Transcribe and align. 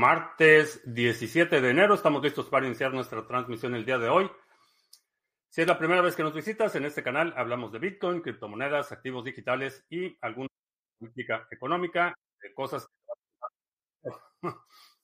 martes 0.00 0.80
17 0.86 1.60
de 1.60 1.70
enero. 1.70 1.94
Estamos 1.94 2.22
listos 2.22 2.48
para 2.48 2.66
iniciar 2.66 2.94
nuestra 2.94 3.26
transmisión 3.26 3.74
el 3.74 3.84
día 3.84 3.98
de 3.98 4.08
hoy. 4.08 4.30
Si 5.50 5.60
es 5.60 5.66
la 5.66 5.78
primera 5.78 6.00
vez 6.00 6.16
que 6.16 6.22
nos 6.22 6.32
visitas 6.32 6.74
en 6.74 6.86
este 6.86 7.02
canal, 7.02 7.34
hablamos 7.36 7.70
de 7.70 7.80
Bitcoin, 7.80 8.22
criptomonedas, 8.22 8.92
activos 8.92 9.26
digitales 9.26 9.84
y 9.90 10.16
alguna 10.22 10.48
política 10.98 11.46
económica, 11.50 12.14
de 12.40 12.54
cosas 12.54 12.88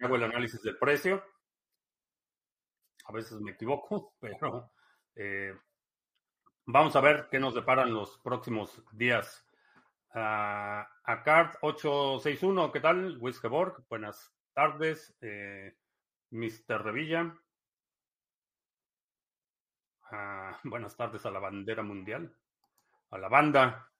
hago 0.00 0.16
el 0.16 0.22
análisis 0.22 0.62
del 0.62 0.78
precio. 0.78 1.22
A 3.06 3.12
veces 3.12 3.40
me 3.40 3.52
equivoco, 3.52 4.14
pero 4.20 4.70
Vamos 6.72 6.94
a 6.94 7.00
ver 7.00 7.26
qué 7.28 7.40
nos 7.40 7.52
deparan 7.52 7.92
los 7.92 8.16
próximos 8.18 8.80
días. 8.92 9.44
Uh, 10.14 10.18
a 10.18 11.22
Card 11.24 11.56
861, 11.62 12.70
¿qué 12.70 12.78
tal? 12.78 13.18
Wiskeborg, 13.18 13.84
buenas 13.88 14.32
tardes. 14.54 15.12
Eh, 15.20 15.74
Mr. 16.30 16.80
Revilla. 16.84 17.36
Uh, 20.12 20.54
buenas 20.62 20.96
tardes 20.96 21.26
a 21.26 21.32
la 21.32 21.40
bandera 21.40 21.82
mundial, 21.82 22.32
a 23.10 23.18
la 23.18 23.28
banda. 23.28 23.90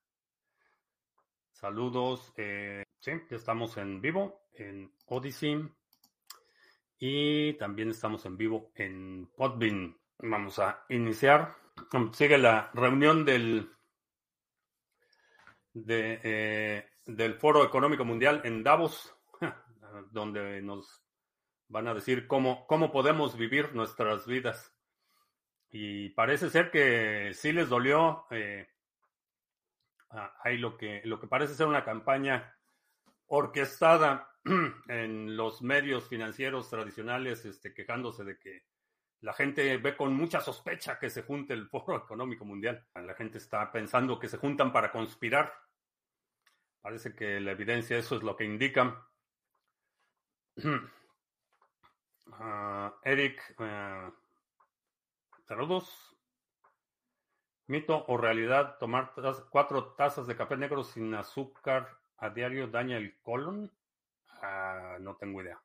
Saludos. 1.51 2.33
Eh, 2.37 2.85
sí, 3.01 3.11
estamos 3.31 3.79
en 3.79 4.01
vivo 4.01 4.43
en 4.53 4.95
Odyssey 5.07 5.69
y 7.01 7.55
también 7.55 7.91
estamos 7.91 8.25
en 8.27 8.37
vivo 8.37 8.71
en 8.77 9.29
Podbean. 9.37 9.99
Vamos 10.19 10.61
a 10.61 10.85
iniciar. 10.89 11.61
Sigue 12.13 12.39
la 12.39 12.71
reunión 12.75 13.25
del, 13.25 13.71
eh, 15.89 16.89
del 17.07 17.35
Foro 17.35 17.65
Económico 17.65 18.05
Mundial 18.05 18.41
en 18.45 18.63
Davos, 18.63 19.15
donde 20.11 20.61
nos 20.63 21.03
van 21.69 21.89
a 21.89 21.95
decir 21.95 22.27
cómo, 22.27 22.67
cómo 22.67 22.91
podemos 22.91 23.37
vivir 23.37 23.75
nuestras 23.75 24.27
vidas. 24.27 24.75
Y 25.71 26.11
parece 26.11 26.51
ser 26.51 26.71
que 26.71 27.33
sí 27.33 27.53
les 27.53 27.69
dolió. 27.69 28.27
Eh, 28.31 28.69
hay 30.43 30.59
lo 30.59 30.77
que, 30.77 31.01
lo 31.05 31.21
que 31.21 31.29
parece 31.29 31.55
ser 31.55 31.67
una 31.67 31.85
campaña 31.85 32.57
orquestada 33.27 34.31
en 34.89 35.37
los 35.37 35.63
medios 35.63 36.09
financieros 36.09 36.69
tradicionales, 36.69 37.45
este, 37.45 37.73
quejándose 37.73 38.25
de 38.25 38.39
que 38.39 38.65
la 39.23 39.35
gente 39.35 39.77
ve 39.77 39.97
con 39.97 40.15
mucha 40.15 40.41
sospecha 40.41 40.99
que 40.99 41.11
se 41.11 41.23
junte 41.23 41.53
el 41.53 41.69
Foro 41.69 41.97
Económico 41.97 42.45
Mundial. 42.45 42.87
La 42.95 43.15
gente 43.15 43.39
está 43.39 43.71
pensando 43.71 44.19
que 44.19 44.29
se 44.29 44.39
juntan 44.39 44.73
para 44.73 44.91
conspirar. 44.91 45.53
Parece 46.81 47.15
que 47.15 47.39
la 47.41 47.51
evidencia 47.53 47.99
eso 47.99 48.17
es 48.17 48.23
lo 48.23 48.37
que 48.37 48.45
indica. 48.45 49.07
Ah, 52.43 52.95
Eric, 53.03 53.57
uh, 53.59 54.15
saludos. 55.45 56.17
Mito 57.67 58.05
o 58.07 58.17
realidad, 58.17 58.79
tomar 58.79 59.13
cuatro 59.51 59.95
tazas 59.95 60.29
de 60.29 60.37
café 60.37 60.57
negro 60.57 60.85
sin 60.85 61.13
azúcar 61.15 61.99
a 62.19 62.31
diario 62.31 62.69
daña 62.69 62.97
el 62.99 63.19
colon. 63.21 63.71
Ah, 64.43 64.97
no 65.01 65.17
tengo 65.17 65.43
idea. 65.43 65.61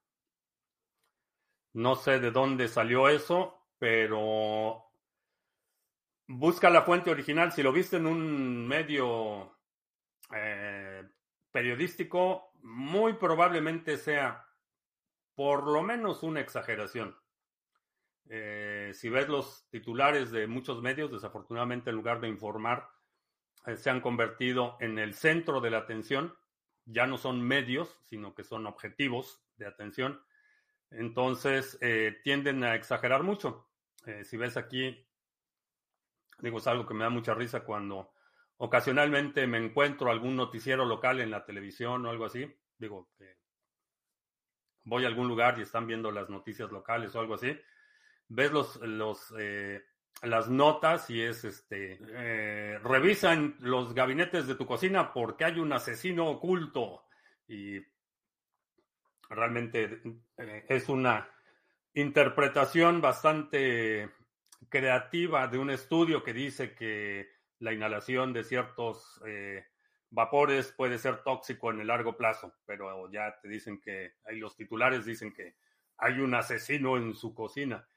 No 1.75 1.97
sé 1.97 2.21
de 2.21 2.31
dónde 2.31 2.69
salió 2.69 3.09
eso, 3.09 3.67
pero 3.77 4.81
busca 6.25 6.69
la 6.69 6.83
fuente 6.83 7.11
original. 7.11 7.51
Si 7.51 7.61
lo 7.61 7.73
viste 7.73 7.97
en 7.97 8.07
un 8.07 8.65
medio 8.65 9.57
eh, 10.33 11.03
periodístico, 11.51 12.53
muy 12.61 13.15
probablemente 13.15 13.97
sea 13.97 14.47
por 15.35 15.67
lo 15.67 15.83
menos 15.83 16.23
una 16.23 16.39
exageración. 16.39 17.13
Eh, 18.29 18.91
si 18.93 19.09
ves 19.09 19.27
los 19.27 19.67
titulares 19.69 20.31
de 20.31 20.47
muchos 20.47 20.81
medios, 20.81 21.11
desafortunadamente 21.11 21.89
en 21.89 21.97
lugar 21.97 22.21
de 22.21 22.29
informar, 22.29 22.89
eh, 23.65 23.75
se 23.75 23.89
han 23.89 23.99
convertido 23.99 24.77
en 24.79 24.97
el 24.97 25.13
centro 25.13 25.59
de 25.59 25.71
la 25.71 25.79
atención. 25.79 26.37
Ya 26.85 27.05
no 27.05 27.17
son 27.17 27.41
medios, 27.41 27.99
sino 28.05 28.33
que 28.33 28.45
son 28.45 28.65
objetivos 28.65 29.43
de 29.57 29.67
atención. 29.67 30.21
Entonces, 30.97 31.77
eh, 31.81 32.19
tienden 32.23 32.63
a 32.63 32.75
exagerar 32.75 33.23
mucho. 33.23 33.67
Eh, 34.05 34.23
si 34.23 34.37
ves 34.37 34.55
aquí, 34.55 35.05
digo, 36.39 36.59
es 36.59 36.67
algo 36.67 36.85
que 36.85 36.93
me 36.93 37.03
da 37.03 37.09
mucha 37.09 37.33
risa 37.33 37.65
cuando 37.65 38.13
ocasionalmente 38.57 39.45
me 39.47 39.57
encuentro 39.57 40.09
algún 40.09 40.37
noticiero 40.37 40.85
local 40.85 41.19
en 41.19 41.31
la 41.31 41.43
televisión 41.43 42.05
o 42.05 42.09
algo 42.09 42.25
así. 42.25 42.49
Digo, 42.77 43.09
que 43.17 43.37
voy 44.83 45.03
a 45.03 45.07
algún 45.07 45.27
lugar 45.27 45.59
y 45.59 45.63
están 45.63 45.85
viendo 45.85 46.11
las 46.11 46.29
noticias 46.29 46.71
locales 46.71 47.13
o 47.15 47.19
algo 47.19 47.33
así. 47.33 47.59
Ves 48.29 48.51
los, 48.51 48.77
los, 48.77 49.33
eh, 49.37 49.83
las 50.21 50.49
notas 50.49 51.09
y 51.09 51.21
es 51.21 51.43
este, 51.43 51.99
revisan 52.83 53.57
los 53.59 53.93
gabinetes 53.93 54.47
de 54.47 54.55
tu 54.55 54.65
cocina 54.65 55.11
porque 55.11 55.43
hay 55.43 55.59
un 55.59 55.73
asesino 55.73 56.27
oculto 56.27 57.03
y 57.47 57.81
Realmente 59.29 60.01
eh, 60.37 60.65
es 60.69 60.89
una 60.89 61.29
interpretación 61.93 63.01
bastante 63.01 64.09
creativa 64.69 65.47
de 65.47 65.57
un 65.57 65.69
estudio 65.69 66.23
que 66.23 66.33
dice 66.33 66.75
que 66.75 67.29
la 67.59 67.73
inhalación 67.73 68.33
de 68.33 68.43
ciertos 68.43 69.21
eh, 69.25 69.65
vapores 70.09 70.71
puede 70.71 70.97
ser 70.97 71.23
tóxico 71.23 71.71
en 71.71 71.79
el 71.79 71.87
largo 71.87 72.17
plazo, 72.17 72.53
pero 72.65 73.09
ya 73.11 73.39
te 73.41 73.47
dicen 73.47 73.79
que, 73.81 74.15
ahí 74.25 74.39
los 74.39 74.55
titulares 74.55 75.05
dicen 75.05 75.33
que 75.33 75.55
hay 75.97 76.19
un 76.19 76.35
asesino 76.35 76.97
en 76.97 77.13
su 77.13 77.33
cocina. 77.33 77.87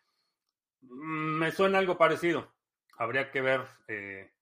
Mm, 0.81 1.39
me 1.39 1.51
suena 1.51 1.79
algo 1.79 1.99
parecido. 1.99 2.55
Habría 2.97 3.31
que 3.31 3.41
ver 3.41 3.63
eh, 3.89 4.33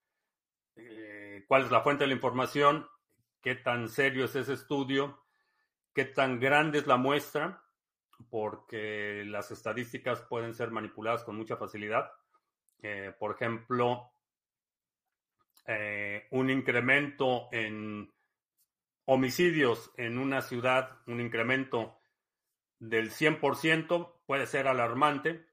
cuál 1.49 1.65
es 1.65 1.71
la 1.71 1.81
fuente 1.81 2.05
de 2.05 2.09
la 2.09 2.15
información, 2.15 2.87
qué 3.43 3.55
tan 3.55 3.89
serio 3.89 4.27
es 4.27 4.37
ese 4.37 4.55
estudio 4.55 5.26
qué 5.97 6.05
tan 6.05 6.39
grande 6.39 6.81
es 6.81 6.87
la 6.87 6.99
muestra, 6.99 7.65
porque 8.29 9.25
las 9.25 9.51
estadísticas 9.51 10.21
pueden 10.21 10.53
ser 10.53 10.71
manipuladas 10.71 11.25
con 11.25 11.37
mucha 11.37 11.57
facilidad. 11.57 12.13
Eh, 12.83 13.15
por 13.19 13.35
ejemplo, 13.35 14.13
eh, 15.67 16.27
un 16.33 16.51
incremento 16.51 17.49
en 17.51 18.13
homicidios 19.07 19.91
en 19.97 20.19
una 20.19 20.43
ciudad, 20.43 20.99
un 21.07 21.19
incremento 21.19 21.99
del 22.79 23.11
100% 23.11 24.21
puede 24.27 24.47
ser 24.47 24.69
alarmante, 24.69 25.47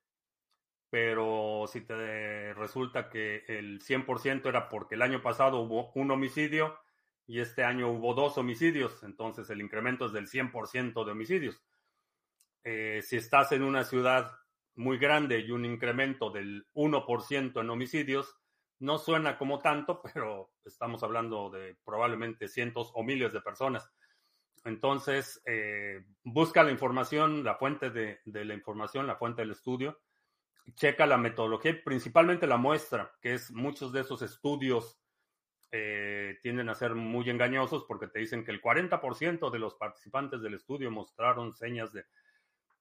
pero 0.90 1.68
si 1.68 1.80
te 1.86 2.54
resulta 2.54 3.10
que 3.10 3.46
el 3.48 3.80
100% 3.80 4.50
era 4.50 4.68
porque 4.68 4.96
el 4.96 5.04
año 5.04 5.22
pasado 5.22 5.62
hubo 5.62 5.94
un 5.94 6.12
homicidio, 6.12 6.78
y 7.26 7.40
este 7.40 7.64
año 7.64 7.90
hubo 7.90 8.14
dos 8.14 8.38
homicidios, 8.38 9.04
entonces 9.04 9.50
el 9.50 9.62
incremento 9.62 10.08
es 10.08 10.14
del 10.14 10.28
100% 10.28 11.06
de 11.06 11.12
homicidios. 11.12 11.64
Eh, 12.64 13.02
si 13.02 13.18
estás 13.18 13.52
en 13.52 13.64
una 13.64 13.84
ciudad 13.84 14.32
muy 14.76 14.98
grande 14.98 15.40
y 15.40 15.52
un 15.52 15.66
incremento 15.66 16.32
del 16.32 16.66
1% 16.74 17.62
en 17.62 17.70
homicidios, 17.70 18.38
no 18.80 18.98
suena 18.98 19.38
como 19.38 19.60
tanto, 19.60 20.02
pero 20.14 20.52
estamos 20.66 21.04
hablando 21.04 21.50
de 21.50 21.78
probablemente 21.84 22.48
cientos 22.48 22.92
o 22.94 23.04
miles 23.04 23.34
de 23.34 23.42
personas. 23.42 23.90
Entonces, 24.66 25.42
eh, 25.46 26.06
busca 26.24 26.64
la 26.64 26.72
información, 26.72 27.44
la 27.44 27.56
fuente 27.56 27.90
de, 27.90 28.20
de, 28.26 28.46
la 28.46 28.54
información, 28.54 29.08
la 29.08 29.18
fuente 29.18 29.42
del 29.42 29.52
estudio, 29.52 30.00
checa 30.76 31.06
la 31.06 31.18
metodología, 31.18 31.82
principalmente 31.84 32.48
la 32.48 32.56
muestra, 32.56 33.14
que 33.22 33.34
es 33.34 33.52
muchos 33.52 33.92
de 33.92 34.02
esos 34.02 34.22
estudios 34.22 35.03
eh, 35.76 36.38
tienden 36.44 36.70
a 36.70 36.76
ser 36.76 36.94
muy 36.94 37.28
engañosos 37.32 37.86
porque 37.86 38.06
te 38.06 38.20
dicen 38.20 38.46
que 38.46 38.52
el 38.52 38.62
40% 38.62 39.50
de 39.50 39.58
los 39.58 39.74
participantes 39.74 40.40
del 40.44 40.54
estudio 40.54 40.92
mostraron 40.92 41.52
señas 41.52 41.92
de, 41.92 42.06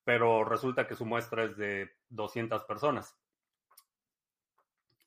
pero 0.05 0.45
resulta 0.45 0.87
que 0.87 0.95
su 0.95 1.07
muestra 1.07 1.45
es 1.45 1.57
de 1.57 1.91
200 2.11 2.65
personas. 2.65 3.19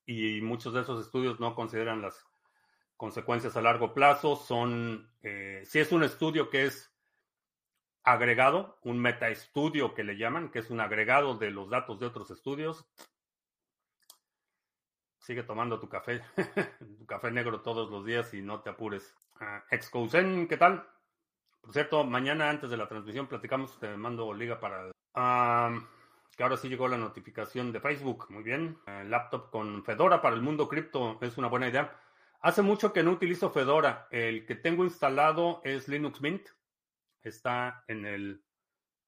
Y 0.08 0.42
muchos 0.42 0.74
de 0.74 0.82
esos 0.82 1.06
estudios 1.06 1.40
no 1.40 1.54
consideran 1.54 2.02
las 2.02 2.26
consecuencias 2.98 3.56
a 3.56 3.62
largo 3.62 3.94
plazo 3.94 4.36
son, 4.36 5.12
eh, 5.22 5.62
si 5.68 5.78
es 5.78 5.92
un 5.92 6.02
estudio 6.02 6.50
que 6.50 6.66
es 6.66 6.92
agregado, 8.02 8.80
un 8.81 8.98
metaestudio 8.98 9.94
que 9.94 10.04
le 10.04 10.18
llaman, 10.18 10.50
que 10.50 10.58
es 10.58 10.72
un 10.72 10.80
agregado 10.80 11.38
de 11.38 11.52
los 11.52 11.70
datos 11.70 12.00
de 12.00 12.08
otros 12.08 12.31
estudios, 12.31 12.88
sigue 15.25 15.42
tomando 15.42 15.80
tu 15.80 15.89
café, 15.89 16.22
tu 17.00 17.06
café 17.07 17.31
negro 17.31 17.62
todos 17.62 17.89
los 17.89 18.06
días 18.06 18.31
y 18.36 18.44
no 18.44 18.62
te 18.62 18.69
apures. 18.69 19.12
Uh, 19.42 20.48
¿qué 20.48 20.57
tal? 20.57 20.88
Por 21.62 21.74
cierto, 21.74 22.04
mañana 22.04 22.48
antes 22.48 22.69
de 22.69 22.77
la 22.77 22.88
transmisión 22.88 23.25
platicamos, 23.25 23.80
te 23.80 23.98
mando 23.98 24.31
liga 24.33 24.60
para... 24.60 24.92
que 26.38 26.44
ahora 26.44 26.57
sí 26.57 26.69
llegó 26.69 26.88
la 26.88 26.98
notificación 26.98 27.72
de 27.72 27.80
Facebook. 27.80 28.27
Muy 28.30 28.44
bien. 28.44 28.77
El 28.86 29.10
laptop 29.10 29.50
con 29.50 29.83
Fedora 29.83 30.22
para 30.22 30.36
el 30.36 30.44
mundo 30.44 30.69
cripto 30.69 31.18
es 31.22 31.39
una 31.39 31.48
buena 31.48 31.69
idea. 31.69 32.00
Hace 32.42 32.62
mucho 32.62 32.94
que 32.94 33.01
no 33.01 33.12
utilizo 33.12 33.50
Fedora. 33.50 34.07
El 34.12 34.45
que 34.45 34.54
tengo 34.54 34.83
instalado 34.83 35.60
es 35.63 35.88
Linux 35.88 36.21
Mint. 36.21 36.50
Está 37.24 37.83
en 37.88 38.06
el 38.06 38.44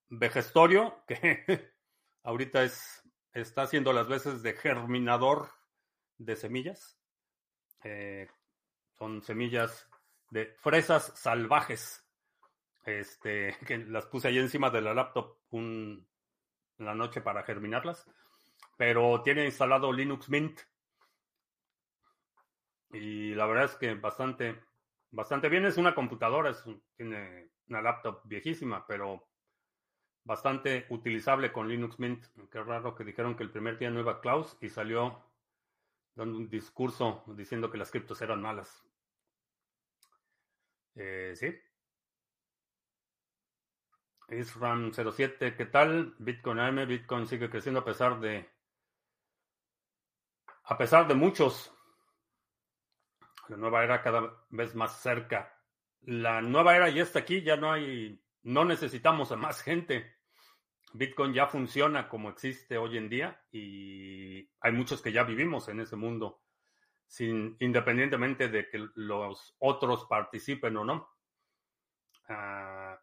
vejestorio, 0.09 1.03
que 1.07 1.75
ahorita 2.23 2.63
es, 2.63 3.07
está 3.33 3.61
haciendo 3.61 3.93
las 3.93 4.07
veces 4.07 4.41
de 4.41 4.53
germinador 4.53 5.56
de 6.17 6.35
semillas. 6.35 6.97
Eh, 7.83 8.27
son 8.97 9.21
semillas 9.21 9.89
de 10.29 10.47
fresas 10.59 11.11
salvajes. 11.15 12.03
Este, 12.85 13.55
que 13.67 13.77
las 13.77 14.05
puse 14.05 14.27
ahí 14.27 14.37
encima 14.39 14.69
de 14.69 14.81
la 14.81 14.93
laptop 14.93 15.37
un, 15.51 16.07
la 16.77 16.95
noche 16.95 17.21
para 17.21 17.43
germinarlas. 17.43 18.09
Pero 18.77 19.21
tiene 19.23 19.45
instalado 19.45 19.91
Linux 19.91 20.29
Mint. 20.29 20.59
Y 22.91 23.33
la 23.35 23.45
verdad 23.45 23.65
es 23.65 23.75
que 23.75 23.95
bastante, 23.95 24.61
bastante 25.11 25.49
bien. 25.49 25.65
Es 25.65 25.77
una 25.77 25.95
computadora, 25.95 26.51
es 26.51 26.63
tiene 26.95 27.49
una 27.67 27.81
laptop 27.81 28.21
viejísima, 28.25 28.85
pero 28.87 29.27
bastante 30.23 30.85
utilizable 30.89 31.51
con 31.51 31.67
Linux 31.67 31.99
Mint. 31.99 32.25
Qué 32.51 32.61
raro 32.61 32.95
que 32.95 33.03
dijeron 33.03 33.35
que 33.35 33.43
el 33.43 33.51
primer 33.51 33.77
día 33.77 33.89
no 33.89 33.99
iba 33.99 34.21
Klaus 34.21 34.57
y 34.61 34.69
salió 34.69 35.23
dando 36.17 36.37
un 36.39 36.49
discurso 36.49 37.23
diciendo 37.27 37.69
que 37.69 37.77
las 37.77 37.91
criptos 37.91 38.21
eran 38.21 38.41
malas. 38.41 38.83
Eh, 40.95 41.33
sí. 41.35 41.55
ISRAM 44.29 44.91
07, 44.91 45.55
¿qué 45.55 45.65
tal? 45.67 46.15
Bitcoin 46.17 46.59
AM, 46.59 46.87
Bitcoin 46.87 47.27
sigue 47.27 47.49
creciendo 47.49 47.81
a 47.81 47.85
pesar 47.85 48.19
de 48.19 48.49
a 50.63 50.77
pesar 50.77 51.07
de 51.07 51.13
muchos 51.13 51.71
la 53.47 53.55
nueva 53.55 53.83
era 53.83 54.01
cada 54.01 54.43
vez 54.49 54.75
más 54.75 54.99
cerca. 54.99 55.53
La 56.01 56.41
nueva 56.41 56.75
era 56.75 56.89
ya 56.89 57.03
está 57.03 57.19
aquí, 57.19 57.41
ya 57.41 57.55
no 57.55 57.71
hay, 57.71 58.21
no 58.43 58.65
necesitamos 58.65 59.31
a 59.31 59.37
más 59.37 59.61
gente. 59.61 60.16
Bitcoin 60.97 61.33
ya 61.33 61.47
funciona 61.47 62.09
como 62.09 62.29
existe 62.29 62.77
hoy 62.77 62.97
en 62.97 63.09
día 63.09 63.41
y 63.51 64.49
hay 64.59 64.71
muchos 64.71 65.01
que 65.01 65.11
ya 65.11 65.23
vivimos 65.23 65.67
en 65.69 65.79
ese 65.79 65.95
mundo, 65.95 66.41
sin, 67.05 67.55
independientemente 67.59 68.49
de 68.49 68.67
que 68.69 68.87
los 68.95 69.55
otros 69.59 70.05
participen 70.09 70.77
o 70.77 70.83
no. 70.83 71.09
Uh, 72.29 72.97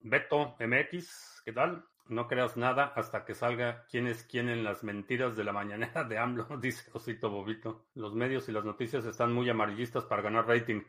Beto 0.00 0.56
MX, 0.60 1.42
¿qué 1.44 1.52
tal? 1.52 1.86
No 2.06 2.28
creas 2.28 2.58
nada 2.58 2.92
hasta 2.94 3.24
que 3.24 3.34
salga 3.34 3.86
quién 3.86 4.06
es 4.06 4.24
quién 4.24 4.50
en 4.50 4.62
las 4.62 4.84
mentiras 4.84 5.36
de 5.36 5.44
la 5.44 5.52
mañanera 5.52 6.04
de 6.04 6.18
AMLO, 6.18 6.46
dice 6.60 6.90
Osito 6.92 7.30
Bobito. 7.30 7.86
Los 7.94 8.14
medios 8.14 8.48
y 8.48 8.52
las 8.52 8.64
noticias 8.64 9.06
están 9.06 9.32
muy 9.32 9.48
amarillistas 9.48 10.04
para 10.04 10.22
ganar 10.22 10.46
rating. 10.46 10.82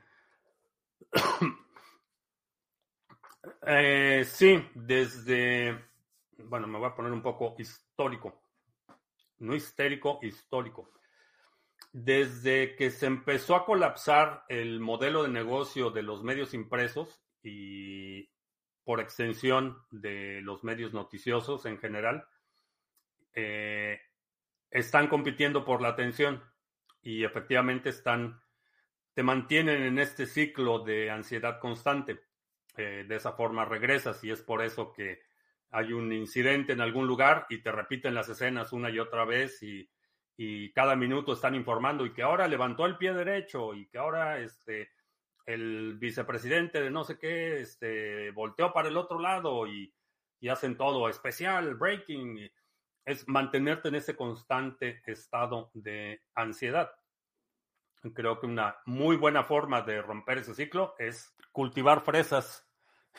Eh, 3.65 4.23
sí, 4.25 4.63
desde... 4.73 5.83
Bueno, 6.37 6.67
me 6.67 6.77
voy 6.77 6.87
a 6.87 6.95
poner 6.95 7.11
un 7.11 7.21
poco 7.21 7.55
histórico. 7.57 8.41
No 9.39 9.55
histérico, 9.55 10.19
histórico. 10.21 10.91
Desde 11.91 12.75
que 12.75 12.91
se 12.91 13.05
empezó 13.05 13.55
a 13.55 13.65
colapsar 13.65 14.43
el 14.49 14.79
modelo 14.79 15.23
de 15.23 15.29
negocio 15.29 15.91
de 15.91 16.03
los 16.03 16.23
medios 16.23 16.53
impresos 16.53 17.21
y 17.41 18.29
por 18.83 18.99
extensión 18.99 19.77
de 19.91 20.41
los 20.41 20.63
medios 20.63 20.93
noticiosos 20.93 21.65
en 21.65 21.79
general, 21.79 22.27
eh, 23.33 23.99
están 24.69 25.07
compitiendo 25.07 25.65
por 25.65 25.81
la 25.81 25.89
atención 25.89 26.43
y 27.01 27.23
efectivamente 27.23 27.89
están, 27.89 28.41
te 29.13 29.23
mantienen 29.23 29.83
en 29.83 29.99
este 29.99 30.25
ciclo 30.25 30.79
de 30.79 31.09
ansiedad 31.09 31.59
constante. 31.59 32.19
Eh, 32.77 33.05
de 33.07 33.15
esa 33.15 33.33
forma 33.33 33.65
regresas 33.65 34.23
y 34.23 34.31
es 34.31 34.41
por 34.41 34.61
eso 34.61 34.91
que 34.91 35.21
hay 35.71 35.93
un 35.93 36.11
incidente 36.11 36.73
en 36.73 36.81
algún 36.81 37.07
lugar 37.07 37.45
y 37.49 37.59
te 37.59 37.71
repiten 37.71 38.13
las 38.13 38.29
escenas 38.29 38.73
una 38.73 38.89
y 38.89 38.99
otra 38.99 39.25
vez 39.25 39.61
y, 39.63 39.89
y 40.37 40.71
cada 40.73 40.95
minuto 40.95 41.33
están 41.33 41.55
informando 41.55 42.05
y 42.05 42.13
que 42.13 42.23
ahora 42.23 42.47
levantó 42.47 42.85
el 42.85 42.97
pie 42.97 43.13
derecho 43.13 43.73
y 43.73 43.87
que 43.87 43.97
ahora 43.97 44.39
este, 44.39 44.91
el 45.45 45.97
vicepresidente 45.97 46.81
de 46.81 46.89
no 46.89 47.03
sé 47.03 47.17
qué, 47.17 47.59
este, 47.59 48.31
volteó 48.31 48.73
para 48.73 48.89
el 48.89 48.97
otro 48.97 49.19
lado 49.19 49.67
y, 49.67 49.93
hacen 50.47 50.77
todo 50.77 51.09
especial, 51.09 51.73
breaking. 51.73 52.51
Es 53.03 53.27
mantenerte 53.27 53.87
en 53.87 53.95
ese 53.95 54.15
constante 54.15 55.01
estado 55.07 55.71
de 55.73 56.21
ansiedad. 56.35 56.91
Creo 58.13 58.39
que 58.39 58.45
una 58.45 58.77
muy 58.85 59.15
buena 59.15 59.43
forma 59.43 59.81
de 59.81 60.03
romper 60.03 60.37
ese 60.37 60.53
ciclo 60.53 60.93
es 60.99 61.35
cultivar 61.51 62.01
fresas, 62.01 62.64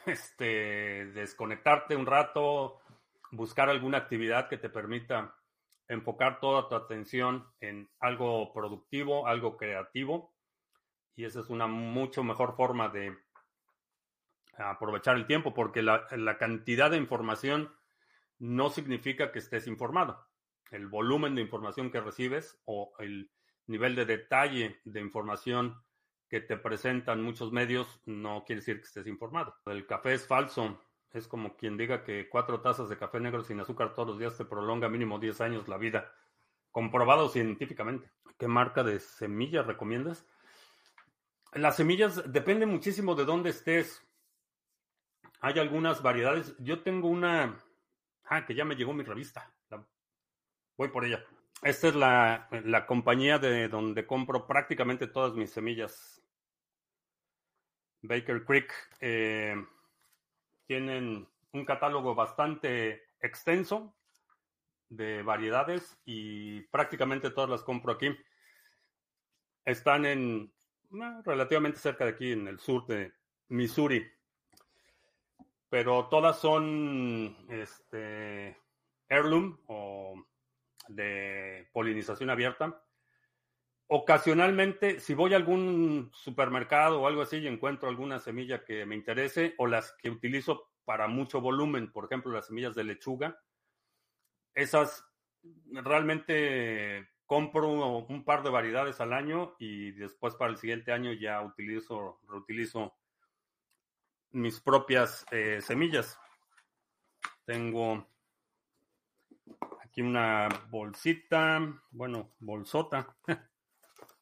este, 0.06 1.06
desconectarte 1.06 1.96
un 1.96 2.06
rato, 2.06 2.80
buscar 3.30 3.70
alguna 3.70 3.98
actividad 3.98 4.48
que 4.48 4.58
te 4.58 4.68
permita 4.68 5.34
enfocar 5.88 6.40
toda 6.40 6.68
tu 6.68 6.74
atención 6.74 7.46
en 7.60 7.88
algo 8.00 8.52
productivo, 8.52 9.26
algo 9.26 9.56
creativo 9.56 10.36
y 11.16 11.24
esa 11.24 11.40
es 11.40 11.48
una 11.48 11.66
mucho 11.66 12.22
mejor 12.22 12.54
forma 12.56 12.90
de 12.90 13.16
aprovechar 14.58 15.16
el 15.16 15.26
tiempo, 15.26 15.54
porque 15.54 15.82
la, 15.82 16.06
cantidad 16.38 16.90
de 16.90 16.98
información 16.98 17.74
no 18.38 18.68
significa 18.68 19.32
que 19.32 19.38
estés 19.38 19.66
informado. 19.66 20.26
El 20.70 20.88
volumen 20.88 21.34
de 21.34 21.42
información 21.42 21.90
que 21.90 22.00
recibes 22.00 22.60
o 22.66 22.92
el 22.98 23.30
nivel 23.66 23.94
de 23.94 24.04
detalle 24.04 24.80
de 24.84 25.00
información 25.00 25.82
que 26.28 26.40
te 26.40 26.56
presentan 26.56 27.22
muchos 27.22 27.52
medios 27.52 28.00
no 28.04 28.44
quiere 28.44 28.60
decir 28.60 28.80
que 28.80 28.86
estés 28.86 29.06
informado. 29.06 29.54
El 29.66 29.86
café 29.86 30.14
es 30.14 30.26
falso. 30.26 30.80
Es 31.12 31.28
como 31.28 31.56
quien 31.56 31.76
diga 31.76 32.02
que 32.02 32.28
cuatro 32.28 32.60
tazas 32.60 32.88
de 32.88 32.98
café 32.98 33.20
negro 33.20 33.42
sin 33.42 33.60
azúcar 33.60 33.94
todos 33.94 34.08
los 34.08 34.18
días 34.18 34.36
te 34.36 34.44
prolonga 34.44 34.88
mínimo 34.88 35.18
10 35.18 35.40
años 35.40 35.68
la 35.68 35.78
vida. 35.78 36.12
Comprobado 36.70 37.28
científicamente. 37.28 38.10
¿Qué 38.38 38.48
marca 38.48 38.82
de 38.82 38.98
semillas 39.00 39.66
recomiendas? 39.66 40.26
Las 41.52 41.76
semillas 41.76 42.30
depende 42.30 42.66
muchísimo 42.66 43.14
de 43.14 43.24
dónde 43.24 43.50
estés. 43.50 44.06
Hay 45.40 45.58
algunas 45.58 46.02
variedades. 46.02 46.54
Yo 46.58 46.82
tengo 46.82 47.08
una. 47.08 47.56
Ah, 48.24 48.44
que 48.44 48.54
ya 48.54 48.64
me 48.64 48.74
llegó 48.74 48.92
mi 48.92 49.04
revista. 49.04 49.54
Voy 50.76 50.88
por 50.88 51.04
ella. 51.04 51.24
Esta 51.62 51.88
es 51.88 51.94
la, 51.94 52.84
compañía 52.86 53.38
de 53.38 53.68
donde 53.68 54.06
compro 54.06 54.46
prácticamente 54.46 55.06
todas 55.06 55.34
mis 55.34 55.50
semillas. 55.50 56.22
Baker 58.02 58.44
Creek. 58.44 58.72
Eh, 59.00 59.56
tienen 60.66 61.26
un 61.52 61.64
catálogo 61.64 62.14
bastante 62.14 63.08
extenso 63.20 63.94
de 64.88 65.22
variedades 65.22 65.98
y 66.04 66.60
prácticamente 66.62 67.30
todas 67.30 67.50
las 67.50 67.62
compro 67.62 67.92
aquí. 67.92 68.16
Están 69.64 70.06
en 70.06 70.52
relativamente 71.24 71.78
cerca 71.78 72.04
de 72.04 72.10
aquí, 72.10 72.32
en 72.32 72.48
el 72.48 72.60
sur 72.60 72.86
de 72.86 73.12
Missouri. 73.48 74.06
Pero 75.68 76.06
todas 76.08 76.38
son 76.38 77.36
este, 77.48 78.56
heirloom 79.08 79.58
o 79.66 80.24
de 80.88 81.68
polinización 81.72 82.30
abierta. 82.30 82.82
Ocasionalmente, 83.88 84.98
si 84.98 85.14
voy 85.14 85.34
a 85.34 85.36
algún 85.36 86.10
supermercado 86.12 87.00
o 87.00 87.06
algo 87.06 87.22
así 87.22 87.38
y 87.38 87.46
encuentro 87.46 87.88
alguna 87.88 88.18
semilla 88.18 88.64
que 88.64 88.84
me 88.84 88.96
interese 88.96 89.54
o 89.58 89.66
las 89.66 89.92
que 89.92 90.10
utilizo 90.10 90.70
para 90.84 91.06
mucho 91.06 91.40
volumen, 91.40 91.92
por 91.92 92.04
ejemplo, 92.06 92.32
las 92.32 92.46
semillas 92.46 92.74
de 92.74 92.84
lechuga, 92.84 93.38
esas 94.54 95.04
realmente 95.70 97.08
compro 97.26 97.68
un 97.68 98.24
par 98.24 98.42
de 98.42 98.50
variedades 98.50 99.00
al 99.00 99.12
año 99.12 99.54
y 99.58 99.92
después 99.92 100.34
para 100.36 100.50
el 100.50 100.58
siguiente 100.58 100.92
año 100.92 101.12
ya 101.12 101.42
utilizo, 101.42 102.20
reutilizo 102.28 102.94
mis 104.30 104.60
propias 104.60 105.24
eh, 105.30 105.60
semillas. 105.60 106.18
Tengo 107.44 108.06
una 110.02 110.48
bolsita, 110.70 111.60
bueno, 111.90 112.34
bolsota 112.38 113.16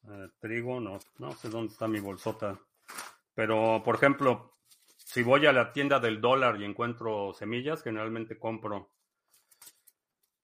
Eh, 0.07 0.29
trigo, 0.39 0.81
no, 0.81 0.99
no 1.19 1.33
sé 1.33 1.49
dónde 1.49 1.73
está 1.73 1.89
mi 1.89 1.99
bolsota. 1.99 2.61
Pero, 3.35 3.83
por 3.83 3.95
ejemplo, 3.95 4.59
si 4.97 5.23
voy 5.23 5.47
a 5.47 5.53
la 5.53 5.73
tienda 5.73 5.99
del 5.99 6.21
dólar 6.21 6.61
y 6.61 6.65
encuentro 6.65 7.33
semillas, 7.33 7.83
generalmente 7.83 8.39
compro 8.39 8.91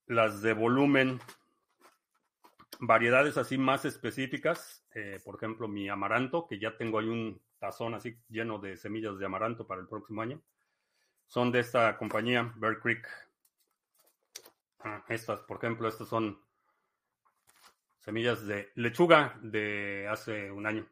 las 0.06 0.40
de 0.40 0.54
volumen, 0.54 1.20
variedades 2.80 3.36
así 3.36 3.58
más 3.58 3.84
específicas. 3.84 4.84
Eh, 4.94 5.20
por 5.24 5.36
ejemplo, 5.36 5.68
mi 5.68 5.88
amaranto, 5.88 6.46
que 6.46 6.58
ya 6.58 6.76
tengo 6.76 6.98
ahí 6.98 7.08
un 7.08 7.40
tazón 7.58 7.94
así 7.94 8.18
lleno 8.28 8.58
de 8.58 8.76
semillas 8.78 9.18
de 9.18 9.26
amaranto 9.26 9.66
para 9.66 9.82
el 9.82 9.88
próximo 9.88 10.22
año. 10.22 10.40
Son 11.26 11.52
de 11.52 11.60
esta 11.60 11.96
compañía, 11.98 12.52
Bear 12.56 12.80
Creek. 12.80 13.06
Ah, 14.82 15.04
estas, 15.08 15.40
por 15.42 15.58
ejemplo, 15.58 15.88
estas 15.88 16.08
son 16.08 16.40
semillas 17.98 18.46
de 18.46 18.70
lechuga 18.74 19.38
de 19.42 20.08
hace 20.08 20.50
un 20.50 20.66
año. 20.66 20.88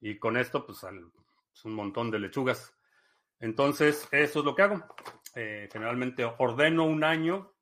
Y 0.00 0.18
con 0.18 0.36
esto, 0.36 0.64
pues, 0.66 0.84
es 0.84 1.64
un 1.64 1.74
montón 1.74 2.10
de 2.10 2.18
lechugas. 2.18 2.74
Entonces, 3.40 4.08
eso 4.12 4.38
es 4.40 4.44
lo 4.44 4.54
que 4.54 4.62
hago. 4.62 4.84
Eh, 5.34 5.68
generalmente 5.72 6.24
ordeno 6.24 6.84
un 6.84 7.04
año 7.04 7.52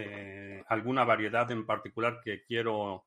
eh, 0.00 0.62
alguna 0.68 1.02
variedad 1.02 1.50
en 1.50 1.66
particular 1.66 2.20
que 2.22 2.44
quiero 2.44 3.06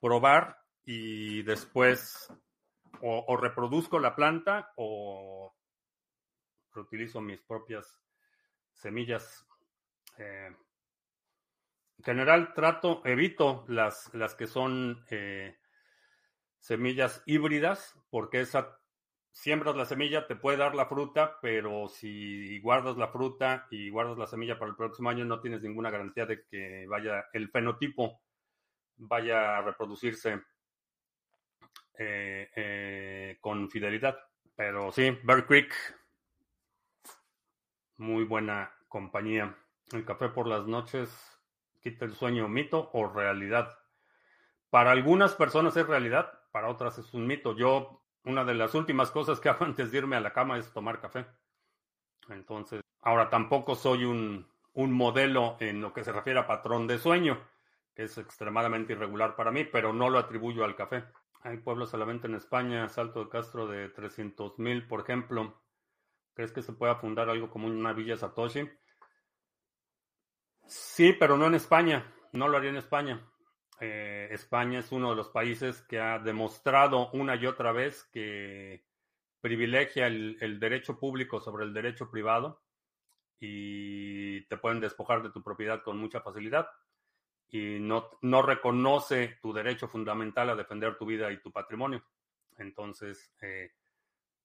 probar 0.00 0.56
y 0.82 1.42
después 1.42 2.32
o, 3.02 3.36
reproduzco 3.36 3.98
la 3.98 4.16
planta 4.16 4.72
o 4.76 5.54
utilizo 6.74 7.20
mis 7.20 7.42
propias 7.42 8.00
semillas. 8.72 9.46
Eh, 10.18 10.54
en 11.98 12.04
general 12.04 12.52
trato, 12.54 13.02
evito 13.04 13.64
las, 13.68 14.12
las 14.14 14.34
que 14.34 14.46
son 14.46 15.04
eh, 15.10 15.56
semillas 16.58 17.22
híbridas, 17.26 17.94
porque 18.10 18.40
esa 18.40 18.78
siembras 19.36 19.76
la 19.76 19.84
semilla, 19.84 20.26
te 20.26 20.34
puede 20.34 20.56
dar 20.56 20.74
la 20.74 20.86
fruta, 20.86 21.38
pero 21.42 21.88
si 21.88 22.58
guardas 22.60 22.96
la 22.96 23.08
fruta 23.08 23.66
y 23.70 23.90
guardas 23.90 24.16
la 24.16 24.26
semilla 24.26 24.58
para 24.58 24.70
el 24.70 24.76
próximo 24.76 25.10
año, 25.10 25.26
no 25.26 25.40
tienes 25.40 25.62
ninguna 25.62 25.90
garantía 25.90 26.24
de 26.24 26.44
que 26.46 26.86
vaya 26.88 27.26
el 27.34 27.50
fenotipo 27.50 28.22
vaya 28.98 29.58
a 29.58 29.62
reproducirse 29.62 30.42
eh, 31.98 33.36
con 33.40 33.70
fidelidad. 33.70 34.18
Pero 34.54 34.90
sí, 34.90 35.18
Bear 35.22 35.46
Creek, 35.46 35.74
muy 37.98 38.24
buena 38.24 38.72
compañía. 38.88 39.54
El 39.92 40.04
café 40.04 40.28
por 40.28 40.48
las 40.48 40.66
noches 40.66 41.40
quita 41.80 42.04
el 42.04 42.14
sueño, 42.14 42.48
mito 42.48 42.90
o 42.92 43.06
realidad. 43.06 43.78
Para 44.68 44.90
algunas 44.90 45.34
personas 45.34 45.76
es 45.76 45.86
realidad, 45.86 46.40
para 46.50 46.68
otras 46.68 46.98
es 46.98 47.14
un 47.14 47.26
mito. 47.26 47.54
Yo, 47.54 48.02
una 48.24 48.44
de 48.44 48.54
las 48.54 48.74
últimas 48.74 49.12
cosas 49.12 49.38
que 49.38 49.48
hago 49.48 49.64
antes 49.64 49.92
de 49.92 49.98
irme 49.98 50.16
a 50.16 50.20
la 50.20 50.32
cama 50.32 50.58
es 50.58 50.72
tomar 50.72 51.00
café. 51.00 51.26
Entonces, 52.28 52.80
ahora 53.00 53.30
tampoco 53.30 53.76
soy 53.76 54.04
un, 54.04 54.48
un 54.72 54.92
modelo 54.92 55.56
en 55.60 55.80
lo 55.80 55.92
que 55.92 56.02
se 56.02 56.12
refiere 56.12 56.40
a 56.40 56.48
patrón 56.48 56.88
de 56.88 56.98
sueño, 56.98 57.40
que 57.94 58.02
es 58.02 58.18
extremadamente 58.18 58.94
irregular 58.94 59.36
para 59.36 59.52
mí, 59.52 59.64
pero 59.64 59.92
no 59.92 60.10
lo 60.10 60.18
atribuyo 60.18 60.64
al 60.64 60.74
café. 60.74 61.04
Hay 61.42 61.58
pueblos 61.58 61.94
a 61.94 61.96
la 61.96 62.04
venta 62.04 62.26
en 62.26 62.34
España, 62.34 62.88
Salto 62.88 63.22
de 63.24 63.30
Castro 63.30 63.68
de 63.68 63.88
300 63.88 64.58
mil, 64.58 64.88
por 64.88 65.00
ejemplo. 65.00 65.62
¿Crees 66.34 66.50
que 66.50 66.62
se 66.62 66.72
pueda 66.72 66.96
fundar 66.96 67.30
algo 67.30 67.48
como 67.48 67.68
una 67.68 67.92
villa 67.92 68.16
Satoshi? 68.16 68.68
Sí, 70.66 71.12
pero 71.12 71.36
no 71.36 71.46
en 71.46 71.54
España. 71.54 72.12
No 72.32 72.48
lo 72.48 72.56
haría 72.56 72.70
en 72.70 72.76
España. 72.76 73.20
Eh, 73.80 74.28
España 74.30 74.80
es 74.80 74.90
uno 74.92 75.10
de 75.10 75.16
los 75.16 75.28
países 75.28 75.82
que 75.82 76.00
ha 76.00 76.18
demostrado 76.18 77.10
una 77.12 77.36
y 77.36 77.46
otra 77.46 77.72
vez 77.72 78.04
que 78.12 78.84
privilegia 79.40 80.06
el, 80.06 80.58
derecho 80.58 80.98
público 80.98 81.40
sobre 81.40 81.64
el 81.64 81.74
derecho 81.74 82.10
privado 82.10 82.62
y 83.38 84.40
te 84.46 84.56
pueden 84.56 84.80
despojar 84.80 85.22
de 85.22 85.30
tu 85.30 85.42
propiedad 85.42 85.82
con 85.82 85.98
mucha 85.98 86.20
facilidad 86.20 86.68
y 87.48 87.78
no, 87.78 88.10
no 88.22 88.42
reconoce 88.42 89.38
tu 89.40 89.52
derecho 89.52 89.88
fundamental 89.88 90.50
a 90.50 90.56
defender 90.56 90.96
tu 90.96 91.06
vida 91.06 91.30
y 91.30 91.40
tu 91.40 91.52
patrimonio. 91.52 92.02
Entonces, 92.56 93.32
eh, 93.40 93.72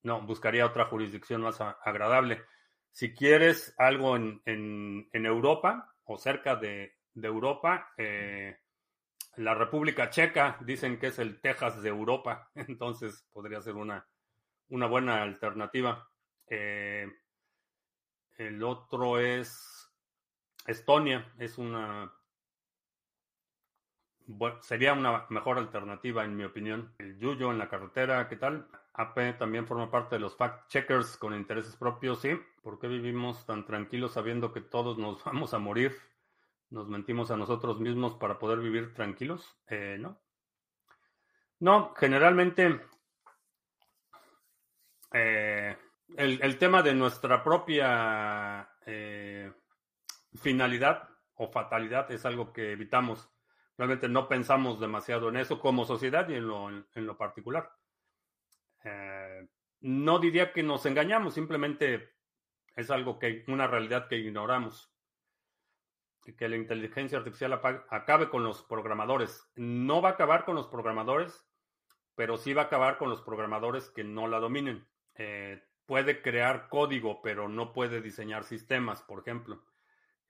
no, 0.03 0.21
buscaría 0.21 0.65
otra 0.65 0.85
jurisdicción 0.85 1.41
más 1.41 1.61
agradable. 1.61 2.43
Si 2.91 3.13
quieres 3.13 3.73
algo 3.77 4.17
en, 4.17 4.41
en, 4.45 5.25
Europa 5.25 5.90
o 6.05 6.17
cerca 6.17 6.55
de, 6.55 6.97
Europa, 7.15 7.91
eh, 7.97 8.57
la 9.35 9.53
República 9.53 10.09
Checa 10.09 10.57
dicen 10.61 10.97
que 10.99 11.07
es 11.07 11.19
el 11.19 11.41
Texas 11.41 11.81
de 11.81 11.89
Europa, 11.89 12.49
entonces 12.55 13.27
podría 13.31 13.61
ser 13.61 13.75
una, 13.75 14.07
una 14.69 14.87
buena 14.87 15.21
alternativa. 15.21 16.07
Eh, 16.47 17.07
el 18.37 18.63
otro 18.63 19.19
es 19.19 19.89
Estonia, 20.65 21.33
es 21.37 21.57
una 21.57 22.11
bueno, 24.27 24.61
sería 24.61 24.93
una 24.93 25.25
mejor 25.29 25.57
alternativa, 25.57 26.23
en 26.23 26.35
mi 26.35 26.43
opinión. 26.43 26.93
El 26.97 27.17
Yuyo 27.17 27.51
en 27.51 27.57
la 27.57 27.69
carretera, 27.69 28.27
¿qué 28.27 28.37
tal? 28.37 28.67
AP 28.93 29.37
también 29.37 29.65
forma 29.65 29.89
parte 29.89 30.15
de 30.15 30.19
los 30.19 30.35
fact 30.35 30.69
checkers 30.69 31.17
con 31.17 31.33
intereses 31.33 31.75
propios, 31.75 32.19
sí. 32.19 32.31
¿Por 32.61 32.79
qué 32.79 32.87
vivimos 32.87 33.45
tan 33.45 33.65
tranquilos 33.65 34.13
sabiendo 34.13 34.51
que 34.51 34.61
todos 34.61 34.97
nos 34.97 35.23
vamos 35.25 35.53
a 35.53 35.59
morir? 35.59 35.95
¿Nos 36.69 36.87
mentimos 36.87 37.31
a 37.31 37.37
nosotros 37.37 37.79
mismos 37.79 38.15
para 38.15 38.39
poder 38.39 38.59
vivir 38.59 38.93
tranquilos? 38.93 39.57
Eh, 39.67 39.97
no. 39.99 40.19
No, 41.59 41.93
generalmente 41.95 42.81
eh, 45.13 45.77
el, 46.17 46.57
tema 46.57 46.81
de 46.81 46.95
nuestra 46.95 47.43
propia 47.43 48.67
eh, 48.85 49.51
finalidad 50.41 51.07
o 51.35 51.51
fatalidad 51.51 52.09
es 52.11 52.25
algo 52.25 52.51
que 52.51 52.71
evitamos 52.71 53.29
realmente 53.81 54.07
no 54.07 54.27
pensamos 54.27 54.79
demasiado 54.79 55.29
en 55.29 55.37
eso 55.37 55.59
como 55.59 55.85
sociedad 55.85 56.29
y 56.29 56.35
en 56.35 56.47
lo, 56.47 56.69
en, 56.69 56.85
lo 56.93 57.17
particular. 57.17 57.71
Eh, 58.83 59.47
no 59.81 60.19
diría 60.19 60.53
que 60.53 60.63
nos 60.63 60.85
engañamos, 60.85 61.33
simplemente 61.33 62.13
es 62.75 62.89
algo 62.91 63.19
que, 63.19 63.43
una 63.47 63.67
realidad 63.67 64.07
que 64.07 64.17
ignoramos. 64.17 64.93
Que 66.37 66.47
la 66.47 66.55
inteligencia 66.55 67.17
artificial 67.17 67.59
acabe 67.89 68.29
con 68.29 68.43
los 68.43 68.61
programadores. 68.63 69.49
No 69.55 70.01
va 70.03 70.09
a 70.09 70.11
acabar 70.13 70.45
con 70.45 70.55
los 70.55 70.67
programadores, 70.67 71.47
pero 72.13 72.37
sí 72.37 72.53
va 72.53 72.63
a 72.63 72.65
acabar 72.65 72.99
con 72.99 73.09
los 73.09 73.23
programadores 73.23 73.89
que 73.89 74.03
no 74.03 74.27
la 74.27 74.39
dominen. 74.39 74.87
Eh, 75.15 75.63
puede 75.87 76.21
crear 76.21 76.69
código, 76.69 77.23
pero 77.23 77.49
no 77.49 77.73
puede 77.73 78.01
diseñar 78.01 78.43
sistemas, 78.43 79.01
por 79.01 79.21
ejemplo. 79.21 79.65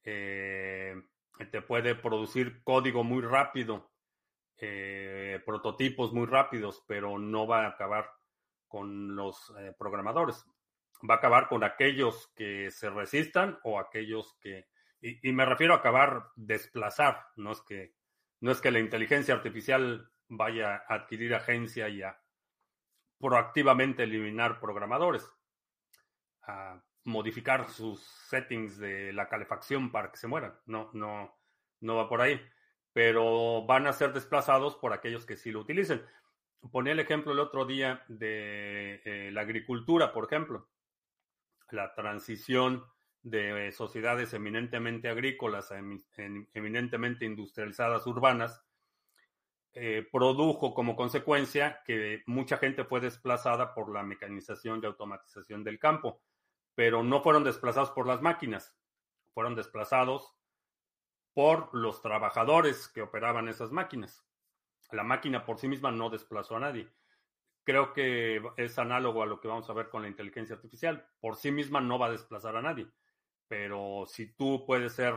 Eh, 0.03 0.96
te 1.51 1.62
puede 1.62 1.93
producir 1.93 2.63
código 2.63 3.03
muy 3.03 3.22
rápido, 3.22 3.91
prototipos 5.46 6.13
muy 6.13 6.25
rápidos, 6.25 6.84
pero 6.88 7.20
no 7.20 7.48
va 7.48 7.65
a 7.65 7.70
acabar 7.70 8.12
con 8.72 9.16
los 9.18 9.54
eh, 9.60 9.75
programadores. 9.78 10.46
Va 11.08 11.16
a 11.16 11.18
acabar 11.18 11.50
con 11.50 11.63
aquellos 11.63 12.32
que 12.36 12.72
se 12.72 12.90
resistan 12.90 13.60
o 13.63 13.80
aquellos 13.80 14.38
que... 14.40 14.70
Y, 15.01 15.32
me 15.34 15.46
refiero 15.46 15.74
a 15.74 15.78
acabar, 15.78 16.28
desplazar, 16.36 17.25
no 17.36 17.51
es 17.51 17.62
que, 17.62 17.96
no 18.40 18.51
es 18.51 18.62
que 18.62 18.72
la 18.72 18.80
inteligencia 18.80 19.34
artificial 19.34 20.10
vaya 20.30 20.84
a 20.88 20.94
adquirir 20.94 21.34
agencia 21.34 21.90
y 21.90 22.04
a 22.04 22.22
proactivamente 23.20 24.04
eliminar 24.04 24.60
programadores, 24.60 25.28
a 26.44 26.82
modificar 27.04 27.68
sus 27.68 28.00
settings 28.30 28.78
de 28.78 29.12
la 29.12 29.28
calefacción 29.28 29.92
para 29.92 30.12
que 30.12 30.18
se 30.18 30.28
mueran. 30.28 30.54
No, 30.68 30.92
no, 30.94 31.36
no 31.80 31.96
va 31.96 32.08
por 32.08 32.22
ahí. 32.22 32.40
Pero 32.94 33.66
van 33.66 33.88
a 33.88 33.94
ser 33.94 34.13
desplazados 34.13 34.75
por 34.75 34.94
aquellos 34.94 35.25
que 35.25 35.36
sí 35.36 35.51
lo 35.51 35.62
utilicen. 35.62 36.06
Ponía 36.70 36.94
el 36.94 37.00
ejemplo 37.00 37.32
el 37.32 37.39
otro 37.39 37.65
día 37.65 38.03
de 38.08 39.01
eh, 39.06 39.32
la 39.32 39.41
agricultura, 39.41 40.13
por 40.13 40.25
ejemplo. 40.25 40.70
La 41.72 41.94
transición 41.96 42.86
de 43.24 43.72
sociedades 43.72 44.34
eminentemente 44.34 45.10
agrícolas 45.10 45.72
a 45.72 45.80
eminentemente 46.53 47.25
industrializadas 47.25 48.06
urbanas 48.08 48.63
eh, 49.74 50.06
produjo 50.12 50.74
como 50.74 50.96
consecuencia 50.96 51.82
que 51.86 52.24
mucha 52.25 52.58
gente 52.58 52.84
fue 52.84 53.00
desplazada 53.00 53.74
por 53.74 53.94
la 53.94 54.03
mecanización 54.03 54.82
y 54.82 54.88
automatización 54.88 55.63
del 55.63 55.80
campo 55.80 56.22
pero 56.75 57.03
no 57.03 57.22
fueron 57.22 57.44
desplazados 57.44 57.91
por 57.91 58.08
las 58.08 58.22
máquinas, 58.22 58.75
fueron 59.34 59.56
desplazados 59.56 60.34
por 61.34 61.70
los 61.74 62.01
trabajadores 62.01 62.88
que 62.89 63.01
operaban 63.01 63.48
esas 63.48 63.72
máquinas. 63.72 64.25
La 64.91 65.03
máquina 65.03 65.45
por 65.45 65.57
sí 65.57 65.67
misma 65.67 65.91
no 65.91 66.10
desplazó 66.10 66.55
a 66.57 66.60
nadie. 66.60 66.89
Creo 67.63 67.93
que 67.93 68.41
es 68.57 68.79
análogo 68.79 69.24
a 69.24 69.25
lo 69.25 69.39
que 69.39 69.48
vamos 69.48 69.69
a 69.69 69.74
ver 69.74 69.89
con 69.89 70.01
la 70.01 70.07
inteligencia 70.07 70.55
artificial. 70.55 71.07
Por 71.19 71.36
sí 71.36 71.51
misma 71.51 71.79
no 71.79 72.00
va 72.00 72.07
a 72.07 72.12
desplazar 72.12 72.55
a 72.55 72.62
nadie, 72.62 72.88
pero 73.48 74.05
si 74.07 74.33
tú 74.33 74.65
puedes 74.65 74.93
ser 74.93 75.13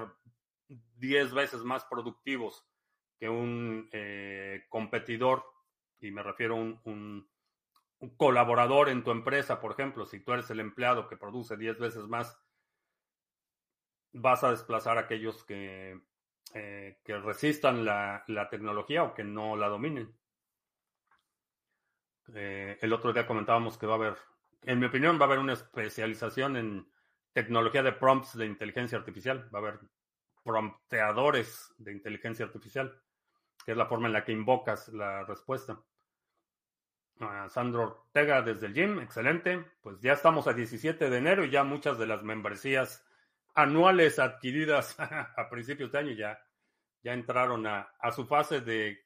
10 0.69 1.33
veces 1.33 1.63
más 1.63 1.85
productivos 1.87 2.67
que 3.19 3.29
un 3.29 3.89
eh, 3.93 4.65
competidor, 4.69 5.45
y 6.01 6.11
me 6.11 6.23
refiero 6.23 6.55
a 6.55 6.59
un, 6.59 6.81
un, 6.85 7.29
colaborador 8.17 8.91
en 8.91 9.03
tu 9.03 9.11
empresa, 9.11 9.61
por 9.61 9.73
ejemplo, 9.73 10.05
si 10.05 10.21
tú 10.21 10.33
eres 10.33 10.51
el 10.51 10.61
empleado 10.61 11.09
que 11.09 11.17
produce 11.17 11.57
10 11.57 11.79
veces 11.79 12.07
más, 12.07 12.39
vas 14.13 14.45
a 14.45 14.51
desplazar 14.51 14.99
a 14.99 15.03
aquellos 15.03 15.43
que, 15.45 15.99
eh, 16.57 17.01
que 17.05 17.19
resistan 17.19 17.85
la, 17.85 18.23
la, 18.29 18.49
tecnología 18.49 19.03
o 19.03 19.13
que 19.13 19.25
no 19.25 19.57
la 19.57 19.67
dominen. 19.67 20.15
Eh, 22.33 22.79
el 22.81 22.93
otro 22.93 23.13
día 23.13 23.27
comentábamos 23.27 23.77
que 23.77 23.87
va 23.87 23.95
a 23.95 23.97
haber, 23.97 24.17
en 24.63 24.79
mi 24.79 24.87
opinión, 24.87 25.19
va 25.19 25.23
a 25.23 25.27
haber 25.27 25.41
una 25.41 25.55
especialización 25.55 26.57
en 26.57 26.89
tecnología 27.33 27.83
de 27.83 27.91
prompts 27.91 28.39
de 28.39 28.47
inteligencia 28.47 28.97
artificial. 28.97 29.51
Va 29.53 29.59
a 29.59 29.63
haber 29.63 29.81
prompteadores 30.45 31.75
de 31.77 31.91
inteligencia 31.91 32.47
artificial, 32.47 33.03
que 33.67 33.73
es 33.73 33.77
la 33.77 33.87
forma 33.87 34.07
en 34.07 34.13
la 34.13 34.25
que 34.25 34.31
invocas 34.31 34.89
la 34.91 35.25
respuesta. 35.25 35.83
Sandro 37.49 37.83
Ortega 37.83 38.43
desde 38.43 38.67
el 38.67 38.75
gym, 38.75 39.01
excelente. 39.01 39.65
Pues 39.81 40.01
ya 40.01 40.13
estamos 40.13 40.47
a 40.47 40.53
17 40.53 41.11
de 41.11 41.19
enero 41.19 41.45
y 41.45 41.51
ya 41.51 41.65
muchas 41.65 41.99
de 41.99 42.07
las 42.07 42.23
membresías 42.23 43.05
anuales 43.55 44.19
adquiridas 44.19 44.97
a 44.99 45.49
principios 45.49 45.93
de 45.93 45.99
año 45.99 46.13
ya, 46.13 46.44
ya 47.05 47.13
entraron 47.13 47.67
a, 47.67 47.93
a 48.01 48.11
su 48.11 48.27
fase 48.27 48.63
de 48.63 49.05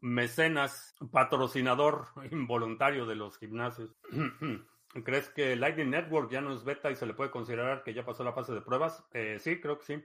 mecenas, 0.00 0.94
patrocinador 1.10 2.08
involuntario 2.30 3.06
de 3.06 3.14
los 3.14 3.38
gimnasios. 3.38 3.96
¿Crees 5.04 5.28
que 5.30 5.54
Lightning 5.54 5.90
Network 5.90 6.30
ya 6.30 6.40
no 6.40 6.52
es 6.52 6.64
beta 6.64 6.90
y 6.90 6.96
se 6.96 7.06
le 7.06 7.14
puede 7.14 7.30
considerar 7.30 7.82
que 7.82 7.94
ya 7.94 8.04
pasó 8.04 8.24
la 8.24 8.32
fase 8.32 8.52
de 8.52 8.62
pruebas? 8.62 9.04
Eh, 9.12 9.38
sí, 9.38 9.60
creo 9.60 9.78
que 9.78 9.84
sí. 9.84 10.02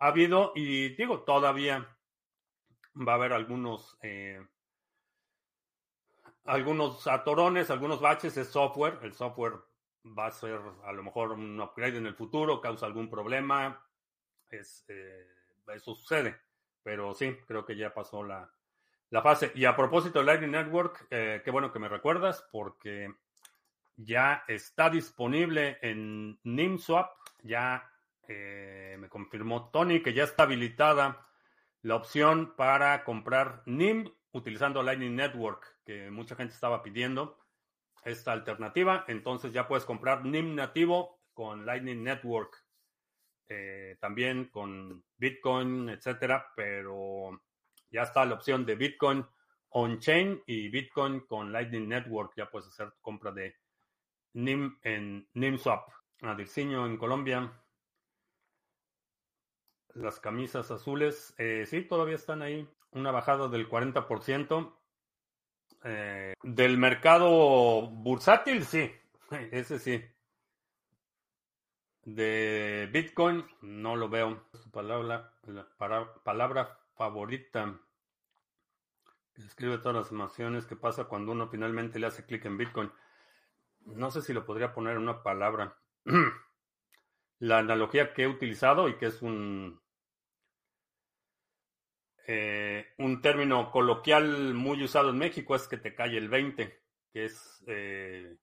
Ha 0.00 0.08
habido, 0.08 0.52
y 0.54 0.90
digo, 0.90 1.22
todavía 1.22 1.96
va 2.94 3.12
a 3.12 3.14
haber 3.14 3.32
algunos, 3.32 3.96
eh, 4.02 4.44
algunos 6.44 7.06
atorones, 7.06 7.70
algunos 7.70 8.00
baches 8.00 8.34
de 8.34 8.44
software. 8.44 8.98
El 9.02 9.12
software 9.12 9.54
va 10.04 10.26
a 10.26 10.32
ser 10.32 10.60
a 10.84 10.92
lo 10.92 11.02
mejor 11.02 11.32
un 11.32 11.60
upgrade 11.60 11.98
en 11.98 12.06
el 12.06 12.14
futuro, 12.14 12.60
causa 12.60 12.86
algún 12.86 13.08
problema. 13.08 13.84
Es, 14.50 14.84
eh, 14.88 15.37
eso 15.74 15.94
sucede. 15.94 16.36
Pero 16.82 17.14
sí, 17.14 17.36
creo 17.46 17.64
que 17.64 17.76
ya 17.76 17.92
pasó 17.92 18.22
la, 18.22 18.50
la 19.10 19.22
fase. 19.22 19.52
Y 19.54 19.64
a 19.64 19.76
propósito 19.76 20.20
de 20.20 20.24
Lightning 20.24 20.52
Network, 20.52 21.08
qué 21.08 21.50
bueno 21.50 21.72
que 21.72 21.78
me 21.78 21.88
recuerdas, 21.88 22.46
porque 22.50 23.12
ya 23.98 24.44
está 24.46 24.88
disponible 24.88 25.78
en 25.82 26.38
NIMSwap. 26.44 27.10
Ya 27.42 27.90
eh, 28.28 28.96
me 28.98 29.08
confirmó 29.08 29.70
Tony 29.70 30.02
que 30.02 30.14
ya 30.14 30.24
está 30.24 30.44
habilitada 30.44 31.26
la 31.82 31.96
opción 31.96 32.54
para 32.56 33.04
comprar 33.04 33.62
NIM 33.66 34.10
utilizando 34.32 34.82
Lightning 34.82 35.16
Network, 35.16 35.78
que 35.84 36.10
mucha 36.10 36.36
gente 36.36 36.54
estaba 36.54 36.82
pidiendo 36.82 37.38
esta 38.04 38.32
alternativa. 38.32 39.04
Entonces 39.08 39.52
ya 39.52 39.66
puedes 39.66 39.84
comprar 39.84 40.24
NIM 40.24 40.54
nativo 40.54 41.20
con 41.32 41.66
Lightning 41.66 42.02
Network. 42.02 42.64
Eh, 43.48 43.96
también 44.00 44.46
con 44.46 45.02
Bitcoin, 45.16 45.88
etcétera, 45.88 46.52
pero 46.54 47.42
ya 47.90 48.02
está 48.02 48.24
la 48.24 48.34
opción 48.34 48.66
de 48.66 48.76
Bitcoin 48.76 49.24
on-chain 49.70 50.42
y 50.46 50.68
Bitcoin 50.68 51.20
con 51.20 51.52
Lightning 51.52 51.88
Network. 51.88 52.32
Ya 52.36 52.50
puedes 52.50 52.68
hacer 52.68 52.92
compra 53.00 53.32
de 53.32 53.54
NIM 54.34 54.78
en 54.82 55.28
NIMSwap. 55.34 55.88
A 56.22 56.34
diseño 56.34 56.84
en 56.86 56.96
Colombia. 56.96 57.62
Las 59.94 60.20
camisas 60.20 60.70
azules, 60.70 61.34
eh, 61.38 61.64
sí, 61.66 61.82
todavía 61.82 62.16
están 62.16 62.42
ahí. 62.42 62.68
Una 62.90 63.10
bajada 63.10 63.48
del 63.48 63.68
40%. 63.68 64.78
Eh, 65.84 66.34
del 66.42 66.76
mercado 66.76 67.88
bursátil, 67.88 68.64
sí, 68.64 68.90
ese 69.52 69.78
sí. 69.78 70.04
De 72.16 72.88
Bitcoin, 72.92 73.44
no 73.62 73.96
lo 73.96 74.08
veo. 74.08 74.44
Su 74.54 74.70
palabra, 74.70 75.34
la 75.46 75.68
palabra 76.24 76.78
favorita. 76.94 77.78
Escribe 79.36 79.78
todas 79.78 79.96
las 79.96 80.10
emociones 80.10 80.66
que 80.66 80.76
pasa 80.76 81.04
cuando 81.04 81.32
uno 81.32 81.48
finalmente 81.48 81.98
le 81.98 82.06
hace 82.06 82.24
clic 82.24 82.44
en 82.46 82.56
Bitcoin 82.56 82.90
no 83.94 84.10
sé 84.10 84.22
si 84.22 84.32
lo 84.32 84.44
podría 84.44 84.72
poner 84.72 84.96
en 84.96 85.02
una 85.02 85.22
palabra. 85.22 85.76
La 87.40 87.58
analogía 87.58 88.12
que 88.12 88.24
he 88.24 88.28
utilizado 88.28 88.88
y 88.88 88.96
que 88.96 89.06
es 89.06 89.22
un, 89.22 89.80
eh, 92.26 92.86
un 92.98 93.22
término 93.22 93.70
coloquial 93.70 94.54
muy 94.54 94.82
usado 94.82 95.10
en 95.10 95.18
México 95.18 95.54
es 95.54 95.68
que 95.68 95.76
te 95.76 95.94
cae 95.94 96.16
el 96.16 96.28
20, 96.28 96.82
que 97.12 97.24
es 97.24 97.62
eh, 97.68 98.36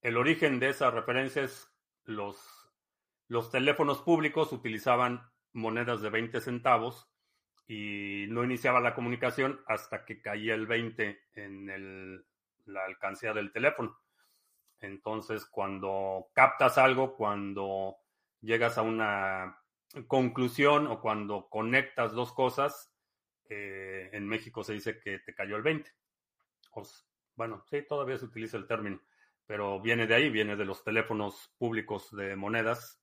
el 0.00 0.16
origen 0.16 0.58
de 0.60 0.70
esa 0.70 0.90
referencia 0.90 1.42
es 1.42 1.70
los, 2.04 2.59
los 3.30 3.48
teléfonos 3.48 4.02
públicos 4.02 4.52
utilizaban 4.52 5.22
monedas 5.52 6.02
de 6.02 6.10
20 6.10 6.40
centavos 6.40 7.08
y 7.68 8.26
no 8.28 8.42
iniciaba 8.42 8.80
la 8.80 8.92
comunicación 8.92 9.60
hasta 9.68 10.04
que 10.04 10.20
caía 10.20 10.54
el 10.54 10.66
20 10.66 11.20
en 11.34 11.70
el, 11.70 12.26
la 12.64 12.84
alcancía 12.84 13.32
del 13.32 13.52
teléfono. 13.52 13.96
Entonces, 14.80 15.46
cuando 15.46 16.26
captas 16.32 16.76
algo, 16.76 17.14
cuando 17.14 17.98
llegas 18.40 18.78
a 18.78 18.82
una 18.82 19.62
conclusión 20.08 20.88
o 20.88 21.00
cuando 21.00 21.48
conectas 21.48 22.10
dos 22.10 22.32
cosas, 22.32 22.92
eh, 23.48 24.10
en 24.12 24.26
México 24.26 24.64
se 24.64 24.72
dice 24.72 24.98
que 24.98 25.20
te 25.20 25.36
cayó 25.36 25.54
el 25.54 25.62
20. 25.62 25.88
bueno, 27.36 27.62
sí, 27.70 27.82
todavía 27.88 28.18
se 28.18 28.24
utiliza 28.24 28.56
el 28.56 28.66
término, 28.66 29.00
pero 29.46 29.80
viene 29.80 30.08
de 30.08 30.16
ahí, 30.16 30.30
viene 30.30 30.56
de 30.56 30.64
los 30.64 30.82
teléfonos 30.82 31.54
públicos 31.58 32.10
de 32.16 32.34
monedas. 32.34 32.99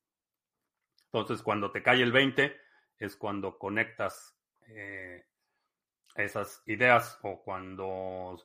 Entonces, 1.11 1.41
cuando 1.41 1.71
te 1.71 1.81
cae 1.81 2.01
el 2.01 2.11
20 2.11 2.55
es 2.99 3.15
cuando 3.15 3.57
conectas 3.57 4.37
eh, 4.67 5.25
esas 6.15 6.63
ideas 6.65 7.19
o 7.21 7.41
cuando 7.43 8.37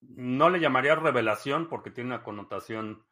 no 0.00 0.50
le 0.50 0.60
llamaría 0.60 0.94
revelación 0.94 1.68
porque 1.68 1.90
tiene 1.90 2.10
una 2.10 2.22
connotación 2.22 3.04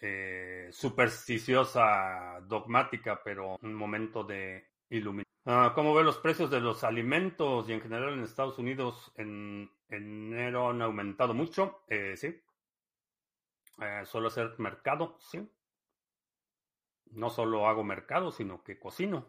eh, 0.00 0.68
supersticiosa, 0.70 2.40
dogmática, 2.46 3.20
pero 3.24 3.56
un 3.60 3.74
momento 3.74 4.22
de 4.22 4.68
iluminación. 4.90 5.28
Ah, 5.44 5.72
¿Cómo 5.74 5.94
ve 5.94 6.04
los 6.04 6.18
precios 6.18 6.50
de 6.50 6.60
los 6.60 6.84
alimentos 6.84 7.68
y 7.68 7.72
en 7.72 7.80
general 7.80 8.12
en 8.12 8.22
Estados 8.22 8.58
Unidos 8.58 9.12
en, 9.16 9.70
enero 9.88 10.68
han 10.68 10.82
aumentado 10.82 11.34
mucho? 11.34 11.84
Eh, 11.88 12.14
sí. 12.16 12.40
Eh, 13.80 14.02
suelo 14.04 14.28
hacer 14.28 14.54
mercado, 14.58 15.16
sí. 15.20 15.48
No 17.12 17.30
solo 17.30 17.66
hago 17.68 17.84
mercado, 17.84 18.32
sino 18.32 18.62
que 18.62 18.78
cocino. 18.78 19.26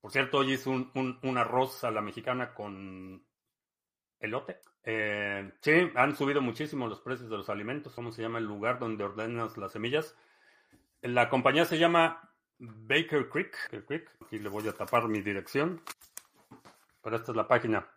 Por 0.00 0.10
cierto, 0.10 0.38
hoy 0.38 0.52
hice 0.52 0.70
un, 0.70 0.90
un 1.22 1.38
arroz 1.38 1.84
a 1.84 1.90
la 1.90 2.00
mexicana 2.00 2.54
con 2.54 3.24
elote. 4.20 4.60
Eh, 4.84 5.52
sí, 5.60 5.90
han 5.94 6.16
subido 6.16 6.40
muchísimo 6.40 6.86
los 6.86 7.00
precios 7.00 7.28
de 7.30 7.36
los 7.36 7.50
alimentos. 7.50 7.94
¿Cómo 7.94 8.12
se 8.12 8.22
llama 8.22 8.38
el 8.38 8.44
lugar 8.44 8.78
donde 8.78 9.04
ordenas 9.04 9.56
las 9.56 9.72
semillas? 9.72 10.16
La 11.02 11.28
compañía 11.28 11.64
se 11.64 11.78
llama 11.78 12.30
Baker 12.58 13.28
Creek. 13.28 13.56
Aquí 14.24 14.38
le 14.38 14.48
voy 14.48 14.68
a 14.68 14.72
tapar 14.72 15.08
mi 15.08 15.20
dirección. 15.20 15.82
Pero 17.02 17.16
esta 17.16 17.32
es 17.32 17.36
la 17.36 17.48
página. 17.48 17.88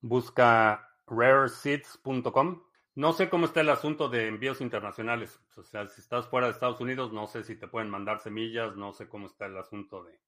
Busca 0.00 0.96
rareseeds.com. 1.06 2.62
No 2.94 3.12
sé 3.12 3.30
cómo 3.30 3.46
está 3.46 3.62
el 3.62 3.70
asunto 3.70 4.08
de 4.08 4.28
envíos 4.28 4.60
internacionales. 4.60 5.40
O 5.56 5.62
sea, 5.62 5.88
si 5.88 6.00
estás 6.00 6.26
fuera 6.28 6.46
de 6.46 6.52
Estados 6.52 6.80
Unidos, 6.80 7.12
no 7.12 7.26
sé 7.26 7.42
si 7.42 7.56
te 7.56 7.68
pueden 7.68 7.90
mandar 7.90 8.20
semillas. 8.20 8.76
No 8.76 8.92
sé 8.92 9.08
cómo 9.08 9.26
está 9.26 9.46
el 9.46 9.56
asunto 9.56 10.04
de 10.04 10.18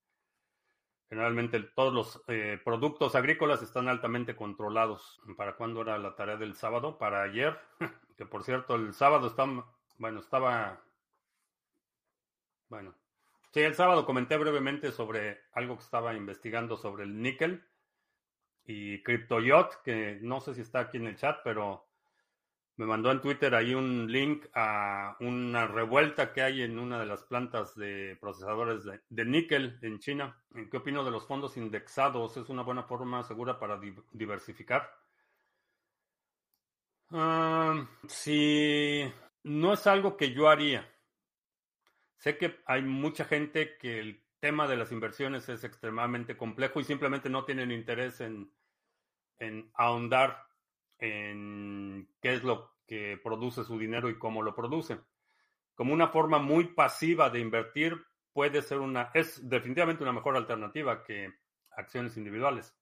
Generalmente 1.09 1.61
todos 1.61 1.93
los 1.93 2.23
eh, 2.29 2.59
productos 2.65 3.15
agrícolas 3.15 3.63
están 3.63 3.89
altamente 3.89 4.35
controlados. 4.35 5.21
¿Para 5.37 5.55
cuándo 5.55 5.83
era 5.83 5.99
la 5.99 6.17
tarea 6.17 6.37
del 6.37 6.55
sábado? 6.55 6.99
Para 6.99 7.23
ayer. 7.23 7.59
que 8.17 8.27
por 8.27 8.43
cierto, 8.43 8.75
el 8.75 8.95
sábado 8.95 9.29
está, 9.29 9.47
bueno, 9.99 10.21
estaba... 10.21 10.83
Bueno. 12.69 12.95
Sí, 13.53 13.61
el 13.61 13.75
sábado 13.75 14.05
comenté 14.05 14.37
brevemente 14.37 14.91
sobre 14.91 15.43
algo 15.53 15.77
que 15.77 15.85
estaba 15.85 16.15
investigando 16.15 16.77
sobre 16.77 17.05
el 17.05 17.23
níquel 17.23 17.65
y 18.65 19.01
CryptoYot, 19.05 19.83
que 19.83 20.19
no 20.23 20.41
sé 20.41 20.55
si 20.55 20.63
está 20.63 20.81
aquí 20.81 20.97
en 20.97 21.07
el 21.07 21.17
chat, 21.17 21.39
pero 21.45 21.87
me 22.77 22.87
mandó 22.87 23.13
en 23.13 23.21
Twitter 23.21 23.55
ahí 23.55 23.75
un 23.75 24.11
link 24.11 24.47
a 24.55 25.17
una 25.21 25.67
revuelta 25.67 26.33
que 26.33 26.43
hay 26.43 26.63
en 26.63 26.79
una 26.79 26.99
de 26.99 27.07
las 27.07 27.23
plantas 27.23 27.77
de 27.77 28.17
procesadores 28.21 28.85
de, 28.85 29.25
níquel 29.25 29.79
en 29.83 30.01
China. 30.01 30.43
¿En 30.55 30.69
qué 30.69 30.79
opino 30.79 31.05
de 31.05 31.13
los 31.13 31.27
fondos 31.27 31.57
indexados? 31.57 32.37
¿Es 32.37 32.49
una 32.49 32.63
buena 32.63 32.83
forma 32.83 33.23
segura 33.23 33.61
para 33.61 33.81
diversificar? 34.13 34.91
Ah, 37.11 37.87
si 38.09 39.05
no 39.45 39.73
es 39.73 39.87
algo 39.87 40.17
que 40.17 40.33
yo 40.33 40.49
haría. 40.49 40.91
Sé 42.17 42.37
que 42.37 42.61
hay 42.67 42.83
mucha 42.83 43.25
gente 43.25 43.77
que 43.79 44.25
tema 44.41 44.67
de 44.67 44.77
las 44.77 44.91
inversiones 44.91 45.49
es 45.49 45.63
extremadamente 45.63 46.37
complejo 46.37 46.81
y 46.81 46.85
simplemente 46.85 47.31
no 47.31 47.45
tienen 47.45 47.71
interés 47.71 48.21
en, 48.21 48.53
en 49.39 49.71
ahondar 49.75 50.44
en 51.05 52.09
qué 52.21 52.35
es 52.35 52.43
lo 52.43 52.73
que 52.87 53.19
produce 53.23 53.63
su 53.65 53.79
dinero 53.79 54.09
y 54.09 54.19
cómo 54.19 54.43
lo 54.43 54.55
produce. 54.55 55.01
Como 55.75 55.93
una 55.93 56.09
forma 56.09 56.39
muy 56.39 56.69
pasiva 56.69 57.29
de 57.29 57.41
invertir, 57.41 58.01
puede 58.33 58.63
ser 58.63 58.79
una, 58.79 59.11
es 59.13 59.47
definitivamente 59.49 60.03
una 60.03 60.13
mejor 60.13 60.37
alternativa 60.37 61.05
que 61.05 61.31
acciones 61.73 62.17
individuales. 62.17 62.75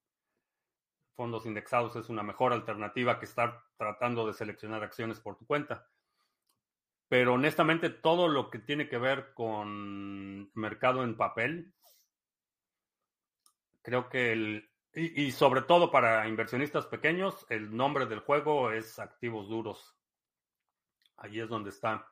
Fondos 1.16 1.46
indexados 1.46 1.96
es 1.96 2.08
una 2.08 2.22
mejor 2.22 2.52
alternativa 2.52 3.18
que 3.18 3.26
estar 3.26 3.60
tratando 3.76 4.26
de 4.26 4.34
seleccionar 4.34 4.82
acciones 4.82 5.20
por 5.20 5.36
tu 5.36 5.46
cuenta. 5.46 5.88
Pero 7.08 7.34
honestamente, 7.34 7.90
todo 7.90 8.28
lo 8.28 8.50
que 8.50 8.58
tiene 8.58 8.88
que 8.88 8.98
ver 8.98 9.34
con 9.34 10.50
mercado 10.54 11.02
en 11.02 11.16
papel, 11.16 11.74
creo 13.82 14.08
que 14.08 14.32
el, 14.32 14.71
y, 14.94 15.32
sobre 15.32 15.62
todo 15.62 15.90
para 15.90 16.28
inversionistas 16.28 16.86
pequeños, 16.86 17.46
el 17.48 17.74
nombre 17.74 18.06
del 18.06 18.20
juego 18.20 18.72
es 18.72 18.98
activos 18.98 19.48
duros. 19.48 19.96
Ahí 21.16 21.40
es 21.40 21.48
donde 21.48 21.70
está. 21.70 22.06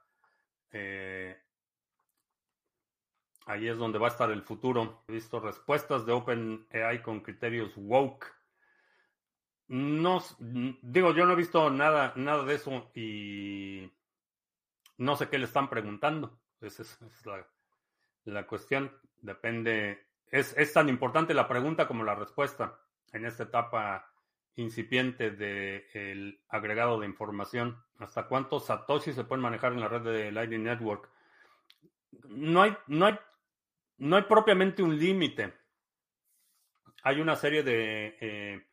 Eh, 0.70 1.36
ahí 3.46 3.68
es 3.68 3.76
donde 3.76 3.98
va 3.98 4.06
a 4.08 4.10
estar 4.10 4.30
el 4.30 4.42
futuro. 4.42 5.04
He 5.08 5.12
visto 5.12 5.40
respuestas 5.40 6.06
de 6.06 6.12
OpenAI 6.12 7.02
con 7.02 7.20
criterios 7.20 7.72
woke. 7.76 8.26
No, 9.68 10.22
digo, 10.38 11.14
yo 11.14 11.26
no 11.26 11.32
he 11.32 11.36
visto 11.36 11.70
nada, 11.70 12.12
nada 12.16 12.44
de 12.44 12.54
eso 12.54 12.90
y 12.94 13.88
no 14.98 15.16
sé 15.16 15.28
qué 15.28 15.38
le 15.38 15.44
están 15.44 15.70
preguntando. 15.70 16.40
Esa 16.60 16.82
es, 16.82 16.98
la, 18.24 18.46
cuestión. 18.46 18.92
Depende. 19.16 20.09
Es, 20.30 20.56
es, 20.56 20.72
tan 20.72 20.88
importante 20.88 21.34
la 21.34 21.48
pregunta 21.48 21.88
como 21.88 22.04
la 22.04 22.14
respuesta 22.14 22.78
en 23.12 23.24
esta 23.24 23.44
etapa 23.44 24.10
incipiente 24.54 25.30
del 25.30 26.40
agregado 26.48 27.00
de 27.00 27.06
información. 27.06 27.82
¿Hasta 27.98 28.26
cuántos 28.26 28.66
Satoshi 28.66 29.12
se 29.12 29.24
pueden 29.24 29.42
manejar 29.42 29.72
en 29.72 29.80
la 29.80 29.88
red 29.88 30.02
de 30.02 30.32
Lightning 30.32 30.64
Network? 30.64 31.10
No 32.28 32.62
hay, 32.62 32.76
no 32.86 33.06
hay, 33.06 33.18
no 33.98 34.16
hay 34.16 34.22
propiamente 34.22 34.82
un 34.82 34.98
límite. 34.98 35.54
Hay 37.02 37.20
una 37.20 37.36
serie 37.36 37.62
de 37.62 38.16
eh, 38.20 38.66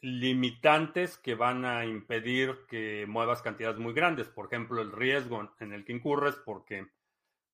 limitantes 0.00 1.16
que 1.18 1.34
van 1.34 1.64
a 1.64 1.84
impedir 1.86 2.66
que 2.68 3.06
muevas 3.08 3.42
cantidades 3.42 3.78
muy 3.78 3.94
grandes. 3.94 4.28
Por 4.28 4.46
ejemplo, 4.46 4.82
el 4.82 4.92
riesgo 4.92 5.54
en 5.60 5.72
el 5.72 5.84
que 5.84 5.92
incurres, 5.92 6.36
porque 6.44 6.88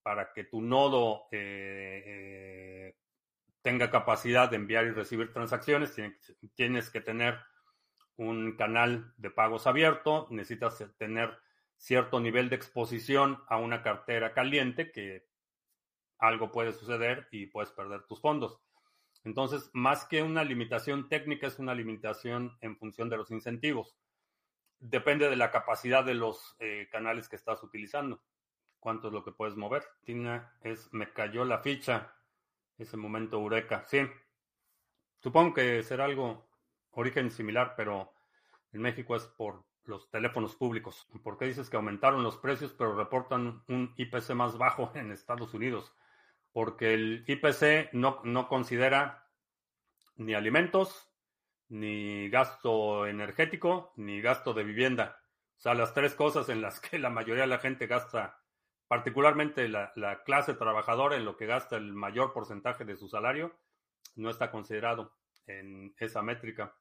para 0.02 0.32
que 0.32 0.44
tu 0.44 0.60
nodo 0.60 1.28
eh, 1.30 2.02
eh, 2.06 2.96
tenga 3.62 3.90
capacidad 3.90 4.50
de 4.50 4.56
enviar 4.56 4.86
y 4.86 4.90
recibir 4.90 5.32
transacciones, 5.32 5.94
tienes 6.54 6.90
que 6.90 7.00
tener 7.00 7.38
un 8.16 8.56
canal 8.56 9.12
de 9.16 9.30
pagos 9.30 9.66
abierto, 9.66 10.26
necesitas 10.30 10.84
tener 10.98 11.38
cierto 11.76 12.20
nivel 12.20 12.50
de 12.50 12.56
exposición 12.56 13.42
a 13.48 13.56
una 13.56 13.82
cartera 13.82 14.34
caliente 14.34 14.92
que 14.92 15.26
algo 16.18 16.52
puede 16.52 16.72
suceder 16.72 17.28
y 17.30 17.46
puedes 17.46 17.72
perder 17.72 18.02
tus 18.06 18.20
fondos. 18.20 18.60
Entonces, 19.24 19.70
más 19.72 20.04
que 20.04 20.22
una 20.22 20.44
limitación 20.44 21.08
técnica, 21.08 21.46
es 21.46 21.58
una 21.58 21.74
limitación 21.74 22.56
en 22.60 22.76
función 22.76 23.08
de 23.08 23.16
los 23.16 23.30
incentivos. 23.30 23.96
Depende 24.78 25.28
de 25.28 25.36
la 25.36 25.50
capacidad 25.50 26.04
de 26.04 26.14
los 26.14 26.56
eh, 26.58 26.88
canales 26.90 27.28
que 27.28 27.36
estás 27.36 27.62
utilizando. 27.62 28.22
Cuánto 28.78 29.08
es 29.08 29.14
lo 29.14 29.24
que 29.24 29.32
puedes 29.32 29.56
mover. 29.56 29.84
Tina 30.04 30.54
es, 30.62 30.88
me 30.92 31.12
cayó 31.12 31.44
la 31.44 31.58
ficha. 31.58 32.14
Ese 32.80 32.96
momento 32.96 33.36
eureka. 33.36 33.84
Sí. 33.86 34.00
Supongo 35.20 35.54
que 35.54 35.82
será 35.84 36.06
algo 36.06 36.48
origen 36.90 37.30
similar, 37.30 37.74
pero 37.76 38.12
en 38.72 38.80
México 38.82 39.14
es 39.14 39.24
por 39.24 39.64
los 39.84 40.10
teléfonos 40.10 40.56
públicos. 40.56 41.06
¿Por 41.22 41.38
qué 41.38 41.44
dices 41.44 41.70
que 41.70 41.76
aumentaron 41.76 42.24
los 42.24 42.36
precios, 42.38 42.72
pero 42.72 42.96
reportan 42.96 43.62
un 43.68 43.94
IPC 43.96 44.30
más 44.30 44.58
bajo 44.58 44.90
en 44.94 45.12
Estados 45.12 45.54
Unidos? 45.54 45.94
porque 46.52 46.94
el 46.94 47.24
IPC 47.26 47.92
no, 47.92 48.20
no 48.24 48.48
considera 48.48 49.28
ni 50.16 50.34
alimentos, 50.34 51.10
ni 51.68 52.28
gasto 52.28 53.06
energético, 53.06 53.92
ni 53.96 54.20
gasto 54.20 54.52
de 54.52 54.64
vivienda. 54.64 55.22
O 55.56 55.60
sea, 55.60 55.74
las 55.74 55.94
tres 55.94 56.14
cosas 56.14 56.48
en 56.48 56.60
las 56.60 56.80
que 56.80 56.98
la 56.98 57.10
mayoría 57.10 57.42
de 57.42 57.48
la 57.48 57.58
gente 57.58 57.86
gasta, 57.86 58.39
particularmente 58.90 59.68
la, 59.68 59.92
la, 59.94 60.24
clase 60.24 60.54
trabajadora, 60.54 61.14
en 61.14 61.24
lo 61.24 61.36
que 61.36 61.46
gasta 61.46 61.76
el 61.76 61.92
mayor 61.92 62.32
porcentaje 62.32 62.84
de 62.84 62.96
su 62.96 63.06
salario, 63.06 63.54
no 64.16 64.30
está 64.30 64.50
considerado 64.50 65.14
en 65.46 65.94
esa 65.98 66.22
métrica. 66.22 66.74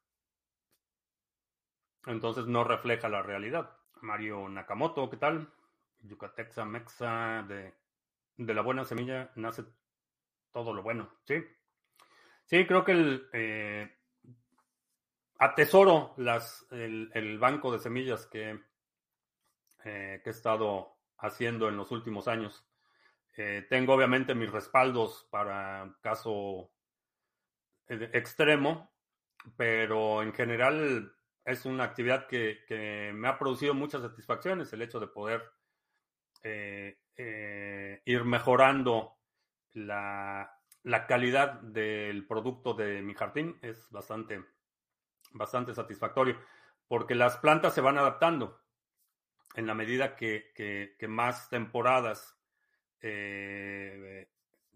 Entonces 2.08 2.48
no 2.48 2.63
refleja 2.63 3.10
la 3.10 3.22
realidad. 3.22 3.78
Mario 4.02 4.50
Nakamoto, 4.50 5.08
¿qué 5.08 5.17
tal? 5.17 5.54
Yucatexa 6.00 6.65
Mexa 6.65 7.43
de 7.48 7.76
de 8.39 8.54
la 8.54 8.62
buena 8.62 8.86
semilla 8.86 9.32
nace 9.36 9.65
todo 10.52 10.74
lo 10.74 10.82
bueno, 10.82 11.12
¿sí? 11.26 11.43
Sí, 12.45 12.65
creo 12.65 12.86
que 12.86 12.93
el, 12.93 13.30
eh, 13.34 13.98
atesoro 15.38 16.13
las, 16.17 16.65
el, 16.72 17.38
banco 17.38 17.72
de 17.72 17.80
semillas 17.80 18.26
que, 18.28 18.60
eh, 19.84 20.22
que 20.24 20.30
he 20.30 20.34
estado 20.34 20.98
haciendo 21.19 21.69
en 21.69 21.77
los 21.77 21.91
últimos 21.91 22.27
años. 22.27 22.65
Eh, 23.38 23.65
tengo 23.69 23.93
obviamente 23.93 24.36
mis 24.36 24.51
respaldos 24.51 25.27
para 25.29 25.95
caso 26.01 26.71
extremo, 27.88 28.91
pero 29.58 30.21
en 30.21 30.34
general 30.34 31.13
es 31.45 31.65
una 31.65 31.86
actividad 31.86 32.27
que, 32.27 32.60
que, 32.67 33.12
me 33.13 33.27
ha 33.27 33.39
producido 33.39 33.73
muchas 33.73 34.01
satisfacciones, 34.01 34.71
el 34.73 34.82
hecho 34.82 34.99
de 34.99 35.08
poder 35.08 35.43
eh, 36.43 38.01
ir 38.05 38.23
mejorando 38.23 39.17
la, 39.73 40.55
calidad 41.08 41.60
del 41.62 42.25
producto 42.25 42.73
de 42.73 43.01
mi 43.01 43.13
jardín 43.13 43.60
es 43.62 43.89
bastante, 43.89 44.45
bastante 45.32 45.73
satisfactorio 45.73 46.38
porque 46.88 47.15
las 47.15 47.36
plantas 47.38 47.73
se 47.73 47.82
van 47.82 47.97
adaptando 47.97 48.62
en 49.55 49.67
la 49.67 49.73
medida 49.73 50.15
que, 50.15 50.95
más 51.07 51.49
temporadas 51.49 52.38
eh, 53.01 54.29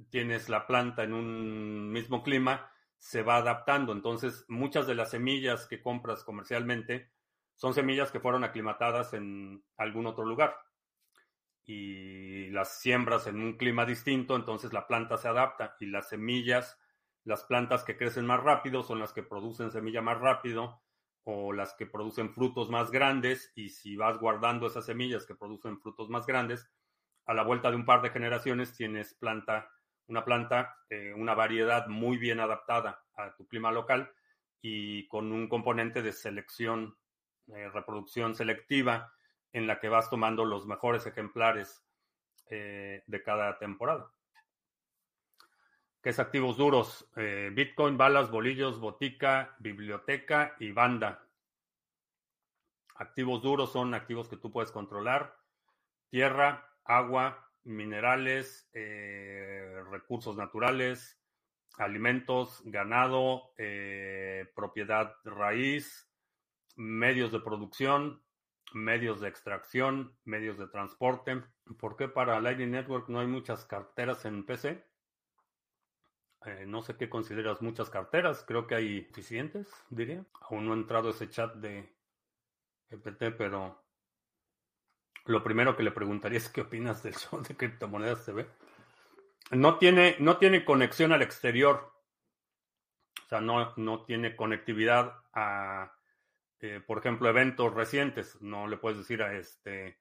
tienes 0.10 0.50
la 0.50 0.66
planta 0.66 1.04
en 1.04 1.14
un 1.14 1.92
mismo 1.92 2.24
clima, 2.24 2.72
se 2.98 3.22
va 3.22 3.38
adaptando. 3.38 3.92
Entonces, 3.92 4.46
muchas 4.48 4.88
de 4.88 4.96
las 4.96 5.12
semillas 5.12 5.68
que 5.68 5.82
compras 5.82 6.24
comercialmente 6.24 7.12
son 7.56 7.74
semillas 7.74 8.12
que 8.12 8.20
fueron 8.20 8.44
aclimatadas 8.44 9.14
en 9.14 9.64
algún 9.78 10.08
otro 10.08 10.26
lugar 10.26 10.56
y 11.66 12.50
las 12.50 12.80
siembras 12.80 13.28
en 13.28 13.42
un 13.42 13.58
clima 13.58 13.86
distinto, 13.86 14.36
entonces 14.36 14.74
la 14.74 14.88
planta 14.88 15.18
se 15.18 15.28
adapta 15.28 15.76
y 15.80 15.86
las 15.86 16.10
semillas, 16.10 16.80
las 17.24 17.44
plantas 17.44 17.84
que 17.84 17.96
crecen 17.96 18.26
más 18.26 18.44
rápido 18.44 18.84
son 18.84 19.00
las 19.00 19.14
que 19.14 19.24
producen 19.24 19.72
semilla 19.72 20.02
más 20.02 20.20
rápido 20.20 20.82
o 21.26 21.54
las 21.54 21.74
que 21.74 21.86
producen 21.86 22.34
frutos 22.34 22.70
más 22.70 22.92
grandes 22.92 23.52
y 23.56 23.70
si 23.70 23.96
vas 23.96 24.18
guardando 24.20 24.68
esas 24.68 24.86
semillas 24.86 25.26
que 25.26 25.36
producen 25.36 25.80
frutos 25.80 26.10
más 26.10 26.26
grandes, 26.26 26.70
a 27.26 27.34
la 27.34 27.44
vuelta 27.44 27.70
de 27.70 27.78
un 27.78 27.86
par 27.86 28.02
de 28.02 28.10
generaciones 28.10 28.74
tienes 28.76 29.14
planta, 29.14 29.70
una 30.08 30.26
planta, 30.26 30.76
eh, 30.90 31.14
una 31.16 31.34
variedad 31.34 31.88
muy 31.88 32.18
bien 32.18 32.40
adaptada 32.40 33.04
a 33.16 33.34
tu 33.36 33.48
clima 33.48 33.72
local 33.72 34.12
y 34.62 35.08
con 35.08 35.32
un 35.32 35.48
componente 35.48 36.02
de 36.02 36.12
selección, 36.12 36.98
eh, 37.48 37.70
reproducción 37.70 38.36
selectiva 38.36 39.14
en 39.54 39.68
la 39.68 39.80
que 39.80 39.90
vas 39.90 40.10
tomando 40.10 40.46
los 40.46 40.66
mejores 40.66 41.06
ejemplares 41.06 41.86
eh, 42.50 43.04
de 43.08 43.24
cada 43.24 43.58
temporada. 43.58 44.12
¿Qué 46.04 46.10
es 46.10 46.20
activos 46.20 46.58
duros? 46.58 47.10
Eh, 47.16 47.50
Bitcoin, 47.54 47.96
balas, 47.96 48.30
bolillos, 48.30 48.78
botica, 48.78 49.56
biblioteca 49.60 50.54
y 50.60 50.74
banda. 50.74 51.26
Activos 52.96 53.42
duros 53.42 53.72
son 53.72 53.94
activos 53.94 54.28
que 54.28 54.36
tú 54.36 54.52
puedes 54.52 54.70
controlar. 54.70 55.34
Tierra, 56.10 56.70
agua, 56.84 57.50
minerales, 57.64 58.70
eh, 58.74 59.82
recursos 59.90 60.36
naturales, 60.36 61.22
alimentos, 61.78 62.62
ganado, 62.66 63.54
propiedad 64.54 65.16
raíz, 65.24 66.12
medios 66.76 67.32
de 67.32 67.40
producción, 67.40 68.22
medios 68.74 69.22
de 69.22 69.30
extracción, 69.30 70.18
medios 70.26 70.58
de 70.58 70.68
transporte. 70.68 71.42
¿Por 71.80 71.96
qué 71.96 72.10
para 72.10 72.42
Lightning 72.42 72.72
Network 72.72 73.08
no 73.08 73.22
hay 73.22 73.28
muchas 73.28 73.64
carteras 73.64 74.26
en 74.26 74.46
PC? 74.46 74.84
Eh, 76.46 76.66
no 76.68 76.82
sé 76.82 76.98
qué 76.98 77.10
consideras 77.10 77.62
muchas 77.62 77.90
carteras, 77.90 78.44
creo 78.46 78.68
que 78.68 78.76
hay 78.76 79.06
suficientes, 79.06 79.68
diría. 79.90 80.26
Aún 80.42 80.66
no 80.66 80.74
ha 80.74 80.76
entrado 80.76 81.10
ese 81.10 81.30
chat 81.30 81.56
de 81.56 81.90
GPT, 82.90 83.36
pero 83.38 83.82
lo 85.26 85.44
primero 85.44 85.78
que 85.78 85.84
le 85.84 85.92
preguntaría 85.92 86.38
es 86.40 86.50
qué 86.50 86.62
opinas 86.62 87.04
del 87.04 87.16
show 87.16 87.42
de 87.42 87.56
criptomonedas 87.56 88.26
TV. 88.26 88.48
No 89.52 89.78
tiene, 89.78 90.16
no 90.20 90.38
tiene 90.38 90.66
conexión 90.66 91.14
al 91.14 91.22
exterior. 91.22 91.94
O 93.26 93.28
sea, 93.30 93.40
no, 93.40 93.74
no 93.78 94.04
tiene 94.04 94.36
conectividad 94.36 95.24
a, 95.34 95.94
eh, 96.60 96.82
por 96.86 96.98
ejemplo, 96.98 97.30
eventos 97.30 97.74
recientes. 97.74 98.42
No 98.42 98.68
le 98.68 98.78
puedes 98.78 98.98
decir 98.98 99.24
a 99.24 99.34
este, 99.38 99.98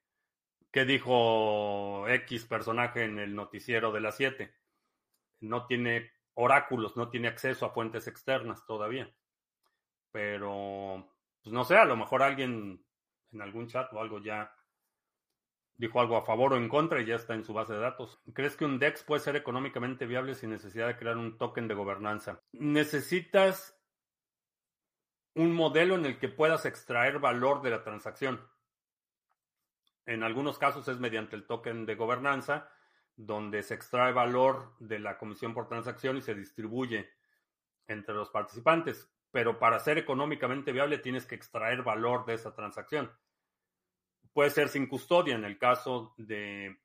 ¿qué 0.71 0.85
dijo 0.85 2.07
X 2.07 2.45
personaje 2.45 3.03
en 3.03 3.19
el 3.19 3.35
noticiero 3.35 3.91
de 3.91 4.01
las 4.01 4.17
7? 4.17 4.53
No 5.41 5.67
tiene 5.67 6.11
oráculos, 6.35 6.95
no 6.97 7.09
tiene 7.09 7.27
acceso 7.27 7.65
a 7.65 7.71
fuentes 7.71 8.07
externas 8.07 8.65
todavía. 8.65 9.13
Pero, 10.11 11.07
pues 11.41 11.53
no 11.53 11.63
sé, 11.63 11.77
a 11.77 11.85
lo 11.85 11.95
mejor 11.95 12.23
alguien 12.23 12.83
en 13.31 13.41
algún 13.41 13.67
chat 13.67 13.91
o 13.93 13.99
algo 13.99 14.19
ya 14.19 14.53
dijo 15.75 15.99
algo 15.99 16.17
a 16.17 16.25
favor 16.25 16.53
o 16.53 16.57
en 16.57 16.69
contra 16.69 17.01
y 17.01 17.05
ya 17.05 17.15
está 17.15 17.33
en 17.33 17.43
su 17.43 17.53
base 17.53 17.73
de 17.73 17.79
datos. 17.79 18.21
¿Crees 18.33 18.55
que 18.55 18.65
un 18.65 18.79
DEX 18.79 19.03
puede 19.03 19.21
ser 19.21 19.35
económicamente 19.35 20.05
viable 20.05 20.35
sin 20.35 20.51
necesidad 20.51 20.87
de 20.87 20.97
crear 20.97 21.17
un 21.17 21.37
token 21.37 21.67
de 21.67 21.73
gobernanza? 21.73 22.41
Necesitas 22.51 23.77
un 25.35 25.53
modelo 25.53 25.95
en 25.95 26.05
el 26.05 26.19
que 26.19 26.29
puedas 26.29 26.65
extraer 26.65 27.19
valor 27.19 27.61
de 27.61 27.71
la 27.71 27.83
transacción. 27.83 28.47
En 30.05 30.23
algunos 30.23 30.59
casos 30.59 30.87
es 30.87 30.99
mediante 30.99 31.35
el 31.35 31.47
token 31.47 31.85
de 31.85 31.95
gobernanza, 31.95 32.69
donde 33.15 33.63
se 33.63 33.75
extrae 33.75 34.11
valor 34.11 34.73
de 34.79 34.99
la 34.99 35.17
comisión 35.17 35.53
por 35.53 35.67
transacción 35.67 36.17
y 36.17 36.21
se 36.21 36.35
distribuye 36.35 37.09
entre 37.87 38.15
los 38.15 38.29
participantes. 38.29 39.09
Pero 39.31 39.59
para 39.59 39.79
ser 39.79 39.97
económicamente 39.97 40.71
viable 40.71 40.99
tienes 40.99 41.25
que 41.25 41.35
extraer 41.35 41.83
valor 41.83 42.25
de 42.25 42.35
esa 42.35 42.53
transacción 42.53 43.11
puede 44.33 44.49
ser 44.49 44.67
sin 44.67 44.87
custodia 44.87 45.35
en 45.35 45.45
el 45.45 45.57
caso 45.57 46.13
de 46.17 46.75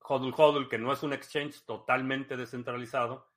Hodl 0.00 0.32
Hodl, 0.36 0.68
que 0.68 0.78
no 0.78 0.92
es 0.92 1.02
un 1.02 1.12
exchange 1.12 1.64
totalmente 1.64 2.36
descentralizado, 2.36 3.28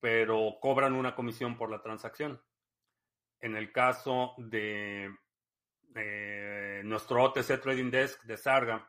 pero 0.00 0.58
cobran 0.60 0.94
una 0.94 1.14
comisión 1.14 1.56
por 1.56 1.70
la 1.70 1.80
transacción. 1.80 2.40
En 3.40 3.56
el 3.56 3.72
caso 3.72 4.34
de 4.38 5.14
eh, 5.94 6.82
nuestro 6.84 7.24
OTC 7.24 7.60
Trading 7.60 7.90
Desk 7.90 8.22
de 8.24 8.36
Sarga, 8.36 8.88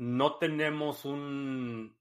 no 0.00 0.36
tenemos 0.38 1.04
un, 1.04 1.94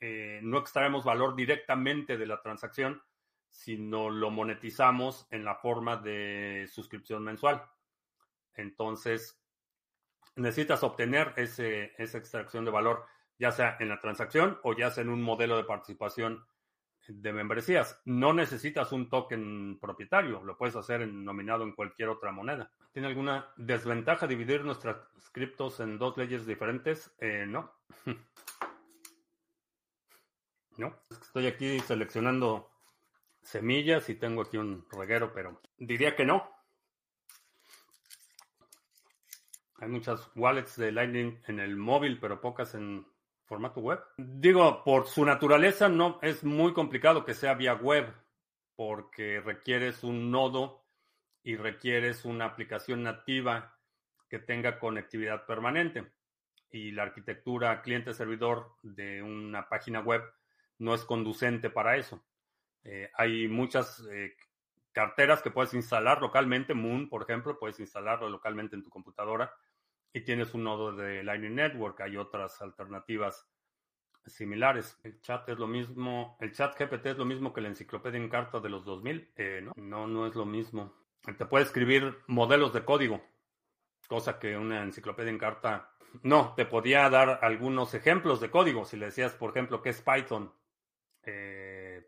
eh, 0.00 0.38
no 0.44 0.58
extraemos 0.58 1.04
valor 1.04 1.34
directamente 1.34 2.16
de 2.16 2.26
la 2.26 2.40
transacción, 2.40 3.02
sino 3.48 4.10
lo 4.10 4.30
monetizamos 4.30 5.26
en 5.28 5.44
la 5.44 5.56
forma 5.56 5.96
de 5.96 6.68
suscripción 6.70 7.24
mensual. 7.24 7.68
Entonces, 8.54 9.42
necesitas 10.36 10.84
obtener 10.84 11.32
ese, 11.36 11.92
esa 11.98 12.18
extracción 12.18 12.64
de 12.64 12.70
valor, 12.70 13.06
ya 13.36 13.50
sea 13.50 13.76
en 13.80 13.88
la 13.88 13.98
transacción 13.98 14.60
o 14.62 14.76
ya 14.76 14.92
sea 14.92 15.02
en 15.02 15.10
un 15.10 15.20
modelo 15.20 15.56
de 15.56 15.64
participación 15.64 16.46
de 17.08 17.32
membresías. 17.32 18.00
No 18.04 18.32
necesitas 18.32 18.92
un 18.92 19.08
token 19.08 19.80
propietario, 19.80 20.44
lo 20.44 20.56
puedes 20.56 20.76
hacer 20.76 21.02
en, 21.02 21.24
nominado 21.24 21.64
en 21.64 21.72
cualquier 21.72 22.08
otra 22.08 22.30
moneda. 22.30 22.70
¿Tiene 22.92 23.08
alguna 23.08 23.48
desventaja 23.56 24.26
dividir 24.26 24.64
nuestras 24.64 24.96
criptos 25.32 25.80
en 25.80 25.98
dos 25.98 26.16
leyes 26.18 26.46
diferentes? 26.46 27.10
Eh, 27.18 27.46
no. 27.48 27.72
no. 30.76 30.94
Estoy 31.10 31.46
aquí 31.46 31.80
seleccionando 31.80 32.70
semillas 33.40 34.10
y 34.10 34.14
tengo 34.14 34.42
aquí 34.42 34.58
un 34.58 34.86
reguero, 34.90 35.32
pero 35.32 35.58
diría 35.78 36.14
que 36.14 36.26
no. 36.26 36.50
Hay 39.76 39.88
muchas 39.88 40.30
wallets 40.36 40.76
de 40.76 40.92
Lightning 40.92 41.40
en 41.48 41.60
el 41.60 41.76
móvil, 41.76 42.20
pero 42.20 42.42
pocas 42.42 42.74
en 42.74 43.06
formato 43.46 43.80
web. 43.80 44.00
Digo, 44.18 44.84
por 44.84 45.08
su 45.08 45.24
naturaleza 45.24 45.88
no 45.88 46.18
es 46.20 46.44
muy 46.44 46.74
complicado 46.74 47.24
que 47.24 47.32
sea 47.32 47.54
vía 47.54 47.74
web, 47.74 48.12
porque 48.76 49.40
requieres 49.40 50.04
un 50.04 50.30
nodo 50.30 50.81
y 51.42 51.56
requieres 51.56 52.24
una 52.24 52.46
aplicación 52.46 53.02
nativa 53.02 53.78
que 54.28 54.38
tenga 54.38 54.78
conectividad 54.78 55.46
permanente. 55.46 56.12
Y 56.70 56.92
la 56.92 57.02
arquitectura 57.02 57.82
cliente-servidor 57.82 58.76
de 58.82 59.22
una 59.22 59.68
página 59.68 60.00
web 60.00 60.22
no 60.78 60.94
es 60.94 61.04
conducente 61.04 61.68
para 61.68 61.96
eso. 61.96 62.24
Eh, 62.84 63.10
hay 63.14 63.46
muchas 63.48 64.02
eh, 64.10 64.34
carteras 64.92 65.42
que 65.42 65.50
puedes 65.50 65.74
instalar 65.74 66.20
localmente, 66.20 66.74
Moon, 66.74 67.08
por 67.08 67.22
ejemplo, 67.22 67.58
puedes 67.58 67.78
instalarlo 67.80 68.28
localmente 68.28 68.76
en 68.76 68.82
tu 68.82 68.90
computadora 68.90 69.52
y 70.12 70.22
tienes 70.22 70.54
un 70.54 70.64
nodo 70.64 70.94
de 70.94 71.22
Lightning 71.22 71.54
Network. 71.54 72.00
Hay 72.00 72.16
otras 72.16 72.60
alternativas 72.62 73.48
similares. 74.26 74.98
El 75.02 75.20
chat 75.20 75.48
es 75.48 75.58
lo 75.58 75.66
mismo, 75.66 76.36
el 76.40 76.52
chat 76.52 76.78
GPT 76.78 77.06
es 77.06 77.18
lo 77.18 77.24
mismo 77.24 77.52
que 77.52 77.60
la 77.60 77.68
enciclopedia 77.68 78.18
en 78.18 78.28
carta 78.28 78.60
de 78.60 78.68
los 78.68 78.84
2000. 78.84 79.32
Eh, 79.36 79.60
no, 79.62 79.72
no, 79.76 80.06
no 80.06 80.26
es 80.26 80.34
lo 80.34 80.44
mismo. 80.44 81.01
Te 81.24 81.46
puede 81.46 81.64
escribir 81.64 82.18
modelos 82.26 82.72
de 82.72 82.84
código, 82.84 83.22
cosa 84.08 84.38
que 84.38 84.56
una 84.56 84.82
enciclopedia 84.82 85.30
en 85.30 85.38
carta 85.38 85.92
no, 86.22 86.54
te 86.54 86.66
podía 86.66 87.08
dar 87.08 87.38
algunos 87.42 87.94
ejemplos 87.94 88.40
de 88.40 88.50
código. 88.50 88.84
Si 88.84 88.96
le 88.96 89.06
decías, 89.06 89.32
por 89.32 89.50
ejemplo, 89.50 89.80
qué 89.80 89.90
es 89.90 90.02
Python, 90.02 90.52
eh, 91.22 92.06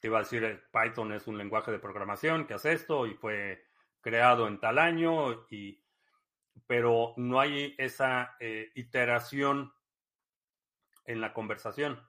te 0.00 0.08
iba 0.08 0.18
a 0.18 0.22
decir, 0.22 0.44
eh, 0.44 0.60
Python 0.70 1.12
es 1.12 1.26
un 1.26 1.38
lenguaje 1.38 1.70
de 1.70 1.78
programación 1.78 2.46
que 2.46 2.54
hace 2.54 2.72
esto 2.72 3.06
y 3.06 3.14
fue 3.14 3.64
creado 4.00 4.46
en 4.46 4.60
tal 4.60 4.78
año 4.78 5.46
y 5.50 5.82
pero 6.66 7.14
no 7.16 7.40
hay 7.40 7.74
esa 7.78 8.36
eh, 8.40 8.72
iteración 8.74 9.72
en 11.04 11.20
la 11.20 11.32
conversación. 11.32 12.06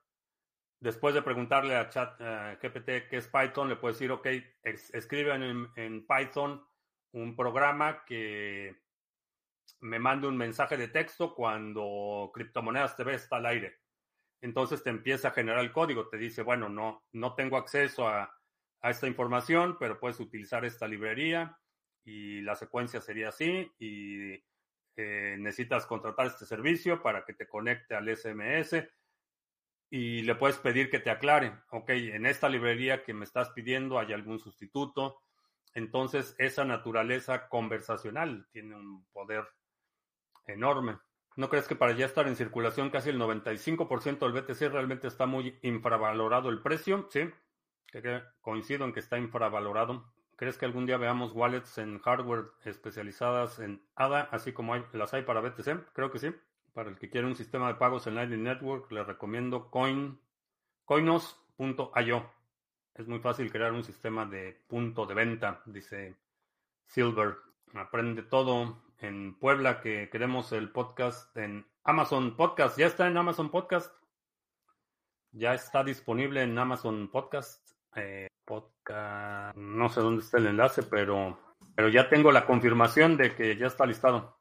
Después 0.79 1.13
de 1.13 1.21
preguntarle 1.21 1.75
a 1.75 1.89
Chat 1.89 2.19
GPT 2.61 3.09
qué 3.09 3.17
es 3.17 3.27
Python, 3.27 3.67
le 3.67 3.75
puedes 3.75 3.97
decir, 3.99 4.11
ok, 4.11 4.27
escribe 4.63 5.33
en, 5.33 6.07
Python 6.07 6.65
un 7.11 7.35
programa 7.35 8.05
que 8.05 8.81
me 9.81 9.99
mande 9.99 10.27
un 10.27 10.37
mensaje 10.37 10.77
de 10.77 10.87
texto 10.87 11.35
cuando 11.35 12.31
Criptomonedas 12.33 12.95
TV 12.95 13.15
está 13.15 13.37
al 13.37 13.47
aire. 13.47 13.79
Entonces 14.41 14.81
te 14.81 14.89
empieza 14.89 15.29
a 15.29 15.31
generar 15.31 15.59
el 15.59 15.73
código, 15.73 16.07
te 16.07 16.17
dice, 16.17 16.43
bueno, 16.43 16.69
no, 16.69 17.03
no 17.11 17.35
tengo 17.35 17.57
acceso 17.57 18.07
a, 18.07 18.33
a 18.81 18.89
esta 18.89 19.07
información, 19.07 19.77
pero 19.79 19.99
puedes 19.99 20.19
utilizar 20.21 20.63
esta 20.63 20.87
librería 20.87 21.59
y 22.05 22.41
la 22.41 22.55
secuencia 22.55 23.01
sería 23.01 23.29
así 23.29 23.69
y 23.79 24.33
eh, 24.95 25.35
necesitas 25.39 25.85
contratar 25.85 26.27
este 26.27 26.45
servicio 26.45 27.01
para 27.01 27.25
que 27.25 27.33
te 27.33 27.47
conecte 27.47 27.95
al 27.95 28.15
SMS 28.15 28.75
y 29.89 30.21
le 30.21 30.35
puedes 30.35 30.57
pedir 30.57 30.89
que 30.89 30.99
te 30.99 31.09
aclare, 31.09 31.53
ok, 31.71 31.89
en 31.89 32.25
esta 32.25 32.47
librería 32.47 33.03
que 33.03 33.13
me 33.13 33.25
estás 33.25 33.49
pidiendo 33.49 33.97
hay 33.97 34.13
algún 34.13 34.39
sustituto. 34.39 35.21
Entonces, 35.73 36.35
esa 36.37 36.65
naturaleza 36.65 37.47
conversacional 37.47 38.47
tiene 38.51 38.75
un 38.75 39.05
poder 39.11 39.47
enorme. 40.45 40.97
¿No 41.35 41.49
crees 41.49 41.67
que 41.67 41.75
para 41.75 41.93
ya 41.93 42.05
estar 42.05 42.27
en 42.27 42.35
circulación 42.35 42.89
casi 42.89 43.09
el 43.09 43.19
95% 43.19 44.19
del 44.19 44.33
BTC 44.33 44.71
realmente 44.71 45.07
está 45.07 45.25
muy 45.25 45.57
infravalorado 45.61 46.49
el 46.49 46.61
precio? 46.61 47.07
Sí, 47.09 47.29
coincido 48.41 48.85
en 48.85 48.93
que 48.93 48.99
está 48.99 49.17
infravalorado. 49.17 50.11
¿Crees 50.35 50.57
que 50.57 50.65
algún 50.65 50.85
día 50.85 50.97
veamos 50.97 51.33
wallets 51.33 51.77
en 51.77 51.99
hardware 51.99 52.45
especializadas 52.63 53.59
en 53.59 53.83
ADA, 53.95 54.21
así 54.31 54.53
como 54.53 54.75
las 54.93 55.13
hay 55.13 55.23
para 55.23 55.41
BTC? 55.41 55.93
Creo 55.93 56.11
que 56.11 56.19
sí. 56.19 56.33
Para 56.73 56.89
el 56.89 56.97
que 56.97 57.09
quiere 57.09 57.27
un 57.27 57.35
sistema 57.35 57.67
de 57.67 57.75
pagos 57.75 58.07
en 58.07 58.15
Lightning 58.15 58.43
Network, 58.43 58.91
le 58.91 59.03
recomiendo 59.03 59.69
coin, 59.69 60.19
coinos.io. 60.85 62.31
Es 62.95 63.07
muy 63.07 63.19
fácil 63.19 63.51
crear 63.51 63.71
un 63.71 63.83
sistema 63.83 64.25
de 64.25 64.61
punto 64.67 65.05
de 65.05 65.13
venta, 65.13 65.61
dice 65.65 66.17
Silver. 66.85 67.37
Aprende 67.73 68.23
todo 68.23 68.81
en 68.97 69.37
Puebla, 69.39 69.81
que 69.81 70.09
queremos 70.09 70.51
el 70.51 70.69
podcast 70.69 71.35
en 71.37 71.65
Amazon 71.83 72.35
Podcast. 72.35 72.77
Ya 72.77 72.87
está 72.87 73.07
en 73.07 73.17
Amazon 73.17 73.49
Podcast. 73.49 73.93
Ya 75.31 75.53
está 75.53 75.83
disponible 75.83 76.41
en 76.43 76.57
Amazon 76.57 77.09
Podcast. 77.09 77.69
Eh, 77.95 78.27
podcast. 78.45 79.55
No 79.55 79.89
sé 79.89 80.01
dónde 80.01 80.23
está 80.23 80.37
el 80.37 80.47
enlace, 80.47 80.83
pero, 80.83 81.39
pero 81.75 81.89
ya 81.89 82.09
tengo 82.09 82.31
la 82.31 82.45
confirmación 82.45 83.15
de 83.15 83.35
que 83.35 83.55
ya 83.55 83.67
está 83.67 83.85
listado. 83.85 84.38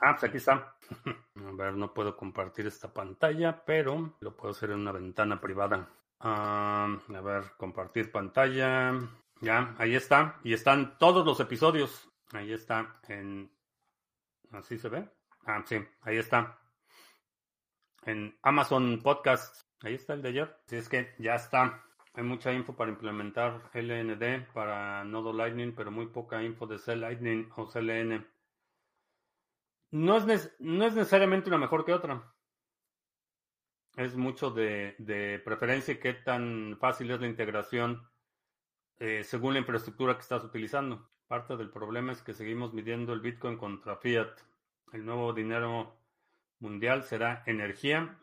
Ah, 0.00 0.12
pues 0.12 0.24
aquí 0.24 0.36
está. 0.36 0.76
A 1.36 1.52
ver, 1.52 1.74
no 1.74 1.92
puedo 1.92 2.16
compartir 2.16 2.66
esta 2.66 2.92
pantalla, 2.92 3.64
pero 3.64 4.16
lo 4.20 4.36
puedo 4.36 4.52
hacer 4.52 4.70
en 4.70 4.80
una 4.80 4.92
ventana 4.92 5.40
privada. 5.40 5.88
Ah, 6.20 6.98
a 7.14 7.20
ver, 7.20 7.52
compartir 7.56 8.10
pantalla. 8.10 8.92
Ya, 9.40 9.74
ahí 9.78 9.94
está. 9.94 10.40
Y 10.42 10.52
están 10.52 10.98
todos 10.98 11.24
los 11.24 11.38
episodios. 11.40 12.08
Ahí 12.32 12.52
está. 12.52 13.00
En... 13.08 13.50
¿Así 14.50 14.78
se 14.78 14.88
ve? 14.88 15.08
Ah, 15.46 15.62
sí, 15.64 15.76
ahí 16.02 16.16
está. 16.16 16.58
En 18.04 18.36
Amazon 18.42 19.00
Podcast. 19.02 19.62
Ahí 19.80 19.94
está 19.94 20.14
el 20.14 20.22
de 20.22 20.30
ayer. 20.30 20.56
Así 20.66 20.76
es 20.76 20.88
que 20.88 21.14
ya 21.18 21.36
está. 21.36 21.84
Hay 22.14 22.24
mucha 22.24 22.52
info 22.52 22.74
para 22.74 22.90
implementar 22.90 23.70
LND 23.72 24.52
para 24.52 25.04
nodo 25.04 25.32
Lightning, 25.32 25.72
pero 25.72 25.92
muy 25.92 26.06
poca 26.06 26.42
info 26.42 26.66
de 26.66 26.78
C 26.78 26.96
Lightning 26.96 27.48
o 27.54 27.68
CLN. 27.68 28.26
No 29.90 30.16
es, 30.16 30.54
no 30.58 30.84
es 30.84 30.94
necesariamente 30.94 31.48
una 31.48 31.58
mejor 31.58 31.84
que 31.84 31.94
otra. 31.94 32.34
es 33.96 34.14
mucho 34.16 34.50
de, 34.50 35.40
preferencia 35.44 35.94
y 35.94 35.98
qué 35.98 36.14
tan 36.14 36.76
fácil 36.78 37.10
es 37.10 37.20
la 37.20 37.26
integración 37.26 38.06
eh, 38.98 39.24
según 39.24 39.54
la 39.54 39.60
infraestructura 39.60 40.14
que 40.14 40.22
estás 40.22 40.44
utilizando. 40.44 41.08
Parte 41.26 41.56
del 41.56 41.70
problema 41.70 42.12
es 42.12 42.22
que 42.22 42.34
seguimos 42.34 42.72
midiendo 42.74 43.12
el 43.12 43.20
Bitcoin 43.20 43.56
contra 43.56 43.96
Fiat. 43.96 44.30
El 44.92 45.04
nuevo 45.04 45.32
dinero 45.32 45.96
mundial 46.60 47.04
será 47.04 47.42
energía 47.46 48.18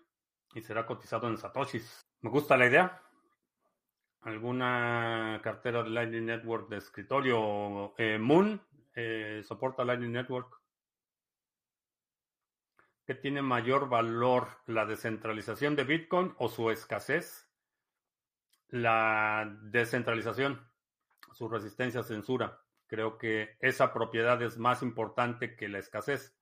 y 0.53 0.61
será 0.61 0.85
cotizado 0.85 1.27
en 1.27 1.37
satoshis. 1.37 2.01
Me 2.21 2.29
gusta 2.29 2.57
la 2.57 2.67
idea. 2.67 3.01
¿Alguna 4.21 5.39
cartera 5.43 5.83
de 5.83 5.91
Lightning 5.91 6.25
Network 6.25 6.67
de 6.69 6.77
escritorio? 6.77 7.93
Eh, 7.97 8.17
Moon 8.17 8.59
eh, 8.95 9.43
soporta 9.45 9.85
Lightning 9.85 10.11
Network. 10.11 10.64
¿Qué 13.05 13.13
tiene 13.13 13.43
mayor 13.43 13.87
valor, 13.87 14.47
la 14.65 14.87
descentralización 14.87 15.75
de 15.75 15.83
Bitcoin 15.83 16.33
o 16.39 16.49
su 16.49 16.71
escasez? 16.71 17.47
La 18.69 19.47
descentralización, 19.61 20.67
su 21.31 21.47
resistencia 21.47 21.99
a 21.99 22.03
censura. 22.03 22.61
Creo 22.87 23.19
que 23.19 23.57
esa 23.59 23.93
propiedad 23.93 24.41
es 24.41 24.57
más 24.57 24.81
importante 24.81 25.55
que 25.55 25.69
la 25.69 25.77
escasez, 25.77 26.35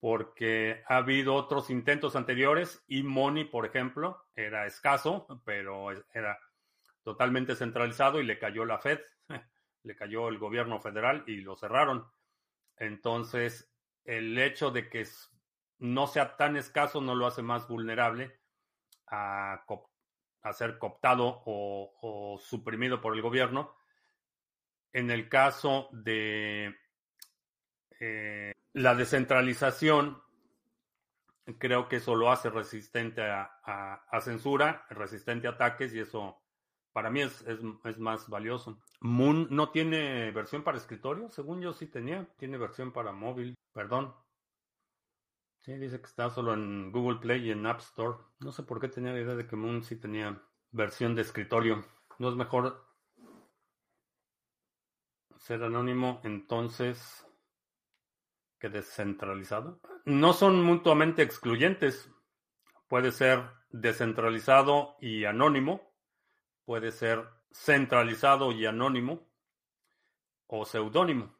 porque 0.00 0.82
ha 0.88 0.96
habido 0.96 1.34
otros 1.34 1.68
intentos 1.68 2.16
anteriores 2.16 2.82
y 2.86 3.02
Money, 3.02 3.44
por 3.44 3.66
ejemplo, 3.66 4.24
era 4.34 4.66
escaso, 4.66 5.26
pero 5.44 5.90
era 6.14 6.38
totalmente 7.02 7.54
centralizado 7.54 8.18
y 8.18 8.24
le 8.24 8.38
cayó 8.38 8.64
la 8.64 8.78
Fed, 8.78 9.00
le 9.82 9.94
cayó 9.94 10.28
el 10.28 10.38
gobierno 10.38 10.80
federal 10.80 11.22
y 11.26 11.42
lo 11.42 11.54
cerraron. 11.54 12.06
Entonces, 12.78 13.70
el 14.04 14.38
hecho 14.38 14.70
de 14.70 14.88
que 14.88 15.04
no 15.78 16.06
sea 16.06 16.36
tan 16.36 16.56
escaso 16.56 17.00
no 17.00 17.14
lo 17.14 17.26
hace 17.26 17.42
más 17.42 17.68
vulnerable 17.68 18.38
a, 19.08 19.64
ser 20.52 20.78
cooptado 20.78 21.42
o, 21.44 22.38
suprimido 22.40 23.00
por 23.00 23.14
el 23.14 23.22
gobierno. 23.22 23.76
En 24.92 25.10
el 25.10 25.28
caso 25.28 25.88
de 25.92 26.74
eh, 28.00 28.52
la 28.72 28.94
descentralización, 28.94 30.22
creo 31.58 31.88
que 31.88 31.96
eso 31.96 32.14
lo 32.14 32.30
hace 32.30 32.50
resistente 32.50 33.22
a, 33.22 34.20
censura, 34.20 34.86
resistente 34.90 35.46
a 35.46 35.50
ataques 35.50 35.94
y 35.94 36.00
eso 36.00 36.42
para 36.92 37.10
mí 37.10 37.20
es, 37.20 37.44
es, 37.84 37.98
más 37.98 38.28
valioso. 38.28 38.80
Moon 39.00 39.48
no 39.50 39.70
tiene 39.70 40.30
versión 40.30 40.64
para 40.64 40.78
escritorio, 40.78 41.28
según 41.30 41.60
yo 41.60 41.74
sí 41.74 41.86
tenía, 41.86 42.26
tiene 42.38 42.56
versión 42.56 42.92
para 42.92 43.12
móvil, 43.12 43.54
perdón, 43.72 44.14
Sí, 45.66 45.76
dice 45.78 45.98
que 45.98 46.06
está 46.06 46.30
solo 46.30 46.54
en 46.54 46.92
Google 46.92 47.18
Play 47.18 47.48
y 47.48 47.50
en 47.50 47.66
App 47.66 47.80
Store. 47.80 48.18
No 48.38 48.52
sé 48.52 48.62
por 48.62 48.80
qué 48.80 48.86
tenía 48.86 49.10
la 49.10 49.20
idea 49.20 49.34
de 49.34 49.48
que 49.48 49.56
Moon 49.56 49.82
sí 49.82 49.96
tenía 49.96 50.40
versión 50.70 51.16
de 51.16 51.22
escritorio. 51.22 51.84
¿No 52.20 52.28
es 52.28 52.36
mejor 52.36 52.86
ser 55.38 55.64
anónimo 55.64 56.20
entonces 56.22 57.26
que 58.60 58.68
descentralizado? 58.68 59.80
No 60.04 60.34
son 60.34 60.62
mutuamente 60.62 61.22
excluyentes. 61.22 62.12
Puede 62.86 63.10
ser 63.10 63.50
descentralizado 63.70 64.94
y 65.00 65.24
anónimo. 65.24 65.92
Puede 66.64 66.92
ser 66.92 67.28
centralizado 67.50 68.52
y 68.52 68.66
anónimo. 68.66 69.28
O 70.46 70.64
seudónimo. 70.64 71.36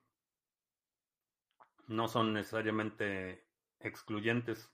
No 1.86 2.08
son 2.08 2.32
necesariamente 2.32 3.45
excluyentes. 3.80 4.70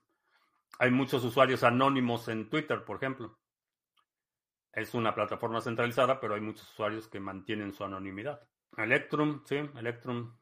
Hay 0.78 0.90
muchos 0.90 1.24
usuarios 1.24 1.62
anónimos 1.64 2.28
en 2.28 2.48
Twitter, 2.48 2.84
por 2.84 2.96
ejemplo. 2.96 3.38
Es 4.72 4.94
una 4.94 5.14
plataforma 5.14 5.60
centralizada, 5.60 6.18
pero 6.20 6.34
hay 6.34 6.40
muchos 6.40 6.70
usuarios 6.72 7.08
que 7.08 7.20
mantienen 7.20 7.72
su 7.72 7.84
anonimidad. 7.84 8.40
Electrum, 8.76 9.42
sí, 9.44 9.56
Electrum 9.56 10.34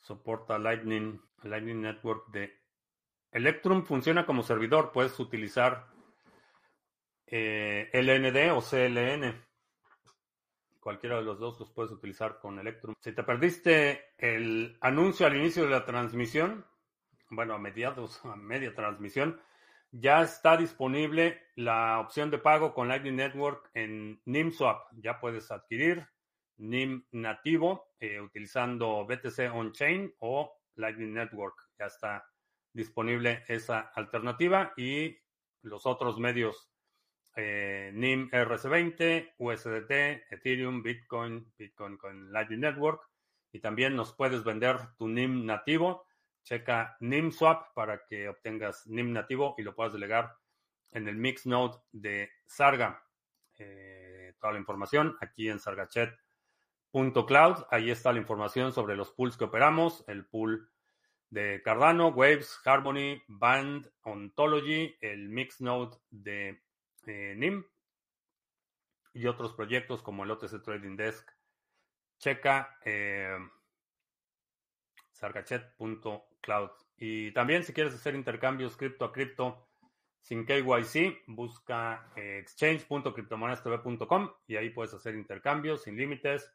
soporta 0.00 0.58
Lightning, 0.58 1.20
Lightning 1.42 1.80
Network 1.80 2.28
de 2.32 2.60
Electrum 3.30 3.84
funciona 3.84 4.26
como 4.26 4.42
servidor. 4.42 4.92
Puedes 4.92 5.18
utilizar 5.18 5.86
eh, 7.26 7.90
LND 7.92 8.52
o 8.52 8.60
CLN. 8.60 9.42
Cualquiera 10.80 11.16
de 11.16 11.22
los 11.22 11.38
dos 11.38 11.58
los 11.60 11.70
puedes 11.70 11.92
utilizar 11.92 12.38
con 12.40 12.58
Electrum. 12.58 12.94
Si 13.00 13.12
te 13.12 13.22
perdiste 13.22 14.12
el 14.18 14.76
anuncio 14.80 15.26
al 15.26 15.36
inicio 15.36 15.64
de 15.64 15.70
la 15.70 15.84
transmisión, 15.86 16.66
bueno, 17.32 17.54
a 17.54 17.58
mediados, 17.58 18.24
a 18.24 18.36
media 18.36 18.74
transmisión, 18.74 19.40
ya 19.90 20.22
está 20.22 20.56
disponible 20.56 21.42
la 21.56 21.98
opción 21.98 22.30
de 22.30 22.38
pago 22.38 22.72
con 22.72 22.88
Lightning 22.88 23.16
Network 23.16 23.70
en 23.74 24.20
NIMSwap. 24.24 24.90
Ya 24.92 25.18
puedes 25.18 25.50
adquirir 25.50 26.06
NIM 26.58 27.04
nativo 27.10 27.94
eh, 28.00 28.20
utilizando 28.20 29.06
BTC 29.06 29.50
On-Chain 29.52 30.14
o 30.20 30.58
Lightning 30.76 31.14
Network. 31.14 31.56
Ya 31.78 31.86
está 31.86 32.24
disponible 32.72 33.44
esa 33.48 33.80
alternativa 33.94 34.72
y 34.76 35.18
los 35.62 35.86
otros 35.86 36.18
medios 36.18 36.70
eh, 37.36 37.90
NIM 37.94 38.30
RC20, 38.30 39.34
USDT, 39.38 40.32
Ethereum, 40.32 40.82
Bitcoin, 40.82 41.50
Bitcoin 41.56 41.96
con 41.96 42.32
Lightning 42.32 42.60
Network. 42.60 43.02
Y 43.52 43.60
también 43.60 43.96
nos 43.96 44.14
puedes 44.14 44.44
vender 44.44 44.78
tu 44.96 45.08
NIM 45.08 45.44
nativo 45.44 46.06
Checa 46.44 46.96
NIMSwap 47.00 47.72
para 47.74 48.04
que 48.04 48.28
obtengas 48.28 48.86
NIM 48.86 49.12
nativo 49.12 49.54
y 49.58 49.62
lo 49.62 49.74
puedas 49.74 49.92
delegar 49.92 50.36
en 50.90 51.08
el 51.08 51.16
mix 51.16 51.46
node 51.46 51.78
de 51.92 52.30
Sarga. 52.46 53.02
Eh, 53.58 54.34
toda 54.40 54.52
la 54.52 54.58
información 54.58 55.16
aquí 55.20 55.48
en 55.48 55.60
sargachet.cloud. 55.60 57.66
Ahí 57.70 57.90
está 57.90 58.12
la 58.12 58.18
información 58.18 58.72
sobre 58.72 58.96
los 58.96 59.10
pools 59.10 59.36
que 59.36 59.44
operamos, 59.44 60.04
el 60.08 60.26
pool 60.26 60.70
de 61.30 61.62
Cardano, 61.62 62.08
Waves, 62.08 62.60
Harmony, 62.64 63.22
Band, 63.28 63.90
Ontology, 64.02 64.96
el 65.00 65.28
mix 65.28 65.60
node 65.60 65.96
de 66.10 66.62
eh, 67.06 67.34
NIM 67.36 67.64
y 69.14 69.26
otros 69.26 69.54
proyectos 69.54 70.02
como 70.02 70.24
el 70.24 70.30
OTC 70.30 70.62
Trading 70.62 70.96
Desk. 70.96 71.30
Checa 72.18 72.78
eh, 72.84 73.36
sargachet.cloud 75.12 76.31
cloud. 76.42 76.68
Y 76.98 77.32
también 77.32 77.64
si 77.64 77.72
quieres 77.72 77.94
hacer 77.94 78.14
intercambios 78.14 78.76
cripto 78.76 79.06
a 79.06 79.12
cripto 79.12 79.66
sin 80.20 80.46
KYC, 80.46 81.24
busca 81.26 82.08
eh, 82.14 82.38
exchange.cryptomonedastv.com 82.38 84.30
y 84.46 84.54
ahí 84.56 84.70
puedes 84.70 84.94
hacer 84.94 85.16
intercambios 85.16 85.82
sin 85.82 85.96
límites, 85.96 86.48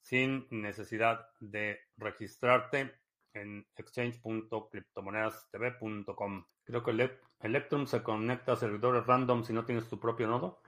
sin 0.00 0.48
necesidad 0.50 1.28
de 1.38 1.78
registrarte 1.96 2.92
en 3.32 3.64
exchange.cryptomonedastv.com. 3.76 6.46
Creo 6.64 6.82
que 6.82 6.90
Electrum 7.40 7.86
se 7.86 8.02
conecta 8.02 8.52
a 8.52 8.56
servidores 8.56 9.06
random 9.06 9.44
si 9.44 9.52
no 9.52 9.64
tienes 9.64 9.88
tu 9.88 10.00
propio 10.00 10.26
nodo. 10.26 10.60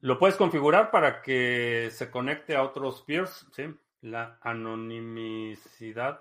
Lo 0.00 0.18
puedes 0.18 0.36
configurar 0.36 0.90
para 0.90 1.22
que 1.22 1.88
se 1.92 2.10
conecte 2.10 2.56
a 2.56 2.62
otros 2.62 3.00
peers, 3.02 3.46
¿sí? 3.52 3.74
La 4.02 4.38
anonimicidad, 4.42 6.20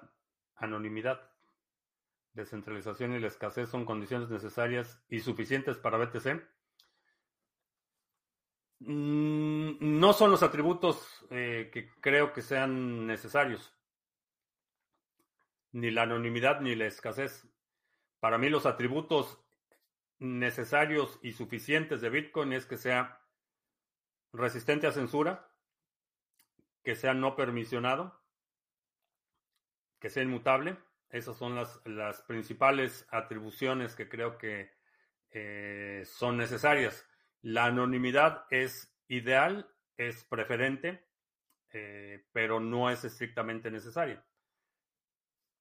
anonimidad 0.55 1.26
descentralización 2.37 3.13
y 3.13 3.19
la 3.19 3.27
escasez 3.27 3.69
son 3.69 3.83
condiciones 3.83 4.29
necesarias 4.29 5.03
y 5.09 5.19
suficientes 5.19 5.77
para 5.77 5.97
BTC. 5.97 6.41
Mm, 8.79 9.99
no 9.99 10.13
son 10.13 10.31
los 10.31 10.43
atributos 10.43 11.25
eh, 11.31 11.69
que 11.73 11.89
creo 11.99 12.31
que 12.31 12.41
sean 12.41 13.07
necesarios. 13.07 13.73
Ni 15.71 15.91
la 15.91 16.03
anonimidad 16.03 16.61
ni 16.61 16.75
la 16.75 16.85
escasez. 16.85 17.47
Para 18.19 18.37
mí 18.37 18.49
los 18.49 18.65
atributos 18.65 19.43
necesarios 20.19 21.19
y 21.21 21.33
suficientes 21.33 22.01
de 22.01 22.09
Bitcoin 22.09 22.53
es 22.53 22.65
que 22.65 22.77
sea 22.77 23.21
resistente 24.31 24.87
a 24.87 24.91
censura, 24.91 25.51
que 26.83 26.95
sea 26.95 27.13
no 27.13 27.35
permisionado, 27.35 28.19
que 29.99 30.09
sea 30.09 30.23
inmutable 30.23 30.77
esas 31.09 31.37
son 31.37 31.55
las, 31.55 32.21
principales 32.23 33.07
atribuciones 33.11 33.95
que 33.95 34.09
creo 34.09 34.37
que 34.37 34.71
eh, 35.31 36.03
son 36.05 36.37
necesarias. 36.37 37.05
La 37.41 37.65
anonimidad 37.65 38.45
es 38.49 38.93
ideal, 39.07 39.69
es 39.95 40.23
preferente, 40.25 41.07
eh, 41.71 42.25
pero 42.33 42.59
no 42.59 42.89
es 42.89 43.05
estrictamente 43.05 43.71
necesaria. 43.71 44.25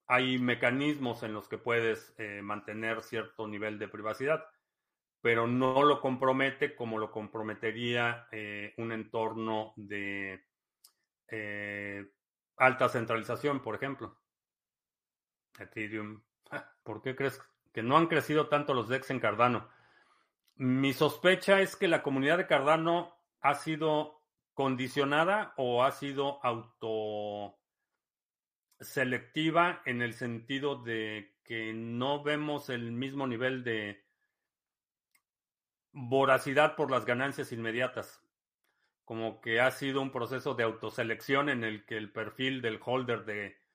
Hay 0.07 0.37
mecanismos 0.37 1.23
en 1.23 1.33
los 1.33 1.47
que 1.47 1.57
puedes 1.57 2.13
eh, 2.17 2.41
mantener 2.41 3.01
cierto 3.01 3.47
nivel 3.47 3.79
de 3.79 3.87
privacidad, 3.87 4.45
pero 5.21 5.47
no 5.47 5.83
lo 5.83 6.01
compromete 6.01 6.75
como 6.75 6.97
lo 6.97 7.11
comprometería 7.11 8.27
un 8.77 8.91
entorno 8.91 9.73
de 9.75 10.45
alta 12.57 12.87
centralización, 12.87 13.61
por 13.61 13.75
ejemplo. 13.75 14.17
Ethereum. 15.57 16.21
¿Por 16.83 17.01
qué 17.01 17.15
crees 17.15 17.41
que 17.77 17.83
no 17.83 17.95
han 17.95 18.07
crecido 18.07 18.47
tanto 18.47 18.73
los 18.73 18.87
DEX 18.89 19.11
en 19.11 19.19
Cardano. 19.19 19.69
Mi 20.55 20.93
sospecha 20.93 21.61
es 21.61 21.75
que 21.75 21.87
la 21.87 22.01
comunidad 22.01 22.39
de 22.39 22.47
Cardano 22.47 23.15
ha 23.39 23.53
sido 23.53 24.23
condicionada 24.55 25.53
o 25.57 25.83
ha 25.83 25.91
sido 25.91 26.43
auto 26.43 27.59
selectiva 28.79 29.83
en 29.85 30.01
el 30.01 30.15
sentido 30.15 30.81
de 30.81 31.35
que 31.43 31.71
no 31.71 32.23
vemos 32.23 32.69
el 32.69 32.91
mismo 32.91 33.27
nivel 33.27 33.63
de 33.63 34.03
voracidad 35.91 36.75
por 36.75 36.89
las 36.89 37.05
ganancias 37.05 37.51
inmediatas. 37.51 38.23
Como 39.05 39.39
que 39.39 39.61
ha 39.61 39.69
sido 39.69 40.01
un 40.01 40.11
proceso 40.11 40.55
de 40.55 40.63
autoselección 40.63 41.49
en 41.49 41.63
el 41.63 41.85
que 41.85 41.97
el 41.97 42.11
perfil 42.11 42.63
del 42.63 42.79
holder 42.83 43.23
de 43.25 43.66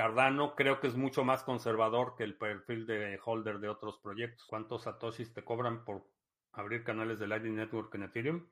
Cardano 0.00 0.54
creo 0.54 0.80
que 0.80 0.86
es 0.86 0.96
mucho 0.96 1.24
más 1.24 1.42
conservador 1.42 2.14
que 2.16 2.24
el 2.24 2.34
perfil 2.34 2.86
de 2.86 3.20
holder 3.22 3.58
de 3.58 3.68
otros 3.68 3.98
proyectos. 3.98 4.46
¿Cuántos 4.46 4.84
satoshis 4.84 5.34
te 5.34 5.44
cobran 5.44 5.84
por 5.84 6.06
abrir 6.52 6.84
canales 6.84 7.18
de 7.18 7.26
Lightning 7.26 7.56
Network 7.56 7.94
en 7.94 8.04
Ethereum? 8.04 8.46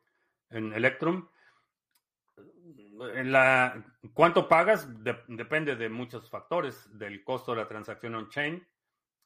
En 0.50 0.74
Electrum. 0.74 1.26
La, 2.98 3.82
¿Cuánto 4.12 4.46
pagas? 4.46 4.90
depende 5.02 5.74
de 5.74 5.88
muchos 5.88 6.28
factores, 6.28 6.86
del 6.98 7.24
costo 7.24 7.52
de 7.52 7.62
la 7.62 7.68
transacción 7.68 8.14
on-chain, 8.14 8.68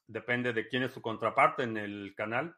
depende 0.07 0.53
de 0.53 0.69
quién 0.69 0.83
es 0.83 0.93
su 0.93 1.01
contraparte 1.01 1.63
en 1.63 1.75
el 1.75 2.13
canal, 2.15 2.55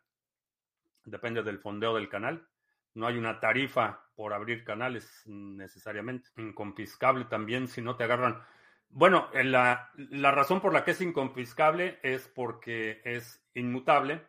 depende 1.05 1.41
del 1.41 1.57
fondeo 1.57 1.95
del 1.95 2.07
canal. 2.07 2.47
No 2.93 3.07
hay 3.07 3.18
una 3.18 3.39
tarifa 3.39 4.05
por 4.16 4.32
abrir 4.32 4.63
canales 4.63 5.24
necesariamente. 5.26 6.30
Inconfiscable 6.38 7.26
también 7.26 7.68
si 7.68 7.82
no 7.82 7.95
te 7.95 8.03
agarran. 8.03 8.43
Bueno, 8.96 9.28
la, 9.34 9.91
razón 10.32 10.62
por 10.62 10.72
la 10.72 10.86
que 10.86 10.91
es 10.91 11.02
inconfiscable 11.02 12.00
es 12.02 12.30
porque 12.30 13.02
es 13.04 13.46
inmutable. 13.54 14.26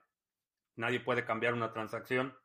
Nadie 0.75 0.99
puede 0.99 1.25
cambiar 1.25 1.55
una 1.55 1.73
transacción 1.73 2.37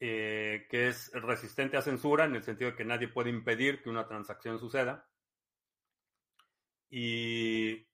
eh, 0.00 0.66
que 0.70 0.88
es 0.88 1.12
resistente 1.12 1.76
a 1.76 1.82
censura 1.82 2.24
en 2.24 2.34
el 2.34 2.42
sentido 2.42 2.70
de 2.70 2.76
que 2.78 2.86
nadie 2.86 3.08
puede 3.08 3.28
impedir 3.28 3.82
que 3.82 3.90
una 3.90 4.08
transacción 4.08 4.58
suceda. 4.58 5.06
Y 6.88 7.86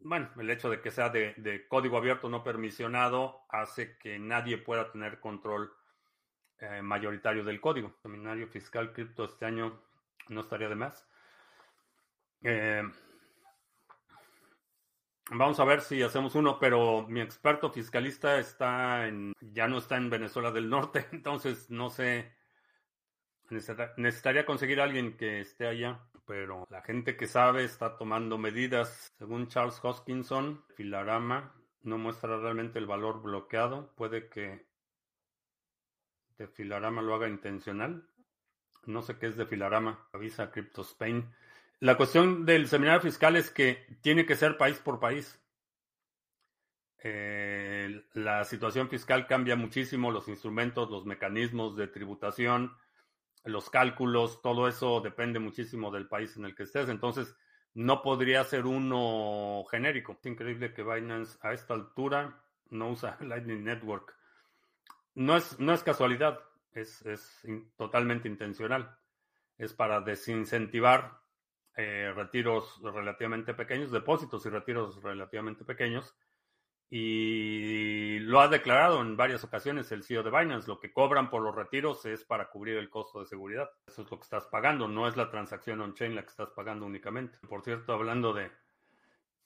bueno, 0.00 0.28
el 0.40 0.50
hecho 0.50 0.68
de 0.68 0.80
que 0.80 0.90
sea 0.90 1.08
de, 1.10 1.66
código 1.68 1.98
abierto 1.98 2.28
no 2.28 2.42
permisionado 2.42 3.46
hace 3.48 3.96
que 3.98 4.18
nadie 4.18 4.58
pueda 4.58 4.90
tener 4.90 5.20
control 5.20 5.72
eh, 6.58 6.82
mayoritario 6.82 7.44
del 7.44 7.60
código. 7.60 7.94
Seminario 8.02 8.48
fiscal 8.48 8.92
cripto 8.92 9.26
este 9.26 9.44
año 9.44 9.80
no 10.30 10.40
estaría 10.40 10.68
de 10.68 10.74
más. 10.74 11.08
Eh, 12.48 12.82
vamos 15.30 15.58
a 15.58 15.64
ver 15.64 15.80
si 15.80 16.02
hacemos 16.02 16.34
uno, 16.34 16.58
pero 16.58 17.06
mi 17.08 17.20
experto 17.20 17.70
fiscalista 17.70 18.38
está 18.38 19.08
en, 19.08 19.32
ya 19.40 19.66
no 19.66 19.78
está 19.78 19.96
en 19.96 20.10
Venezuela 20.10 20.52
del 20.52 20.70
Norte, 20.70 21.06
entonces 21.12 21.70
no 21.70 21.90
sé. 21.90 22.34
Necesitaría 23.48 24.44
conseguir 24.44 24.80
a 24.80 24.84
alguien 24.84 25.16
que 25.16 25.40
esté 25.40 25.68
allá 25.68 26.00
pero 26.26 26.66
la 26.70 26.82
gente 26.82 27.16
que 27.16 27.26
sabe 27.26 27.64
está 27.64 27.96
tomando 27.96 28.36
medidas. 28.36 29.12
Según 29.16 29.46
Charles 29.46 29.78
Hoskinson, 29.82 30.64
Filarama 30.74 31.54
no 31.82 31.98
muestra 31.98 32.36
realmente 32.36 32.78
el 32.78 32.86
valor 32.86 33.22
bloqueado. 33.22 33.94
Puede 33.94 34.28
que 34.28 34.66
de 36.36 36.48
Filarama 36.48 37.00
lo 37.00 37.14
haga 37.14 37.28
intencional. 37.28 38.08
No 38.84 39.02
sé 39.02 39.18
qué 39.18 39.28
es 39.28 39.36
de 39.36 39.46
Filarama. 39.46 40.08
Avisa 40.12 40.50
Crypto 40.50 40.82
Spain. 40.82 41.32
La 41.80 41.96
cuestión 41.96 42.46
del 42.46 42.68
seminario 42.68 43.00
fiscal 43.00 43.36
es 43.36 43.50
que 43.50 43.98
tiene 44.00 44.24
que 44.24 44.36
ser 44.36 44.56
país 44.56 44.78
por 44.78 44.98
país. 44.98 45.40
Eh, 47.02 48.04
la 48.14 48.44
situación 48.44 48.88
fiscal 48.88 49.26
cambia 49.26 49.56
muchísimo, 49.56 50.10
los 50.10 50.28
instrumentos, 50.28 50.90
los 50.90 51.04
mecanismos 51.04 51.76
de 51.76 51.88
tributación, 51.88 52.72
los 53.44 53.70
cálculos, 53.70 54.42
todo 54.42 54.66
eso 54.68 55.00
depende 55.00 55.38
muchísimo 55.38 55.90
del 55.90 56.08
país 56.08 56.36
en 56.36 56.46
el 56.46 56.54
que 56.54 56.64
estés. 56.64 56.88
Entonces, 56.88 57.36
no 57.74 58.00
podría 58.00 58.42
ser 58.42 58.64
uno 58.64 59.64
genérico. 59.70 60.16
Es 60.18 60.26
increíble 60.26 60.72
que 60.72 60.82
Binance 60.82 61.38
a 61.42 61.52
esta 61.52 61.74
altura 61.74 62.42
no 62.70 62.90
usa 62.90 63.18
Lightning 63.20 63.64
Network. 63.64 64.16
No 65.14 65.36
es, 65.36 65.60
no 65.60 65.74
es 65.74 65.82
casualidad, 65.82 66.40
es, 66.72 67.04
totalmente 67.76 68.28
intencional. 68.28 68.96
Es 69.58 69.74
para 69.74 70.00
desincentivar 70.00 71.20
eh, 71.76 72.12
retiros 72.14 72.80
relativamente 72.82 73.54
pequeños, 73.54 73.90
depósitos 73.90 74.44
y 74.46 74.48
retiros 74.48 75.02
relativamente 75.02 75.64
pequeños 75.64 76.14
y 76.88 78.20
lo 78.20 78.40
ha 78.40 78.48
declarado 78.48 79.00
en 79.00 79.16
varias 79.16 79.42
ocasiones 79.42 79.90
el 79.90 80.04
CEO 80.04 80.22
de 80.22 80.30
Binance. 80.30 80.68
Lo 80.68 80.78
que 80.78 80.92
cobran 80.92 81.30
por 81.30 81.42
los 81.42 81.54
retiros 81.54 82.06
es 82.06 82.24
para 82.24 82.48
cubrir 82.48 82.76
el 82.76 82.90
costo 82.90 83.20
de 83.20 83.26
seguridad. 83.26 83.68
Eso 83.86 84.02
es 84.02 84.10
lo 84.10 84.18
que 84.18 84.24
estás 84.24 84.46
pagando, 84.46 84.86
no 84.86 85.08
es 85.08 85.16
la 85.16 85.30
transacción 85.30 85.80
on-chain 85.80 86.14
la 86.14 86.22
que 86.22 86.30
estás 86.30 86.50
pagando 86.50 86.86
únicamente. 86.86 87.38
Por 87.48 87.62
cierto, 87.62 87.92
hablando 87.92 88.32
de... 88.32 88.50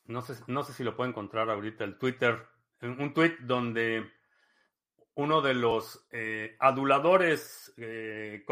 No 0.04 0.22
sé, 0.22 0.34
no 0.48 0.64
sé 0.64 0.72
si 0.72 0.84
lo 0.84 0.96
puedo 0.96 1.08
encontrar 1.08 1.48
ahorita 1.48 1.84
el 1.84 1.98
Twitter. 1.98 2.46
Un 2.82 3.14
tweet 3.14 3.36
donde 3.40 4.10
uno 5.14 5.40
de 5.40 5.54
los 5.54 6.06
eh, 6.10 6.56
aduladores 6.58 7.72
eh, 7.76 8.44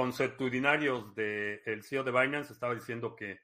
del 1.14 1.82
CEO 1.82 2.04
de 2.04 2.10
Binance 2.10 2.52
estaba 2.52 2.74
diciendo 2.74 3.16
que 3.16 3.40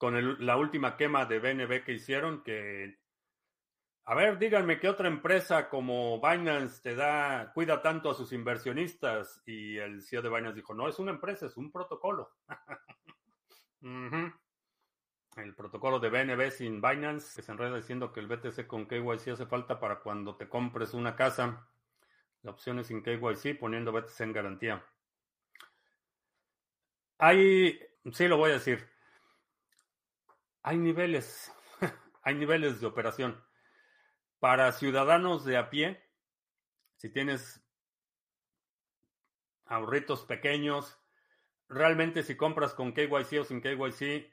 con 0.00 0.46
la 0.46 0.56
última 0.56 0.96
quema 0.96 1.26
de 1.26 1.40
BNB 1.40 1.84
que 1.84 1.92
hicieron, 1.92 2.42
que 2.42 2.98
a 4.06 4.14
ver, 4.14 4.38
díganme 4.38 4.80
qué 4.80 4.88
otra 4.88 5.08
empresa 5.08 5.68
como 5.68 6.22
Binance 6.22 6.80
te 6.82 6.94
da, 6.94 7.52
cuida 7.52 7.82
tanto 7.82 8.10
a 8.10 8.14
sus 8.14 8.32
inversionistas. 8.32 9.42
Y 9.44 9.76
el 9.76 10.00
CEO 10.02 10.22
de 10.22 10.30
Binance 10.30 10.56
dijo, 10.56 10.72
no 10.72 10.88
es 10.88 10.98
una 10.98 11.10
empresa, 11.10 11.44
es 11.46 11.56
un 11.58 11.70
protocolo. 11.70 12.30
El 15.36 15.54
protocolo 15.54 16.00
de 16.00 16.08
BNB 16.08 16.50
sin 16.50 16.80
Binance, 16.80 17.36
que 17.36 17.42
se 17.42 17.52
enreda 17.52 17.76
diciendo 17.76 18.10
que 18.10 18.20
el 18.20 18.26
BTC 18.26 18.66
con 18.66 18.86
KYC 18.86 19.28
hace 19.28 19.46
falta 19.46 19.78
para 19.78 20.00
cuando 20.00 20.36
te 20.36 20.48
compres 20.48 20.92
una 20.92 21.14
casa. 21.14 21.68
La 22.42 22.50
opción 22.50 22.80
es 22.80 22.88
sin 22.88 23.02
KYC, 23.02 23.58
poniendo 23.58 23.92
BTC 23.92 24.20
en 24.22 24.32
garantía. 24.32 24.84
Hay, 27.18 27.78
sí 28.12 28.26
lo 28.26 28.38
voy 28.38 28.50
a 28.50 28.54
decir, 28.54 28.88
hay 30.62 30.78
niveles, 30.78 31.52
hay 32.22 32.34
niveles 32.34 32.80
de 32.80 32.86
operación. 32.86 33.42
Para 34.38 34.72
ciudadanos 34.72 35.44
de 35.44 35.56
a 35.56 35.70
pie, 35.70 36.02
si 36.96 37.10
tienes 37.10 37.62
ahorritos 39.66 40.24
pequeños, 40.24 40.98
realmente 41.68 42.22
si 42.22 42.36
compras 42.36 42.74
con 42.74 42.92
KYC 42.92 43.40
o 43.40 43.44
sin 43.44 43.60
KYC, 43.60 44.32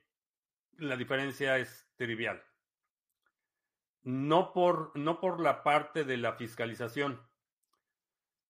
la 0.80 0.97
diferencia 0.97 1.57
es 1.57 1.89
trivial. 1.95 2.43
No 4.03 4.53
por, 4.53 4.97
no 4.97 5.19
por 5.19 5.39
la 5.39 5.63
parte 5.63 6.03
de 6.03 6.17
la 6.17 6.34
fiscalización, 6.34 7.21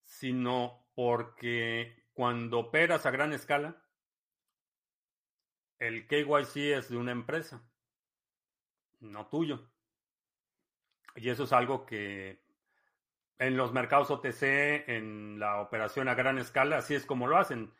sino 0.03 0.87
porque 0.95 2.07
cuando 2.13 2.59
operas 2.59 3.05
a 3.05 3.11
gran 3.11 3.33
escala, 3.33 3.83
el 5.79 6.07
KYC 6.07 6.77
es 6.77 6.89
de 6.89 6.97
una 6.97 7.11
empresa, 7.11 7.66
no 8.99 9.27
tuyo. 9.27 9.69
Y 11.15 11.29
eso 11.29 11.43
es 11.43 11.53
algo 11.53 11.85
que 11.85 12.41
en 13.39 13.57
los 13.57 13.73
mercados 13.73 14.11
OTC, 14.11 14.87
en 14.89 15.39
la 15.39 15.61
operación 15.61 16.07
a 16.07 16.15
gran 16.15 16.37
escala, 16.37 16.77
así 16.77 16.95
es 16.95 17.05
como 17.05 17.27
lo 17.27 17.37
hacen. 17.37 17.73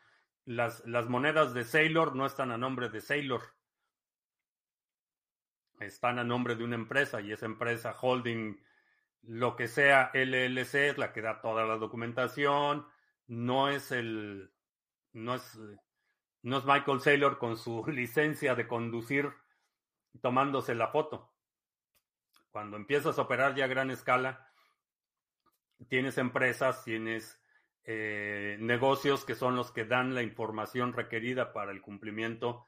Las, 0.44 0.84
las 0.86 1.08
monedas 1.08 1.52
de 1.54 1.64
Sailor 1.64 2.14
no 2.14 2.26
están 2.26 2.50
a 2.52 2.58
nombre 2.58 2.88
de 2.88 3.00
Sailor. 3.00 3.42
Están 5.80 6.18
a 6.18 6.24
nombre 6.24 6.56
de 6.56 6.64
una 6.64 6.74
empresa 6.74 7.20
y 7.20 7.32
esa 7.32 7.46
empresa 7.46 7.94
holding, 8.00 8.60
lo 9.22 9.56
que 9.56 9.68
sea 9.68 10.10
LLC, 10.14 10.74
es 10.74 10.98
la 10.98 11.12
que 11.12 11.22
da 11.22 11.40
toda 11.40 11.64
la 11.64 11.76
documentación. 11.76 12.86
No 13.26 13.68
es 13.68 13.92
el. 13.92 14.52
No 15.12 15.34
es, 15.34 15.58
no 16.42 16.58
es 16.58 16.64
Michael 16.64 17.00
Saylor 17.00 17.38
con 17.38 17.56
su 17.56 17.84
licencia 17.88 18.54
de 18.54 18.66
conducir 18.66 19.32
tomándose 20.20 20.74
la 20.74 20.88
foto. 20.88 21.32
Cuando 22.50 22.76
empiezas 22.76 23.18
a 23.18 23.22
operar 23.22 23.54
ya 23.54 23.64
a 23.64 23.68
gran 23.68 23.90
escala, 23.90 24.52
tienes 25.88 26.18
empresas, 26.18 26.82
tienes 26.84 27.40
eh, 27.84 28.56
negocios 28.60 29.24
que 29.24 29.34
son 29.34 29.56
los 29.56 29.70
que 29.70 29.84
dan 29.84 30.14
la 30.14 30.22
información 30.22 30.92
requerida 30.92 31.52
para 31.52 31.72
el 31.72 31.80
cumplimiento. 31.80 32.66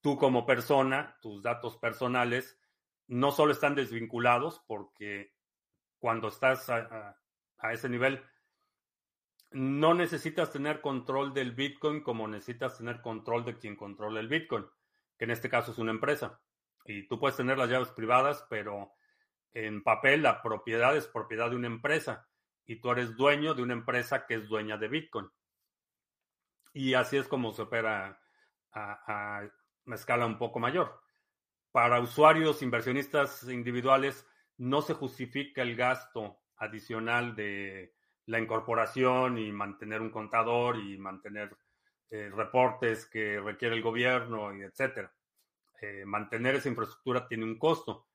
Tú 0.00 0.16
como 0.16 0.46
persona, 0.46 1.18
tus 1.20 1.42
datos 1.42 1.76
personales, 1.76 2.58
no 3.08 3.32
solo 3.32 3.52
están 3.52 3.74
desvinculados 3.74 4.62
porque 4.66 5.34
cuando 5.98 6.28
estás 6.28 6.68
a, 6.70 7.18
a 7.58 7.72
ese 7.72 7.88
nivel, 7.88 8.22
no 9.50 9.94
necesitas 9.94 10.52
tener 10.52 10.80
control 10.80 11.32
del 11.32 11.52
Bitcoin 11.52 12.02
como 12.02 12.28
necesitas 12.28 12.78
tener 12.78 13.00
control 13.00 13.44
de 13.44 13.58
quien 13.58 13.76
controla 13.76 14.20
el 14.20 14.28
Bitcoin, 14.28 14.66
que 15.18 15.24
en 15.24 15.30
este 15.30 15.48
caso 15.48 15.72
es 15.72 15.78
una 15.78 15.92
empresa. 15.92 16.40
Y 16.86 17.06
tú 17.08 17.18
puedes 17.18 17.36
tener 17.36 17.58
las 17.58 17.68
llaves 17.68 17.88
privadas, 17.90 18.46
pero 18.48 18.92
en 19.52 19.82
papel 19.82 20.22
la 20.22 20.42
propiedad 20.42 20.96
es 20.96 21.06
propiedad 21.06 21.50
de 21.50 21.56
una 21.56 21.66
empresa 21.66 22.28
y 22.66 22.76
tú 22.80 22.90
eres 22.90 23.16
dueño 23.16 23.54
de 23.54 23.62
una 23.62 23.72
empresa 23.72 24.26
que 24.26 24.34
es 24.34 24.48
dueña 24.48 24.76
de 24.76 24.88
Bitcoin. 24.88 25.28
Y 26.72 26.94
así 26.94 27.16
es 27.16 27.28
como 27.28 27.52
se 27.52 27.62
opera 27.62 28.20
a, 28.72 29.40
a 29.40 29.94
escala 29.94 30.26
un 30.26 30.38
poco 30.38 30.58
mayor. 30.58 31.00
Para 31.72 32.00
usuarios 32.00 32.62
inversionistas 32.62 33.44
individuales 33.44 34.26
no 34.58 34.82
se 34.82 34.94
justifica 34.94 35.62
el 35.62 35.76
gasto 35.76 36.40
adicional 36.56 37.36
de 37.36 37.94
la 38.26 38.40
incorporación 38.40 39.38
y 39.38 39.52
mantener 39.52 40.00
un 40.00 40.10
contador 40.10 40.78
y 40.78 40.98
mantener 40.98 41.56
eh, 42.10 42.30
reportes 42.34 43.06
que 43.06 43.40
requiere 43.40 43.76
el 43.76 43.82
gobierno 43.82 44.54
y 44.54 44.62
etcétera. 44.62 45.12
Eh, 45.80 46.04
mantener 46.06 46.54
esa 46.54 46.68
infraestructura 46.68 47.28
tiene 47.28 47.44
un 47.44 47.58
costo 47.58 48.08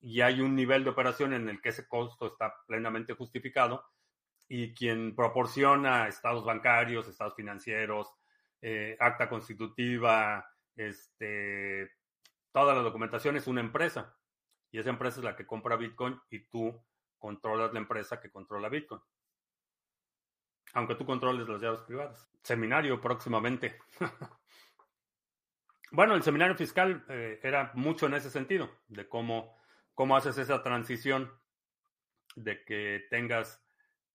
y 0.00 0.20
hay 0.20 0.40
un 0.40 0.54
nivel 0.54 0.84
de 0.84 0.90
operación 0.90 1.32
en 1.32 1.48
el 1.48 1.60
que 1.60 1.70
ese 1.70 1.88
costo 1.88 2.26
está 2.26 2.54
plenamente 2.66 3.14
justificado 3.14 3.84
y 4.48 4.74
quien 4.74 5.16
proporciona 5.16 6.08
estados 6.08 6.44
bancarios, 6.44 7.08
estados 7.08 7.34
financieros, 7.34 8.14
eh, 8.60 8.96
acta 9.00 9.28
constitutiva, 9.28 10.46
este, 10.76 11.90
toda 12.52 12.74
la 12.74 12.82
documentación 12.82 13.36
es 13.36 13.46
una 13.46 13.60
empresa 13.60 14.16
y 14.70 14.78
esa 14.78 14.90
empresa 14.90 15.20
es 15.20 15.24
la 15.24 15.36
que 15.36 15.46
compra 15.46 15.76
Bitcoin 15.76 16.20
y 16.30 16.40
tú 16.46 16.84
controlas 17.18 17.72
la 17.72 17.80
empresa 17.80 18.20
que 18.20 18.30
controla 18.30 18.68
Bitcoin. 18.68 19.00
Aunque 20.74 20.94
tú 20.94 21.06
controles 21.06 21.48
las 21.48 21.60
llaves 21.60 21.80
privadas. 21.80 22.28
Seminario 22.42 23.00
próximamente. 23.00 23.78
bueno, 25.90 26.14
el 26.14 26.22
seminario 26.22 26.56
fiscal 26.56 27.04
eh, 27.08 27.40
era 27.42 27.70
mucho 27.74 28.06
en 28.06 28.14
ese 28.14 28.30
sentido, 28.30 28.70
de 28.88 29.08
cómo, 29.08 29.56
cómo 29.94 30.16
haces 30.16 30.38
esa 30.38 30.62
transición 30.62 31.30
de 32.34 32.64
que 32.64 33.06
tengas 33.10 33.62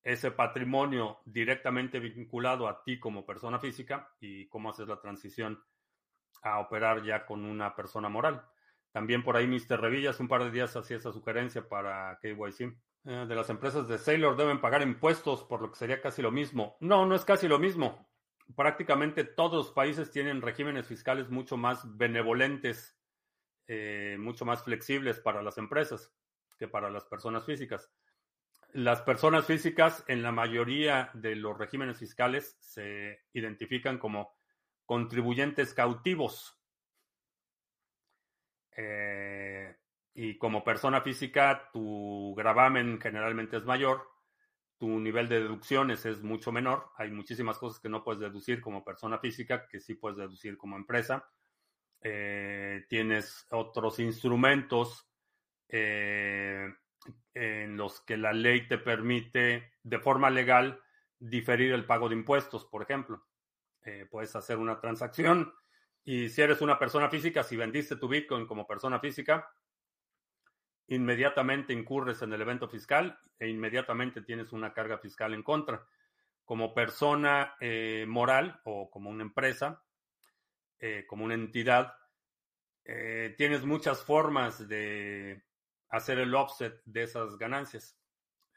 ese 0.04 0.32
patrimonio 0.32 1.20
directamente 1.26 2.00
vinculado 2.00 2.68
a 2.68 2.84
ti 2.84 3.00
como 3.00 3.26
persona 3.26 3.60
física 3.60 4.10
y 4.20 4.48
cómo 4.48 4.70
haces 4.70 4.88
la 4.88 5.00
transición 5.00 5.64
a 6.44 6.60
operar 6.60 7.04
ya 7.04 7.26
con 7.26 7.46
una 7.46 7.76
persona 7.76 8.10
moral. 8.10 8.44
También 8.92 9.24
por 9.24 9.38
ahí 9.38 9.48
Mr. 9.48 9.80
Revillas 9.80 10.20
un 10.20 10.28
par 10.28 10.44
de 10.44 10.52
días 10.52 10.76
hacía 10.76 10.98
esa 10.98 11.12
sugerencia 11.12 11.68
para 11.68 12.18
KYC. 12.22 12.76
Eh, 13.04 13.26
de 13.28 13.36
las 13.36 13.50
empresas 13.50 13.88
de 13.88 13.98
Sailor 13.98 14.36
deben 14.36 14.60
pagar 14.60 14.82
impuestos, 14.82 15.44
por 15.44 15.62
lo 15.62 15.72
que 15.72 15.78
sería 15.78 16.02
casi 16.02 16.22
lo 16.22 16.32
mismo. 16.32 16.78
No, 16.80 17.06
no 17.06 17.16
es 17.16 17.24
casi 17.24 17.48
lo 17.48 17.58
mismo. 17.58 18.11
Prácticamente 18.56 19.24
todos 19.24 19.66
los 19.66 19.72
países 19.72 20.12
tienen 20.12 20.42
regímenes 20.42 20.88
fiscales 20.88 21.30
mucho 21.30 21.58
más 21.58 21.98
benevolentes, 21.98 22.98
eh, 23.68 24.18
mucho 24.20 24.46
más 24.46 24.64
flexibles 24.64 25.20
para 25.20 25.42
las 25.42 25.58
empresas 25.58 26.14
que 26.58 26.68
para 26.68 26.90
las 26.90 27.06
personas 27.06 27.46
físicas. 27.46 27.92
Las 28.74 29.02
personas 29.02 29.46
físicas 29.46 30.04
en 30.08 30.24
la 30.24 30.32
mayoría 30.32 31.12
de 31.14 31.36
los 31.36 31.58
regímenes 31.58 31.98
fiscales 31.98 32.58
se 32.60 33.22
identifican 33.34 33.98
como 33.98 34.38
contribuyentes 34.86 35.74
cautivos. 35.74 36.58
Eh, 38.76 39.76
y 40.14 40.38
como 40.38 40.64
persona 40.64 41.02
física, 41.02 41.70
tu 41.72 42.34
gravamen 42.36 43.00
generalmente 43.00 43.58
es 43.58 43.66
mayor, 43.66 44.11
tu 44.82 45.00
nivel 45.00 45.30
de 45.30 45.42
deducciones 45.42 46.08
es 46.08 46.24
mucho 46.24 46.52
menor. 46.52 46.90
Hay 46.98 47.12
muchísimas 47.12 47.60
cosas 47.60 47.80
que 47.80 47.88
no 47.88 48.04
puedes 48.04 48.20
deducir 48.20 48.60
como 48.60 48.84
persona 48.84 49.20
física, 49.20 49.68
que 49.68 49.80
sí 49.80 49.94
puedes 49.94 50.18
deducir 50.18 50.58
como 50.58 50.76
empresa. 50.76 51.30
Eh, 52.02 52.84
tienes 52.90 53.46
otros 53.52 54.00
instrumentos 54.00 55.08
eh, 55.70 56.68
en 57.36 57.78
los 57.78 58.02
que 58.02 58.18
la 58.18 58.34
ley 58.34 58.68
te 58.68 58.80
permite 58.80 59.74
de 59.84 60.00
forma 60.00 60.32
legal 60.32 60.82
diferir 61.20 61.74
el 61.74 61.86
pago 61.86 62.10
de 62.10 62.16
impuestos, 62.16 62.66
por 62.66 62.82
ejemplo. 62.82 63.24
Eh, 63.84 64.08
puedes 64.10 64.36
hacer 64.36 64.58
una 64.58 64.80
transacción 64.80 65.54
y 66.04 66.30
si 66.30 66.42
eres 66.42 66.60
una 66.62 66.80
persona 66.80 67.08
física, 67.08 67.44
si 67.44 67.56
vendiste 67.56 67.98
tu 67.98 68.08
Bitcoin 68.08 68.48
como 68.48 68.66
persona 68.66 69.00
física, 69.00 69.48
inmediatamente 70.96 71.72
incurres 71.72 72.22
en 72.22 72.34
el 72.34 72.42
evento 72.42 72.68
fiscal 72.68 73.18
e 73.40 73.48
inmediatamente 73.48 74.22
tienes 74.22 74.52
una 74.52 74.74
carga 74.74 74.98
fiscal 74.98 75.34
en 75.34 75.42
contra. 75.42 75.88
Como 76.44 76.74
persona 76.74 77.56
eh, 77.62 78.06
moral 78.08 78.60
o 78.66 78.90
como 78.92 79.10
una 79.10 79.24
empresa, 79.24 79.82
eh, 80.80 81.06
como 81.08 81.24
una 81.24 81.36
entidad, 81.36 81.96
eh, 82.84 83.34
tienes 83.38 83.64
muchas 83.64 84.04
formas 84.04 84.68
de 84.68 85.46
hacer 85.90 86.20
el 86.20 86.36
offset 86.36 86.82
de 86.84 87.04
esas 87.04 87.38
ganancias, 87.38 87.98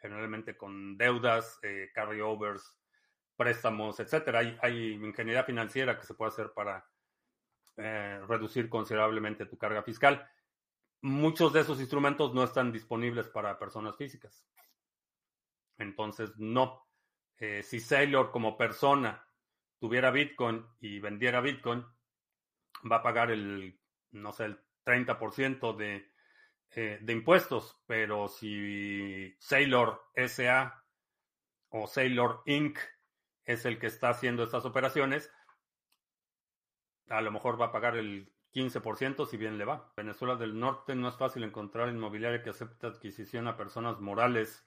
generalmente 0.00 0.56
con 0.56 0.98
deudas, 0.98 1.60
carryovers, 1.94 2.80
préstamos, 3.36 4.00
etcétera. 4.00 4.40
Hay, 4.40 4.58
hay 4.60 4.92
ingeniería 4.94 5.44
financiera 5.44 5.98
que 5.98 6.06
se 6.06 6.14
puede 6.14 6.32
hacer 6.32 6.52
para 6.52 6.84
reducir 7.76 8.68
considerablemente 8.68 9.46
tu 9.46 9.56
carga 9.56 9.82
fiscal 9.82 10.28
muchos 11.04 11.52
de 11.52 11.60
esos 11.60 11.80
instrumentos 11.80 12.32
no 12.32 12.42
están 12.42 12.72
disponibles 12.72 13.28
para 13.28 13.58
personas 13.58 13.94
físicas. 13.94 14.42
Entonces, 15.76 16.32
no. 16.38 16.88
Eh, 17.36 17.62
si 17.62 17.78
Sailor 17.78 18.30
como 18.30 18.56
persona 18.56 19.28
tuviera 19.78 20.10
Bitcoin 20.10 20.64
y 20.80 21.00
vendiera 21.00 21.42
Bitcoin, 21.42 21.84
va 22.90 22.96
a 22.96 23.02
pagar 23.02 23.30
el, 23.30 23.78
no 24.12 24.32
sé, 24.32 24.46
el 24.46 24.60
30% 24.86 25.76
de, 25.76 26.10
eh, 26.70 26.98
de 27.02 27.12
impuestos. 27.12 27.78
Pero 27.86 28.28
si 28.28 29.36
Sailor 29.38 30.10
SA 30.14 30.86
o 31.68 31.86
Sailor 31.86 32.42
Inc. 32.46 32.78
es 33.44 33.66
el 33.66 33.78
que 33.78 33.88
está 33.88 34.08
haciendo 34.08 34.42
estas 34.42 34.64
operaciones, 34.64 35.30
a 37.10 37.20
lo 37.20 37.30
mejor 37.30 37.60
va 37.60 37.66
a 37.66 37.72
pagar 37.72 37.94
el 37.98 38.33
15% 38.54 39.26
si 39.26 39.36
bien 39.36 39.58
le 39.58 39.64
va. 39.64 39.92
Venezuela 39.96 40.36
del 40.36 40.58
Norte 40.58 40.94
no 40.94 41.08
es 41.08 41.16
fácil 41.16 41.42
encontrar 41.42 41.88
inmobiliaria 41.88 42.42
que 42.42 42.50
acepte 42.50 42.86
adquisición 42.86 43.48
a 43.48 43.56
personas 43.56 44.00
morales. 44.00 44.66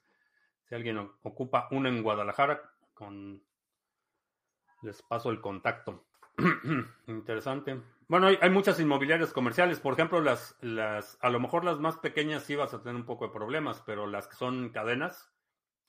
Si 0.64 0.76
alguien 0.76 0.98
ocupa 1.24 1.68
una 1.72 1.90
en 1.90 2.04
Guadalajara, 2.04 2.62
con 2.94 3.42
les 4.82 5.02
paso 5.02 5.30
el 5.30 5.42
contacto. 5.42 6.06
Interesante. 7.08 7.82
Bueno, 8.08 8.28
hay, 8.28 8.50
muchas 8.50 8.80
inmobiliarias 8.80 9.34
comerciales. 9.34 9.80
Por 9.80 9.94
ejemplo, 9.94 10.22
las, 10.22 10.56
las, 10.62 11.18
a 11.22 11.30
lo 11.30 11.40
mejor 11.40 11.66
las 11.66 11.80
más 11.80 11.98
pequeñas 11.98 12.44
sí 12.44 12.56
vas 12.56 12.74
a 12.74 12.82
tener 12.82 12.96
un 12.96 13.06
poco 13.06 13.28
de 13.28 13.34
problemas, 13.34 13.82
pero 13.86 14.08
las 14.08 14.28
que 14.28 14.36
son 14.36 14.70
cadenas, 14.70 15.32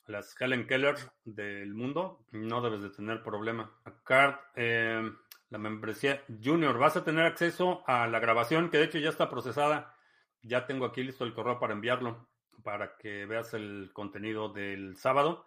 las 0.06 0.34
Helen 0.40 0.66
Keller 0.66 0.96
del 1.24 1.74
mundo, 1.74 2.24
no 2.32 2.60
debes 2.60 2.82
de 2.82 2.90
tener 2.90 3.22
problema. 3.22 3.70
Card, 4.04 4.36
eh, 4.56 5.12
la 5.50 5.58
membresía 5.58 6.22
Junior. 6.42 6.78
Vas 6.78 6.96
a 6.96 7.04
tener 7.04 7.24
acceso 7.24 7.82
a 7.86 8.06
la 8.06 8.20
grabación, 8.20 8.70
que 8.70 8.78
de 8.78 8.84
hecho 8.84 8.98
ya 8.98 9.10
está 9.10 9.30
procesada. 9.30 9.94
Ya 10.42 10.66
tengo 10.66 10.84
aquí 10.84 11.02
listo 11.02 11.24
el 11.24 11.34
correo 11.34 11.58
para 11.58 11.72
enviarlo, 11.72 12.28
para 12.62 12.96
que 12.96 13.26
veas 13.26 13.54
el 13.54 13.90
contenido 13.92 14.52
del 14.52 14.96
sábado. 14.96 15.46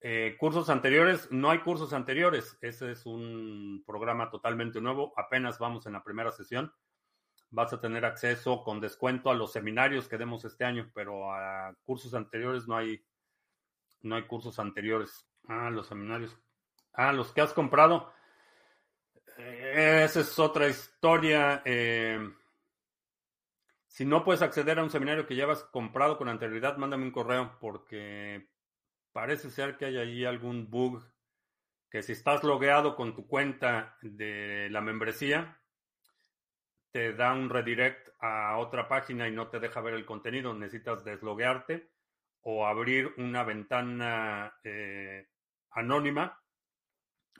Eh, 0.00 0.36
cursos 0.38 0.70
anteriores, 0.70 1.30
no 1.30 1.50
hay 1.50 1.58
cursos 1.58 1.92
anteriores. 1.92 2.56
Ese 2.60 2.92
es 2.92 3.04
un 3.04 3.82
programa 3.86 4.30
totalmente 4.30 4.80
nuevo. 4.80 5.12
Apenas 5.16 5.58
vamos 5.58 5.86
en 5.86 5.92
la 5.92 6.04
primera 6.04 6.30
sesión. 6.30 6.72
Vas 7.50 7.72
a 7.72 7.80
tener 7.80 8.04
acceso 8.04 8.62
con 8.62 8.80
descuento 8.80 9.30
a 9.30 9.34
los 9.34 9.52
seminarios 9.52 10.08
que 10.08 10.18
demos 10.18 10.44
este 10.44 10.64
año, 10.64 10.90
pero 10.94 11.32
a 11.32 11.74
cursos 11.84 12.14
anteriores 12.14 12.68
no 12.68 12.76
hay, 12.76 13.02
no 14.02 14.16
hay 14.16 14.22
cursos 14.22 14.58
anteriores. 14.58 15.26
Ah, 15.48 15.70
los 15.70 15.86
seminarios. 15.86 16.36
Ah, 16.92 17.12
los 17.12 17.32
que 17.32 17.40
has 17.40 17.52
comprado. 17.52 18.12
Esa 19.38 20.20
es 20.20 20.38
otra 20.38 20.68
historia. 20.68 21.62
Eh, 21.64 22.18
si 23.86 24.04
no 24.04 24.24
puedes 24.24 24.42
acceder 24.42 24.78
a 24.78 24.82
un 24.82 24.90
seminario 24.90 25.26
que 25.26 25.36
llevas 25.36 25.62
comprado 25.62 26.18
con 26.18 26.28
anterioridad, 26.28 26.76
mándame 26.76 27.04
un 27.04 27.12
correo 27.12 27.56
porque 27.60 28.48
parece 29.12 29.50
ser 29.50 29.76
que 29.76 29.86
hay 29.86 29.96
ahí 29.96 30.24
algún 30.24 30.68
bug 30.68 31.04
que 31.88 32.02
si 32.02 32.12
estás 32.12 32.42
logueado 32.42 32.96
con 32.96 33.14
tu 33.14 33.26
cuenta 33.28 33.96
de 34.02 34.68
la 34.70 34.80
membresía, 34.80 35.60
te 36.90 37.12
da 37.12 37.32
un 37.32 37.48
redirect 37.48 38.08
a 38.20 38.58
otra 38.58 38.88
página 38.88 39.28
y 39.28 39.32
no 39.32 39.48
te 39.48 39.60
deja 39.60 39.80
ver 39.80 39.94
el 39.94 40.04
contenido. 40.04 40.52
Necesitas 40.52 41.04
desloguearte 41.04 41.90
o 42.42 42.66
abrir 42.66 43.14
una 43.16 43.44
ventana 43.44 44.52
eh, 44.64 45.28
anónima 45.70 46.42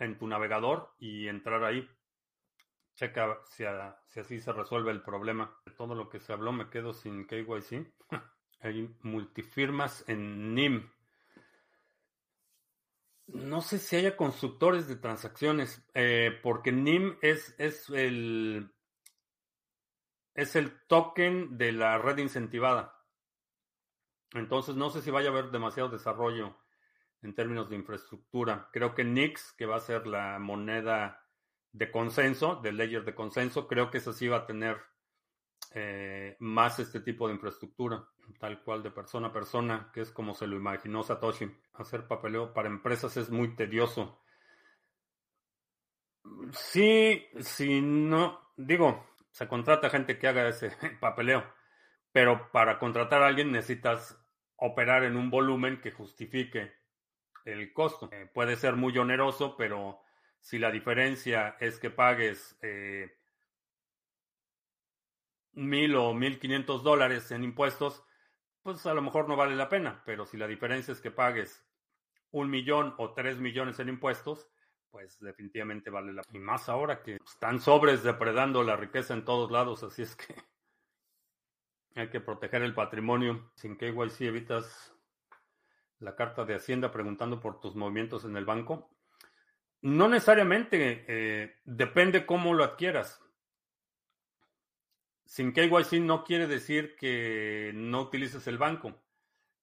en 0.00 0.18
tu 0.18 0.26
navegador 0.26 0.94
y 0.98 1.28
entrar 1.28 1.64
ahí. 1.64 1.88
Checa 2.94 3.38
si, 3.46 3.64
así 3.64 4.40
se 4.40 4.52
resuelve 4.52 4.90
el 4.90 5.02
problema. 5.02 5.56
De 5.64 5.72
todo 5.72 5.94
lo 5.94 6.08
que 6.08 6.20
se 6.20 6.32
habló 6.32 6.52
me 6.52 6.68
quedo 6.68 6.92
sin 6.92 7.26
KYC. 7.26 7.92
Hay 8.60 8.94
multifirmas 9.02 10.04
en 10.08 10.54
NIM. 10.54 10.90
No 13.28 13.60
sé 13.60 13.78
si 13.78 13.96
haya 13.96 14.16
constructores 14.16 14.88
de 14.88 14.96
transacciones, 14.96 15.86
eh, 15.94 16.38
porque 16.42 16.72
NIM 16.72 17.18
es, 17.20 17.54
es, 17.58 17.88
el, 17.90 18.72
es 20.34 20.56
el 20.56 20.80
token 20.86 21.58
de 21.58 21.72
la 21.72 21.98
red 21.98 22.18
incentivada. 22.18 22.98
Entonces 24.32 24.76
no 24.76 24.90
sé 24.90 25.02
si 25.02 25.10
vaya 25.10 25.28
a 25.28 25.32
haber 25.32 25.50
demasiado 25.50 25.88
desarrollo 25.90 26.56
en 27.22 27.34
términos 27.34 27.68
de 27.68 27.76
infraestructura. 27.76 28.68
Creo 28.72 28.94
que 28.94 29.04
Nix, 29.04 29.52
que 29.52 29.66
va 29.66 29.76
a 29.76 29.80
ser 29.80 30.06
la 30.06 30.38
moneda 30.38 31.24
de 31.72 31.90
consenso, 31.90 32.56
de 32.56 32.72
layer 32.72 33.04
de 33.04 33.14
consenso, 33.14 33.66
creo 33.66 33.90
que 33.90 33.98
esa 33.98 34.12
sí 34.12 34.28
va 34.28 34.38
a 34.38 34.46
tener 34.46 34.78
eh, 35.74 36.36
más 36.40 36.78
este 36.78 37.00
tipo 37.00 37.28
de 37.28 37.34
infraestructura, 37.34 38.04
tal 38.38 38.62
cual 38.62 38.82
de 38.82 38.90
persona 38.90 39.28
a 39.28 39.32
persona, 39.32 39.90
que 39.92 40.00
es 40.00 40.10
como 40.10 40.34
se 40.34 40.46
lo 40.46 40.56
imaginó 40.56 41.02
Satoshi. 41.02 41.50
Hacer 41.74 42.06
papeleo 42.06 42.52
para 42.54 42.68
empresas 42.68 43.16
es 43.16 43.30
muy 43.30 43.54
tedioso. 43.54 44.22
Sí, 46.52 47.26
sí, 47.40 47.80
no, 47.80 48.40
digo, 48.56 49.06
se 49.30 49.48
contrata 49.48 49.90
gente 49.90 50.18
que 50.18 50.28
haga 50.28 50.48
ese 50.48 50.70
papeleo, 51.00 51.44
pero 52.12 52.50
para 52.52 52.78
contratar 52.78 53.22
a 53.22 53.26
alguien 53.26 53.52
necesitas 53.52 54.18
operar 54.56 55.04
en 55.04 55.16
un 55.16 55.30
volumen 55.30 55.80
que 55.80 55.92
justifique 55.92 56.72
el 57.52 57.72
costo. 57.72 58.08
Eh, 58.12 58.28
puede 58.32 58.56
ser 58.56 58.76
muy 58.76 58.96
oneroso, 58.98 59.56
pero 59.56 60.00
si 60.40 60.58
la 60.58 60.70
diferencia 60.70 61.56
es 61.60 61.78
que 61.78 61.90
pagues 61.90 62.56
eh, 62.62 63.16
mil 65.52 65.96
o 65.96 66.14
mil 66.14 66.38
quinientos 66.38 66.82
dólares 66.82 67.30
en 67.30 67.44
impuestos, 67.44 68.04
pues 68.62 68.84
a 68.86 68.94
lo 68.94 69.02
mejor 69.02 69.28
no 69.28 69.36
vale 69.36 69.56
la 69.56 69.68
pena. 69.68 70.02
Pero 70.04 70.26
si 70.26 70.36
la 70.36 70.46
diferencia 70.46 70.92
es 70.92 71.00
que 71.00 71.10
pagues 71.10 71.64
un 72.30 72.50
millón 72.50 72.94
o 72.98 73.14
tres 73.14 73.38
millones 73.38 73.78
en 73.80 73.88
impuestos, 73.88 74.48
pues 74.90 75.18
definitivamente 75.20 75.90
vale 75.90 76.12
la 76.12 76.22
pena. 76.22 76.38
Y 76.38 76.40
más 76.40 76.68
ahora 76.68 77.02
que 77.02 77.16
están 77.16 77.60
sobres 77.60 78.02
depredando 78.02 78.62
la 78.62 78.76
riqueza 78.76 79.14
en 79.14 79.24
todos 79.24 79.50
lados, 79.50 79.82
así 79.82 80.02
es 80.02 80.14
que 80.16 80.34
hay 81.94 82.10
que 82.10 82.20
proteger 82.20 82.62
el 82.62 82.74
patrimonio. 82.74 83.50
Sin 83.54 83.76
KYC 83.76 84.20
evitas 84.22 84.94
la 86.00 86.14
carta 86.14 86.44
de 86.44 86.54
Hacienda 86.54 86.90
preguntando 86.90 87.40
por 87.40 87.60
tus 87.60 87.74
movimientos 87.74 88.24
en 88.24 88.36
el 88.36 88.44
banco. 88.44 88.90
No 89.80 90.08
necesariamente, 90.08 91.04
eh, 91.08 91.56
depende 91.64 92.26
cómo 92.26 92.54
lo 92.54 92.64
adquieras. 92.64 93.22
Sin 95.24 95.52
KYC 95.52 96.00
no 96.00 96.24
quiere 96.24 96.46
decir 96.46 96.96
que 96.96 97.72
no 97.74 98.02
utilices 98.02 98.46
el 98.46 98.58
banco. 98.58 99.00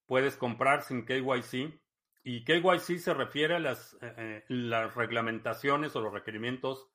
Puedes 0.06 0.38
comprar 0.38 0.84
sin 0.84 1.06
KYC 1.06 1.80
y 2.24 2.44
KYC 2.44 3.00
se 3.00 3.14
refiere 3.14 3.56
a 3.56 3.60
eh, 3.60 3.76
eh, 4.02 4.44
las 4.48 4.94
reglamentaciones 4.96 5.96
o 5.96 6.02
los 6.02 6.14
requerimientos 6.14 6.90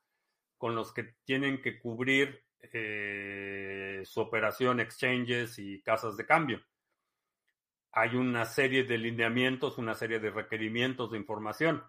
con 0.57 0.75
los 0.75 0.93
que 0.93 1.15
tienen 1.25 1.61
que 1.63 1.81
cubrir 1.81 2.45
su 4.05 4.21
operación 4.21 4.81
exchanges 4.81 5.59
y 5.59 5.81
casas 5.81 6.19
de 6.19 6.27
cambio 6.27 6.61
hay 7.93 8.17
una 8.17 8.45
serie 8.45 8.85
de 8.85 8.99
lineamientos, 8.99 9.79
una 9.79 9.95
serie 9.95 10.21
de 10.21 10.31
requerimientos 10.31 11.11
de 11.11 11.19
información, 11.19 11.85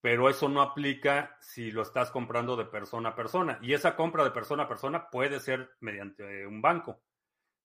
pero 0.00 0.28
eso 0.28 0.48
no 0.48 0.60
aplica 0.60 1.36
si 1.40 1.70
lo 1.70 1.82
estás 1.82 2.10
comprando 2.10 2.56
de 2.56 2.66
persona 2.66 3.10
a 3.10 3.16
persona. 3.16 3.58
Y 3.62 3.72
esa 3.72 3.96
compra 3.96 4.22
de 4.24 4.32
persona 4.32 4.64
a 4.64 4.68
persona 4.68 5.08
puede 5.08 5.40
ser 5.40 5.70
mediante 5.80 6.46
un 6.46 6.60
banco. 6.60 7.02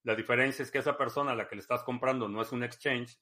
La 0.04 0.14
diferencia 0.14 0.62
es 0.62 0.70
que 0.70 0.78
esa 0.78 0.96
persona 0.96 1.32
a 1.32 1.34
la 1.34 1.48
que 1.48 1.56
le 1.56 1.60
estás 1.60 1.82
comprando 1.82 2.28
no 2.28 2.40
es 2.40 2.52
un 2.52 2.64
exchange 2.64 3.18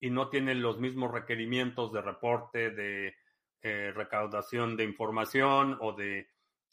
y 0.00 0.10
no 0.10 0.28
tiene 0.28 0.54
los 0.56 0.80
mismos 0.80 1.12
requerimientos 1.12 1.92
de 1.92 2.02
reporte, 2.02 2.70
de 2.70 3.14
eh, 3.62 3.92
recaudación 3.94 4.76
de 4.76 4.84
información 4.84 5.78
o 5.80 5.92
de 5.92 6.28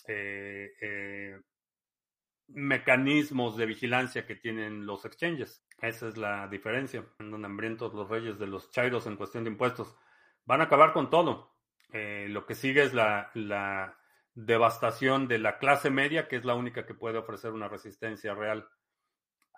eh, 0.08 0.72
eh, 0.82 1.40
mecanismos 2.54 3.58
de 3.58 3.66
vigilancia 3.66 4.26
que 4.26 4.36
tienen 4.36 4.86
los 4.86 5.06
exchanges. 5.06 5.66
Esa 5.82 6.08
es 6.08 6.18
la 6.18 6.48
diferencia. 6.48 7.06
Andan 7.20 7.46
hambrientos 7.46 7.94
los 7.94 8.10
reyes 8.10 8.40
de 8.40 8.48
los 8.48 8.72
chairos 8.72 9.06
en 9.08 9.18
cuestión 9.18 9.44
de 9.44 9.50
impuestos. 9.52 9.96
Van 10.46 10.62
a 10.62 10.66
acabar 10.66 10.94
con 10.94 11.10
todo. 11.10 11.56
Eh, 11.92 12.28
lo 12.30 12.46
que 12.46 12.56
sigue 12.56 12.84
es 12.84 12.94
la, 12.94 13.32
la, 13.34 13.98
devastación 14.36 15.28
de 15.28 15.38
la 15.38 15.60
clase 15.60 15.90
media, 15.90 16.28
que 16.28 16.38
es 16.38 16.46
la 16.46 16.56
única 16.56 16.86
que 16.86 16.96
puede 16.96 17.20
ofrecer 17.20 17.52
una 17.52 17.68
resistencia 17.68 18.34
real 18.34 18.68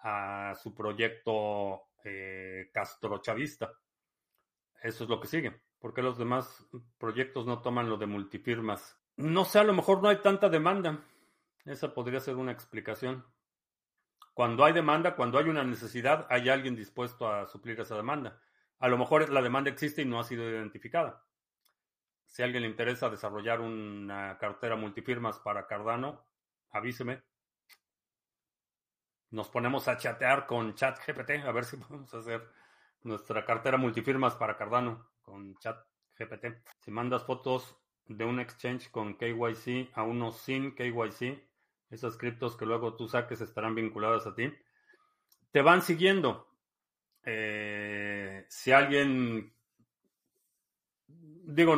a 0.03 0.53
su 0.61 0.75
proyecto 0.75 1.83
eh, 2.03 2.69
castrochavista. 2.73 3.71
Eso 4.83 5.05
es 5.05 5.09
lo 5.09 5.19
que 5.19 5.27
sigue. 5.27 5.61
¿Por 5.79 5.93
qué 5.93 6.01
los 6.01 6.17
demás 6.17 6.65
proyectos 6.97 7.45
no 7.45 7.61
toman 7.61 7.89
lo 7.89 7.97
de 7.97 8.05
multifirmas? 8.05 8.99
No 9.15 9.45
sé, 9.45 9.59
a 9.59 9.63
lo 9.63 9.73
mejor 9.73 10.01
no 10.03 10.09
hay 10.09 10.17
tanta 10.17 10.49
demanda. 10.49 10.99
Esa 11.65 11.93
podría 11.93 12.19
ser 12.19 12.35
una 12.35 12.51
explicación. 12.51 13.25
Cuando 14.33 14.63
hay 14.65 14.73
demanda, 14.73 15.15
cuando 15.15 15.39
hay 15.39 15.49
una 15.49 15.63
necesidad, 15.63 16.27
hay 16.29 16.49
alguien 16.49 16.75
dispuesto 16.75 17.31
a 17.31 17.47
suplir 17.47 17.79
esa 17.79 17.95
demanda. 17.95 18.39
A 18.79 18.87
lo 18.87 18.97
mejor 18.97 19.29
la 19.29 19.41
demanda 19.41 19.69
existe 19.69 20.01
y 20.01 20.05
no 20.05 20.19
ha 20.19 20.23
sido 20.23 20.47
identificada. 20.49 21.25
Si 22.25 22.41
a 22.41 22.45
alguien 22.45 22.63
le 22.63 22.69
interesa 22.69 23.09
desarrollar 23.09 23.61
una 23.61 24.37
cartera 24.37 24.75
multifirmas 24.75 25.39
para 25.39 25.67
Cardano, 25.67 26.25
avíseme. 26.71 27.23
Nos 29.31 29.49
ponemos 29.49 29.87
a 29.87 29.97
chatear 29.97 30.45
con 30.45 30.75
ChatGPT 30.75 31.45
a 31.45 31.51
ver 31.51 31.65
si 31.65 31.77
podemos 31.77 32.13
hacer 32.13 32.47
nuestra 33.01 33.45
cartera 33.45 33.77
multifirmas 33.77 34.35
para 34.35 34.57
Cardano 34.57 35.09
con 35.21 35.55
ChatGPT. 35.57 36.61
Si 36.79 36.91
mandas 36.91 37.23
fotos 37.23 37.75
de 38.05 38.25
un 38.25 38.39
exchange 38.39 38.91
con 38.91 39.17
KYC 39.17 39.91
a 39.93 40.03
uno 40.03 40.31
sin 40.31 40.75
KYC, 40.75 41.41
esas 41.95 42.17
criptos 42.17 42.55
que 42.55 42.65
luego 42.65 42.95
tú 42.95 43.07
saques 43.07 43.41
estarán 43.41 43.75
vinculadas 43.75 44.27
a 44.27 44.35
ti. 44.35 44.53
Te 45.51 45.61
van 45.61 45.81
siguiendo. 45.81 46.47
Eh, 47.23 48.45
si 48.49 48.71
alguien, 48.71 49.53
digo, 51.07 51.75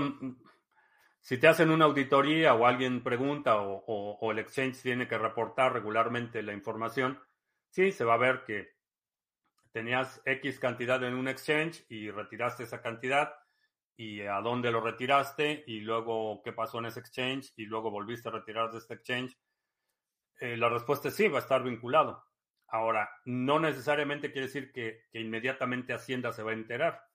si 1.21 1.37
te 1.37 1.47
hacen 1.47 1.71
una 1.71 1.85
auditoría 1.85 2.53
o 2.53 2.65
alguien 2.65 3.03
pregunta 3.03 3.61
o, 3.61 3.83
o, 3.85 4.31
el 4.31 4.39
exchange 4.39 4.81
tiene 4.81 5.07
que 5.07 5.17
reportar 5.17 5.73
regularmente 5.73 6.41
la 6.41 6.53
información, 6.53 7.19
sí, 7.69 7.91
se 7.91 8.03
va 8.03 8.15
a 8.15 8.17
ver 8.17 8.43
que 8.45 8.75
tenías 9.71 10.21
X 10.25 10.59
cantidad 10.59 11.03
en 11.03 11.13
un 11.13 11.27
exchange 11.27 11.85
y 11.89 12.11
retiraste 12.11 12.63
esa 12.63 12.81
cantidad 12.81 13.33
y 13.97 14.21
a 14.21 14.41
dónde 14.41 14.71
lo 14.71 14.79
retiraste 14.79 15.63
y 15.67 15.81
luego 15.81 16.41
qué 16.43 16.53
pasó 16.53 16.79
en 16.79 16.85
ese 16.85 16.99
exchange 16.99 17.51
y 17.57 17.65
luego 17.65 17.89
volviste 17.89 18.29
a 18.29 18.31
retirar 18.31 18.71
de 18.71 18.77
este 18.77 18.93
exchange 18.93 19.35
eh, 20.39 20.57
la 20.57 20.69
respuesta 20.69 21.07
es 21.09 21.15
sí, 21.15 21.27
va 21.27 21.39
a 21.39 21.41
estar 21.41 21.63
vinculado. 21.63 22.25
Ahora, 22.67 23.09
no 23.25 23.59
necesariamente 23.59 24.31
quiere 24.31 24.47
decir 24.47 24.71
que, 24.71 25.05
inmediatamente 25.13 25.93
Hacienda 25.93 26.33
se 26.33 26.43
va 26.43 26.51
a 26.51 26.55
enterar. 26.55 27.07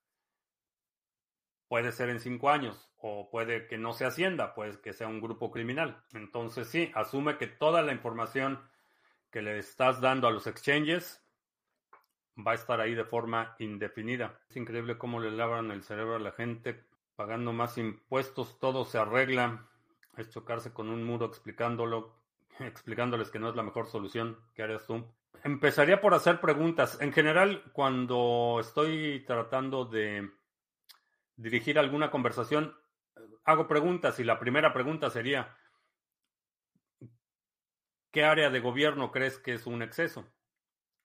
Puede 1.68 1.92
ser 1.92 2.10
en 2.10 2.20
cinco 2.20 2.50
años 2.50 2.90
o 2.96 3.30
puede 3.30 3.66
que 3.66 3.78
no 3.78 3.92
sea 3.92 4.08
Hacienda, 4.08 4.54
pues 4.54 4.78
que 4.78 4.92
sea 4.92 5.08
un 5.08 5.20
grupo 5.20 5.50
criminal. 5.50 6.02
Entonces 6.12 6.68
sí, 6.68 6.90
asume 6.94 7.38
que 7.38 7.46
toda 7.46 7.82
la 7.82 7.92
información 7.92 8.60
que 9.30 9.42
le 9.42 9.58
estás 9.58 10.00
dando 10.00 10.26
a 10.28 10.30
los 10.30 10.46
exchanges 10.46 11.22
va 12.36 12.52
a 12.52 12.56
estar 12.56 12.80
ahí 12.80 12.94
de 12.94 13.04
forma 13.04 13.54
indefinida. 13.58 14.40
Es 14.48 14.56
increíble 14.56 14.98
cómo 14.98 15.20
le 15.20 15.30
lavan 15.30 15.70
el 15.70 15.82
cerebro 15.82 16.16
a 16.16 16.20
la 16.20 16.32
gente 16.32 16.84
pagando 17.16 17.52
más 17.52 17.78
impuestos, 17.78 18.58
todo 18.58 18.84
se 18.84 18.98
arregla. 18.98 19.68
Es 20.16 20.30
chocarse 20.30 20.72
con 20.72 20.88
un 20.88 21.04
muro 21.04 21.26
explicándolo 21.26 22.21
explicándoles 22.60 23.30
que 23.30 23.38
no 23.38 23.48
es 23.48 23.56
la 23.56 23.62
mejor 23.62 23.86
solución. 23.86 24.38
¿Qué 24.54 24.62
harías 24.62 24.86
tú? 24.86 25.04
Empezaría 25.44 26.00
por 26.00 26.14
hacer 26.14 26.40
preguntas. 26.40 27.00
En 27.00 27.12
general, 27.12 27.64
cuando 27.72 28.58
estoy 28.60 29.24
tratando 29.26 29.84
de 29.84 30.30
dirigir 31.36 31.78
alguna 31.78 32.10
conversación, 32.10 32.76
hago 33.44 33.66
preguntas 33.66 34.20
y 34.20 34.24
la 34.24 34.38
primera 34.38 34.72
pregunta 34.72 35.10
sería, 35.10 35.56
¿qué 38.10 38.24
área 38.24 38.50
de 38.50 38.60
gobierno 38.60 39.10
crees 39.10 39.38
que 39.38 39.54
es 39.54 39.66
un 39.66 39.82
exceso? 39.82 40.32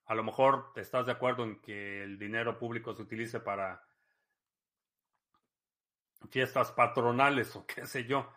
A 0.05 0.15
lo 0.15 0.23
mejor 0.23 0.71
estás 0.75 1.05
de 1.05 1.11
acuerdo 1.11 1.43
en 1.43 1.59
que 1.61 2.03
el 2.03 2.19
dinero 2.19 2.57
público 2.59 2.93
se 2.93 3.01
utilice 3.01 3.39
para 3.39 3.83
fiestas 6.29 6.71
patronales 6.71 7.55
o 7.55 7.65
qué 7.65 7.85
sé 7.85 8.05
yo. 8.05 8.31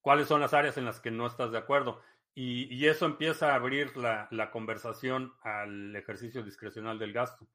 ¿Cuáles 0.00 0.28
son 0.28 0.40
las 0.40 0.54
áreas 0.54 0.76
en 0.76 0.84
las 0.84 1.00
que 1.00 1.10
no 1.10 1.26
estás 1.26 1.50
de 1.50 1.58
acuerdo? 1.58 2.00
Y, 2.36 2.86
eso 2.86 3.06
empieza 3.06 3.52
a 3.52 3.54
abrir 3.54 3.96
la, 3.96 4.50
conversación 4.50 5.32
al 5.42 5.94
ejercicio 5.94 6.42
discrecional 6.42 6.98
del 6.98 7.12
gasto. 7.12 7.46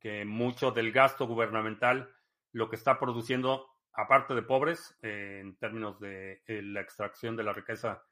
Que 0.00 0.24
mucho 0.24 0.72
del 0.72 0.90
gasto 0.90 1.26
gubernamental 1.26 2.12
lo 2.50 2.68
que 2.68 2.76
está 2.76 2.98
produciendo, 2.98 3.68
aparte 3.92 4.34
de 4.34 4.42
pobres, 4.42 4.98
eh, 5.02 5.38
en 5.40 5.56
términos 5.56 6.00
de 6.00 6.42
eh, 6.46 6.62
la 6.62 6.80
extracción 6.80 7.36
de 7.36 7.44
la 7.44 7.52
riqueza 7.52 8.02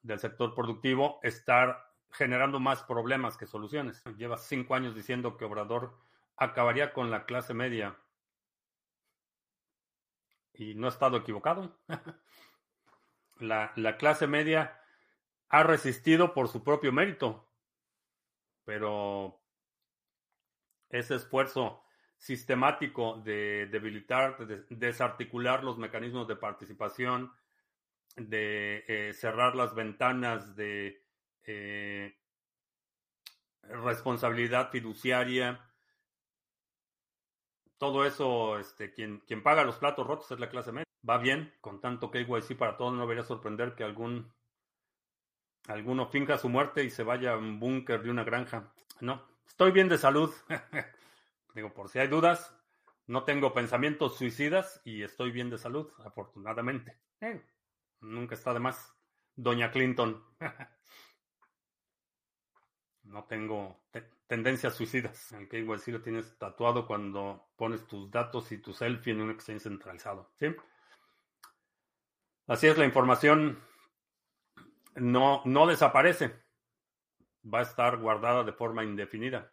del 0.00 0.20
sector 0.20 0.54
productivo, 0.54 1.18
está 1.22 1.84
generando 2.12 2.60
más 2.60 2.84
problemas 2.84 3.36
que 3.36 3.46
soluciones. 3.46 4.02
Lleva 4.16 4.38
cinco 4.38 4.76
años 4.76 4.94
diciendo 4.94 5.36
que 5.36 5.44
Obrador 5.44 5.98
acabaría 6.36 6.92
con 6.92 7.10
la 7.10 7.24
clase 7.24 7.52
media. 7.52 7.98
Y 10.54 10.74
no 10.74 10.86
ha 10.86 10.90
estado 10.90 11.16
equivocado. 11.16 11.76
la, 13.42 13.96
clase 13.98 14.26
media 14.26 14.80
ha 15.48 15.62
resistido 15.62 16.34
por 16.34 16.48
su 16.48 16.62
propio 16.62 16.92
mérito, 16.92 17.48
pero 18.64 19.40
ese 20.88 21.16
esfuerzo 21.16 21.82
sistemático 22.16 23.20
de 23.24 23.66
debilitar, 23.66 24.46
de 24.46 24.64
desarticular 24.70 25.64
los 25.64 25.78
mecanismos 25.78 26.28
de 26.28 26.36
participación, 26.36 27.32
de 28.16 28.84
eh, 28.86 29.12
cerrar 29.14 29.56
las 29.56 29.74
ventanas 29.74 30.54
de 30.54 31.04
eh, 31.44 32.16
responsabilidad 33.62 34.70
fiduciaria. 34.70 35.68
Todo 37.78 38.04
eso, 38.06 38.58
este, 38.58 38.92
quien, 38.92 39.20
quien 39.20 39.42
paga 39.42 39.64
los 39.64 39.78
platos 39.78 40.06
rotos 40.06 40.30
es 40.30 40.38
la 40.38 40.48
clase 40.48 40.72
media. 40.72 40.91
Va 41.08 41.18
bien, 41.18 41.52
con 41.60 41.80
tanto 41.80 42.10
KYC 42.10 42.56
para 42.56 42.76
todos, 42.76 42.94
no 42.94 43.00
debería 43.00 43.24
sorprender 43.24 43.74
que 43.74 43.82
algún 43.82 44.32
alguno 45.68 46.06
finca 46.06 46.38
su 46.38 46.48
muerte 46.48 46.84
y 46.84 46.90
se 46.90 47.02
vaya 47.02 47.32
a 47.32 47.36
un 47.36 47.58
búnker 47.58 48.02
de 48.02 48.10
una 48.10 48.24
granja. 48.24 48.72
No, 49.00 49.22
estoy 49.46 49.72
bien 49.72 49.88
de 49.88 49.98
salud. 49.98 50.32
Digo, 51.54 51.72
por 51.72 51.88
si 51.88 51.98
hay 51.98 52.08
dudas, 52.08 52.56
no 53.06 53.24
tengo 53.24 53.52
pensamientos 53.52 54.16
suicidas 54.16 54.80
y 54.84 55.02
estoy 55.02 55.30
bien 55.32 55.50
de 55.50 55.58
salud, 55.58 55.90
afortunadamente. 56.04 56.98
Eh, 57.20 57.42
nunca 58.00 58.34
está 58.34 58.54
de 58.54 58.60
más. 58.60 58.94
Doña 59.34 59.70
Clinton. 59.70 60.22
no 63.04 63.24
tengo 63.24 63.82
tendencias 64.26 64.74
suicidas. 64.74 65.32
El 65.32 65.80
sí 65.80 65.92
lo 65.92 66.00
tienes 66.00 66.38
tatuado 66.38 66.86
cuando 66.86 67.50
pones 67.56 67.86
tus 67.86 68.10
datos 68.10 68.52
y 68.52 68.58
tu 68.58 68.72
selfie 68.72 69.12
en 69.12 69.20
un 69.20 69.30
exchange 69.30 69.62
centralizado. 69.62 70.32
¿sí? 70.38 70.46
Así 72.46 72.66
es, 72.66 72.76
la 72.76 72.84
información 72.84 73.58
no, 74.96 75.42
no 75.44 75.66
desaparece. 75.66 76.42
Va 77.42 77.60
a 77.60 77.62
estar 77.62 77.98
guardada 77.98 78.44
de 78.44 78.52
forma 78.52 78.84
indefinida. 78.84 79.52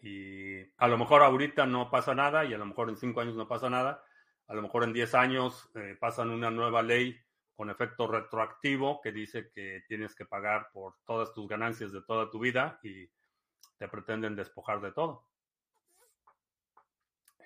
Y 0.00 0.60
a 0.76 0.88
lo 0.88 0.98
mejor 0.98 1.22
ahorita 1.22 1.66
no 1.66 1.90
pasa 1.90 2.14
nada 2.14 2.44
y 2.44 2.54
a 2.54 2.58
lo 2.58 2.66
mejor 2.66 2.88
en 2.88 2.96
cinco 2.96 3.20
años 3.20 3.36
no 3.36 3.48
pasa 3.48 3.68
nada. 3.68 4.04
A 4.46 4.54
lo 4.54 4.62
mejor 4.62 4.84
en 4.84 4.92
diez 4.92 5.14
años 5.14 5.68
eh, 5.74 5.96
pasan 5.98 6.30
una 6.30 6.50
nueva 6.50 6.82
ley 6.82 7.18
con 7.54 7.70
efecto 7.70 8.06
retroactivo 8.06 9.00
que 9.02 9.10
dice 9.10 9.50
que 9.52 9.82
tienes 9.88 10.14
que 10.14 10.24
pagar 10.24 10.68
por 10.72 10.94
todas 11.04 11.32
tus 11.34 11.48
ganancias 11.48 11.92
de 11.92 12.02
toda 12.02 12.30
tu 12.30 12.38
vida 12.38 12.78
y 12.82 13.10
te 13.78 13.88
pretenden 13.88 14.36
despojar 14.36 14.80
de 14.80 14.92
todo. 14.92 15.27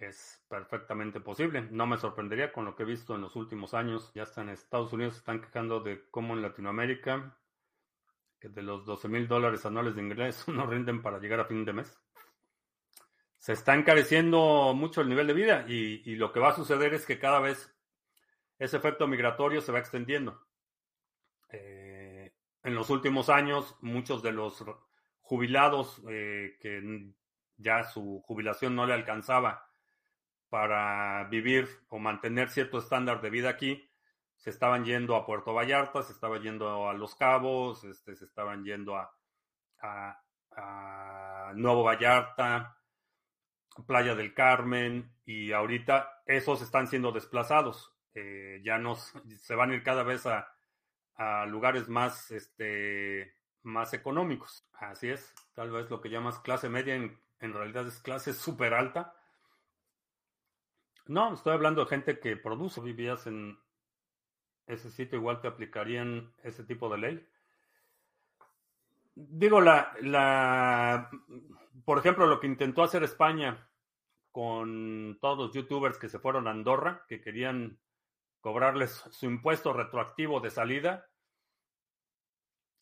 Es 0.03 0.45
perfectamente 0.49 1.21
posible. 1.21 1.63
No 1.71 1.87
me 1.87 1.97
sorprendería 1.97 2.53
con 2.53 2.65
lo 2.65 2.75
que 2.75 2.83
he 2.83 2.87
visto 2.87 3.15
en 3.15 3.21
los 3.21 3.37
últimos 3.37 3.73
años. 3.73 4.11
Ya 4.15 4.25
están 4.25 4.49
en 4.49 4.55
Estados 4.55 4.93
Unidos, 4.93 5.15
se 5.15 5.19
están 5.21 5.41
quejando 5.41 5.81
de 5.81 6.09
cómo 6.11 6.35
en 6.35 6.43
Latinoamérica, 6.43 7.39
que 8.41 8.49
de 8.49 8.63
los 8.63 8.85
12 8.85 9.09
mil 9.09 9.29
dólares 9.29 9.65
anuales 9.65 9.95
de 9.95 10.03
ingreso 10.03 10.51
no 10.53 10.67
rinden 10.67 11.03
para 11.03 11.19
llegar 11.19 11.41
a 11.41 11.45
fin 11.45 11.65
de 11.65 11.73
mes 11.73 12.03
se 13.43 13.55
está 13.55 13.75
encareciendo 13.75 14.73
mucho 14.73 15.01
el 15.01 15.09
nivel 15.09 15.27
de 15.27 15.33
vida 15.33 15.65
y, 15.67 16.15
lo 16.15 16.33
que 16.33 16.39
va 16.39 16.51
a 16.51 16.55
suceder 16.55 16.95
es 16.95 17.05
que 17.05 17.19
cada 17.19 17.41
vez 17.41 17.75
ese 18.57 18.77
efecto 18.77 19.09
migratorio 19.09 19.61
se 19.61 19.73
va 19.73 19.81
extendiendo. 19.81 20.47
Eh, 21.49 22.33
en 22.63 22.75
los 22.77 22.89
últimos 22.89 23.29
años, 23.31 23.77
muchos 23.81 24.23
de 24.23 24.31
los 24.31 24.65
jubilados 25.23 26.01
eh, 26.09 26.57
que 26.61 27.13
ya 27.57 27.83
su 27.83 28.23
jubilación 28.25 28.77
no 28.77 28.87
le 28.87 28.95
alcanzaba 28.95 29.69
para 30.53 31.25
vivir 31.31 31.67
o 31.89 31.99
mantener 31.99 32.51
cierto 32.51 32.77
estándar 32.77 33.23
de 33.23 33.31
vida 33.31 33.49
aquí, 33.49 33.89
se 34.37 34.51
estaban 34.51 34.85
yendo 34.85 35.17
a 35.17 35.25
Puerto 35.25 35.55
Vallarta, 35.55 36.03
se 36.03 36.13
estaban 36.13 36.43
yendo 36.43 36.91
a 36.91 36.93
Los 36.93 37.15
Cabos, 37.15 37.85
este, 37.85 38.15
se 38.17 38.27
estaban 38.27 38.63
yendo 38.63 38.99
a, 38.99 39.17
a 40.57 41.53
Nuevo 41.55 41.85
Vallarta, 41.85 42.77
Playa 43.87 44.15
del 44.15 44.35
Carmen 44.35 45.17
y 45.25 45.53
ahorita 45.53 46.23
esos 46.27 46.61
están 46.61 46.87
siendo 46.87 47.13
desplazados. 47.13 47.97
Eh, 48.13 48.61
ya 48.63 48.77
nos 48.77 49.15
se 49.39 49.55
van 49.55 49.71
a 49.71 49.75
ir 49.75 49.83
cada 49.83 50.03
vez 50.03 50.27
a, 50.27 50.47
lugares 51.47 51.89
más, 51.89 52.31
este, 52.31 53.39
más 53.63 53.95
económicos. 53.95 54.69
Así 54.75 55.09
es, 55.09 55.33
tal 55.55 55.71
vez 55.71 55.89
lo 55.89 56.03
que 56.03 56.11
llamas 56.11 56.41
clase 56.41 56.69
media 56.69 56.95
en, 56.95 57.19
en 57.41 57.55
realidad 57.55 57.87
es 57.87 58.01
clase 58.01 58.35
súper 58.35 58.75
alta. 58.75 59.15
No, 61.07 61.35
estoy 61.35 61.53
hablando 61.53 61.83
de 61.83 61.91
gente 61.91 62.21
que 62.21 62.37
produce. 62.37 62.81
Vivías 62.81 63.27
en 63.27 63.59
ese 64.67 64.91
sitio, 64.91 65.19
igual 65.19 65.41
te 65.41 65.49
aplicarían 65.49 66.33
ese 66.43 66.65
tipo 66.65 66.89
de 66.89 66.99
ley. 66.99 67.29
Digo, 69.15 69.61
la, 69.61 69.93
la, 70.01 71.11
por 71.85 71.99
ejemplo, 71.99 72.27
lo 72.27 72.41
que 72.41 72.47
intentó 72.47 72.83
hacer 72.83 73.03
España 73.03 73.69
con 74.31 75.19
todos 75.21 75.39
los 75.39 75.55
youtubers 75.55 75.99
que 75.99 76.09
se 76.09 76.19
fueron 76.19 76.49
a 76.49 76.53
Andorra, 76.53 77.05
que 77.07 77.21
querían 77.21 77.79
cobrarles 78.41 78.91
su 79.11 79.27
impuesto 79.27 79.73
retroactivo 79.73 80.41
de 80.41 80.51
salida. 80.51 81.09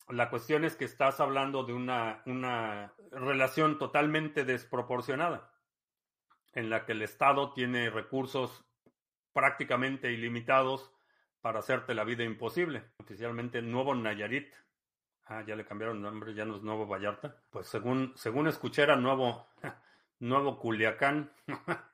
La 0.07 0.29
cuestión 0.29 0.63
es 0.63 0.75
que 0.75 0.85
estás 0.85 1.19
hablando 1.19 1.63
de 1.63 1.73
una, 1.73 2.23
una 2.25 2.93
relación 3.11 3.77
totalmente 3.77 4.45
desproporcionada, 4.45 5.50
en 6.53 6.69
la 6.69 6.85
que 6.85 6.91
el 6.91 7.01
Estado 7.01 7.53
tiene 7.53 7.89
recursos 7.89 8.65
prácticamente 9.33 10.11
ilimitados 10.11 10.91
para 11.41 11.59
hacerte 11.59 11.93
la 11.93 12.03
vida 12.03 12.23
imposible. 12.23 12.91
Oficialmente 12.99 13.61
Nuevo 13.61 13.95
Nayarit 13.95 14.53
Ah, 15.33 15.45
ya 15.47 15.55
le 15.55 15.63
cambiaron 15.63 15.95
el 15.95 16.03
nombre, 16.03 16.33
ya 16.33 16.43
no 16.43 16.57
es 16.57 16.61
Nuevo 16.61 16.85
Vallarta. 16.85 17.41
Pues 17.51 17.65
según, 17.67 18.11
según 18.17 18.47
escuché 18.47 18.83
era 18.83 18.97
Nuevo, 18.97 19.47
Nuevo 20.19 20.59
Culiacán, 20.59 21.31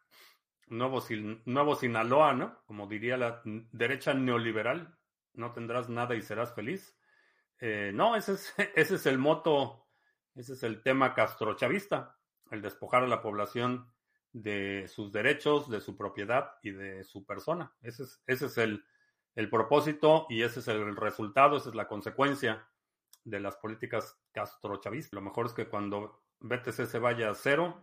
Nuevo, 0.67 1.03
Nuevo 1.45 1.75
Sinaloa, 1.75 2.33
¿no? 2.33 2.63
Como 2.65 2.87
diría 2.87 3.15
la 3.15 3.43
derecha 3.45 4.15
neoliberal, 4.15 4.97
no 5.33 5.51
tendrás 5.51 5.87
nada 5.87 6.15
y 6.15 6.23
serás 6.23 6.55
feliz. 6.55 6.97
Eh, 7.59 7.91
no, 7.93 8.15
ese 8.15 8.33
es, 8.33 8.55
ese 8.75 8.95
es 8.95 9.05
el 9.05 9.19
moto, 9.19 9.87
ese 10.33 10.53
es 10.53 10.63
el 10.63 10.81
tema 10.81 11.13
castrochavista, 11.13 12.17
el 12.49 12.63
despojar 12.63 13.03
a 13.03 13.07
la 13.07 13.21
población 13.21 13.93
de 14.41 14.87
sus 14.87 15.11
derechos, 15.11 15.69
de 15.69 15.81
su 15.81 15.97
propiedad 15.97 16.51
y 16.61 16.71
de 16.71 17.03
su 17.03 17.25
persona. 17.25 17.73
Ese 17.81 18.03
es, 18.03 18.21
ese 18.27 18.45
es 18.45 18.57
el, 18.57 18.85
el 19.35 19.49
propósito 19.49 20.27
y 20.29 20.43
ese 20.43 20.59
es 20.59 20.67
el 20.67 20.95
resultado, 20.95 21.57
esa 21.57 21.69
es 21.69 21.75
la 21.75 21.87
consecuencia 21.87 22.67
de 23.23 23.39
las 23.39 23.57
políticas 23.57 24.19
castrochavistas. 24.31 25.13
Lo 25.13 25.21
mejor 25.21 25.47
es 25.47 25.53
que 25.53 25.67
cuando 25.67 26.23
BTC 26.39 26.85
se 26.85 26.99
vaya 26.99 27.31
a 27.31 27.35
cero, 27.35 27.81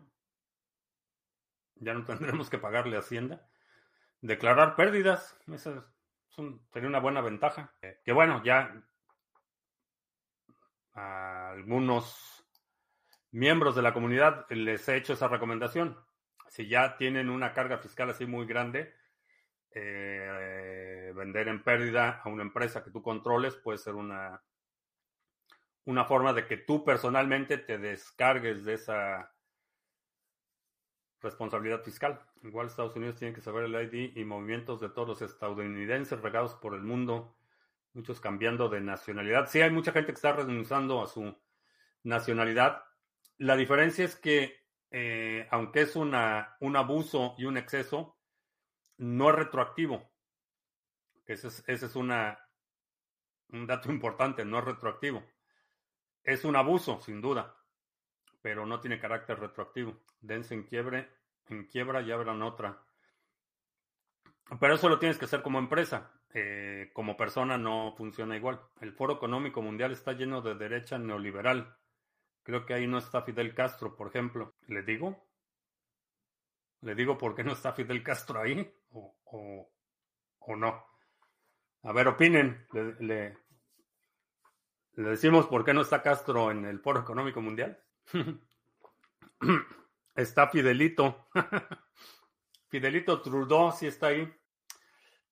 ya 1.75 1.93
no 1.93 2.05
tendremos 2.07 2.49
que 2.49 2.59
pagarle 2.59 2.97
Hacienda. 2.97 3.49
Declarar 4.21 4.77
pérdidas, 4.77 5.39
esa 5.53 5.87
sería 6.73 6.89
una 6.89 7.01
buena 7.01 7.21
ventaja. 7.21 7.75
Que 8.05 8.13
bueno, 8.13 8.43
ya 8.45 8.83
a 10.95 11.51
algunos 11.51 12.47
miembros 13.33 13.75
de 13.75 13.83
la 13.83 13.93
comunidad 13.93 14.47
les 14.51 14.89
he 14.89 14.97
hecho 14.97 15.15
esa 15.15 15.29
recomendación. 15.29 15.99
Si 16.55 16.69
ya 16.69 16.97
tienen 16.97 17.31
una 17.31 17.53
carga 17.53 17.79
fiscal 17.79 18.11
así 18.11 18.27
muy 18.27 18.47
grande, 18.47 18.95
eh, 19.73 21.13
vender 21.17 21.49
en 21.49 21.65
pérdida 21.65 22.21
a 22.23 22.29
una 22.29 22.45
empresa 22.45 22.85
que 22.85 22.93
tú 22.93 23.03
controles 23.03 23.57
puede 23.57 23.79
ser 23.79 23.97
una 23.97 24.41
una 25.87 26.05
forma 26.05 26.33
de 26.33 26.47
que 26.47 26.57
tú 26.57 26.85
personalmente 26.85 27.59
te 27.59 27.77
descargues 27.77 28.65
de 28.65 28.75
esa 28.75 29.35
responsabilidad 31.21 31.83
fiscal. 31.83 32.21
Igual 32.45 32.69
Estados 32.69 32.95
Unidos 32.95 33.17
tiene 33.17 33.35
que 33.35 33.41
saber 33.41 33.65
el 33.65 33.75
ID 33.75 34.17
y 34.17 34.25
movimientos 34.25 34.81
de 34.81 34.91
todos 34.91 35.09
los 35.09 35.23
estadounidenses 35.23 36.21
regados 36.21 36.55
por 36.55 36.75
el 36.75 36.83
mundo, 36.83 37.37
muchos 37.95 38.21
cambiando 38.21 38.69
de 38.69 38.81
nacionalidad. 38.81 39.49
Sí, 39.49 39.61
hay 39.61 39.73
mucha 39.73 39.91
gente 39.91 40.13
que 40.13 40.17
está 40.17 40.33
renunciando 40.33 41.03
a 41.03 41.09
su 41.09 41.37
nacionalidad. 42.05 42.85
La 43.39 43.57
diferencia 43.57 44.05
es 44.05 44.15
que, 44.15 44.64
eh, 44.97 45.49
aunque 45.51 45.81
es 45.81 45.97
una, 45.97 46.57
un 46.61 46.77
abuso 46.77 47.35
y 47.37 47.47
un 47.47 47.57
exceso, 47.57 48.17
no 48.99 49.29
es 49.29 49.35
retroactivo. 49.35 50.09
Ese 51.27 51.49
es, 51.67 51.97
un 51.97 52.11
dato 53.67 53.91
importante, 53.91 54.45
no 54.45 54.61
es 54.61 54.65
retroactivo. 54.65 55.25
Es 56.23 56.45
un 56.45 56.55
abuso, 56.55 57.01
sin 57.01 57.21
duda, 57.21 57.57
pero 58.41 58.67
no 58.67 58.79
tiene 58.79 59.01
carácter 59.01 59.41
retroactivo. 59.41 60.01
Dense 60.21 60.55
en 60.55 60.63
quiebre, 60.63 61.11
en 61.49 61.67
quiebra 61.67 62.01
y 62.01 62.13
abran 62.13 62.41
otra. 62.43 62.81
Pero 64.61 64.75
eso 64.77 64.89
lo 64.89 65.01
tienes 65.01 65.19
que 65.19 65.25
hacer 65.25 65.43
como 65.43 65.59
empresa. 65.59 66.13
Eh, 66.33 66.91
como 66.93 67.17
persona 67.17 67.59
no 67.59 67.95
funciona 67.97 68.37
igual. 68.37 68.61
El 68.81 68.93
Foro 68.93 69.15
Económico 69.15 69.61
Mundial 69.61 69.91
está 69.91 70.13
lleno 70.13 70.41
de 70.41 70.55
derecha 70.55 70.99
neoliberal. 70.99 71.77
Creo 72.45 72.65
que 72.65 72.75
ahí 72.75 72.87
no 72.87 72.99
está 72.99 73.23
Fidel 73.23 73.55
Castro, 73.55 73.97
por 73.97 74.09
ejemplo. 74.09 74.55
¿Le 74.69 74.83
digo? 74.83 75.27
¿Le 76.83 76.95
digo 76.95 77.19
por 77.19 77.35
qué 77.35 77.43
no 77.43 77.53
está 77.53 77.73
Fidel 77.73 78.03
Castro 78.03 78.41
ahí? 78.41 78.71
¿O, 78.91 79.17
o, 80.39 80.55
no? 80.57 80.87
A 81.83 81.93
ver, 81.93 82.07
opinen. 82.07 82.67
le, 83.01 83.39
¿Le 84.93 85.09
decimos 85.11 85.47
por 85.47 85.65
qué 85.65 85.75
no 85.75 85.81
está 85.81 86.03
Castro 86.03 86.51
en 86.51 86.67
el 86.67 86.81
Foro 86.81 87.01
Económico 87.01 87.41
Mundial? 87.41 87.83
Está 90.15 90.49
Fidelito. 90.49 91.29
Fidelito 92.69 93.21
Trudeau 93.21 93.73
sí 93.73 93.87
está 93.87 94.09
ahí. 94.09 94.33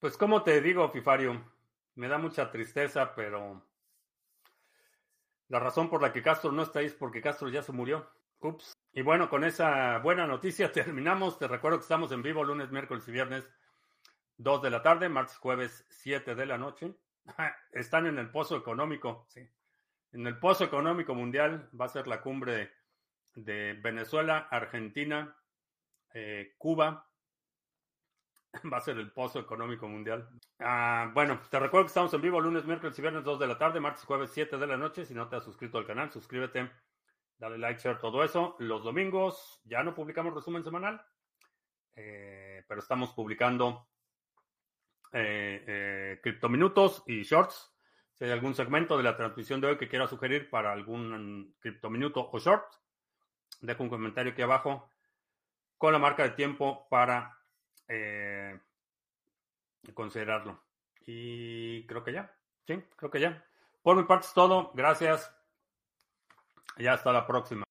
Pues 0.00 0.16
como 0.16 0.42
te 0.42 0.60
digo, 0.60 0.90
Fifario, 0.90 1.52
me 1.94 2.08
da 2.08 2.18
mucha 2.18 2.50
tristeza, 2.50 3.14
pero 3.14 3.64
la 5.53 5.59
razón 5.59 5.90
por 5.90 6.00
la 6.00 6.14
que 6.14 6.22
Castro 6.22 6.50
no 6.50 6.62
está 6.62 6.78
ahí 6.78 6.86
es 6.86 6.94
porque 6.94 7.20
Castro 7.20 7.50
ya 7.50 7.62
se 7.62 7.72
murió. 7.72 8.11
Ups. 8.40 8.72
Y 8.94 9.03
bueno, 9.03 9.28
con 9.28 9.44
esa 9.44 9.98
buena 9.98 10.26
noticia 10.26 10.72
terminamos. 10.72 11.38
Te 11.38 11.46
recuerdo 11.46 11.76
que 11.76 11.82
estamos 11.82 12.11
en 12.11 12.22
vivo 12.22 12.42
lunes, 12.42 12.70
miércoles 12.70 13.07
y 13.07 13.12
viernes 13.12 13.46
2 14.38 14.62
de 14.62 14.70
la 14.70 14.80
tarde, 14.80 15.11
martes, 15.11 15.36
jueves 15.36 15.84
7 15.90 16.34
de 16.34 16.46
la 16.46 16.57
noche. 16.57 16.94
Están 17.72 18.07
en 18.07 18.16
el 18.18 18.30
pozo 18.30 18.57
económico, 18.57 19.26
sí. 19.28 19.46
En 20.12 20.26
el 20.26 20.38
pozo 20.38 20.64
económico 20.64 21.14
mundial 21.14 21.68
va 21.78 21.84
a 21.84 21.90
ser 21.90 22.07
la 22.07 22.22
cumbre 22.22 22.72
de 23.34 23.74
Venezuela, 23.74 24.48
Argentina, 24.50 25.36
eh, 26.14 26.55
Cuba. 26.57 27.11
Va 28.72 28.78
a 28.78 28.80
ser 28.80 28.98
el 28.98 29.11
pozo 29.12 29.40
económico 29.40 29.88
mundial. 29.88 30.28
Ah, 30.59 31.11
bueno, 31.14 31.40
te 31.50 31.59
recuerdo 31.59 31.86
que 31.86 31.88
estamos 31.88 32.12
en 32.14 32.20
vivo 32.20 32.40
lunes, 32.40 32.64
miércoles 32.64 32.98
y 32.98 33.03
viernes 33.03 33.24
2 33.24 33.38
de 33.38 33.46
la 33.46 33.59
tarde, 33.59 33.80
martes, 33.80 34.05
jueves 34.05 34.30
7 34.32 34.59
de 34.59 34.66
la 34.66 34.76
noche. 34.76 35.05
Si 35.05 35.14
no 35.14 35.28
te 35.28 35.36
has 35.36 35.44
suscrito 35.44 35.78
al 35.78 35.86
canal, 35.86 36.11
suscríbete, 36.12 36.70
dale 37.38 37.59
like, 37.59 37.80
share, 37.80 37.98
todo 37.98 38.22
eso. 38.22 38.57
Los 38.59 38.84
domingos 38.84 39.61
ya 39.64 39.82
no 39.82 39.94
publicamos 39.94 40.34
resumen 40.34 40.62
semanal, 40.62 41.03
eh, 41.96 42.64
pero 42.68 42.80
estamos 42.80 43.12
publicando 43.12 43.88
eh, 45.12 45.64
eh, 45.66 46.20
criptominutos 46.22 47.03
y 47.07 47.22
shorts. 47.22 47.70
Si 48.14 48.24
hay 48.24 48.30
algún 48.30 48.55
segmento 48.55 48.98
de 48.98 49.03
la 49.03 49.16
transmisión 49.16 49.61
de 49.61 49.68
hoy 49.68 49.78
que 49.78 49.88
quiera 49.88 50.07
sugerir 50.07 50.50
para 50.50 50.72
algún 50.72 51.57
criptominuto 51.59 52.28
o 52.30 52.38
short, 52.38 52.66
dejo 53.62 53.82
un 53.82 53.88
comentario 53.88 54.32
aquí 54.32 54.42
abajo 54.42 54.90
con 55.78 55.92
la 55.92 55.98
marca 55.98 56.22
de 56.22 56.30
tiempo 56.30 56.86
para 56.88 57.41
eh, 57.89 58.59
considerarlo. 59.95 60.62
Y 61.07 61.87
creo 61.87 62.05
que 62.05 62.12
ya, 62.12 62.35
sí, 62.66 62.83
creo 62.97 63.11
que 63.11 63.20
ya. 63.20 63.45
Por 63.83 63.97
mi 63.97 64.05
parte 64.05 64.26
es 64.26 64.35
todo. 64.35 64.70
Gracias. 64.74 65.35
Y 66.76 66.87
hasta 66.87 67.12
la 67.12 67.26
próxima. 67.26 67.64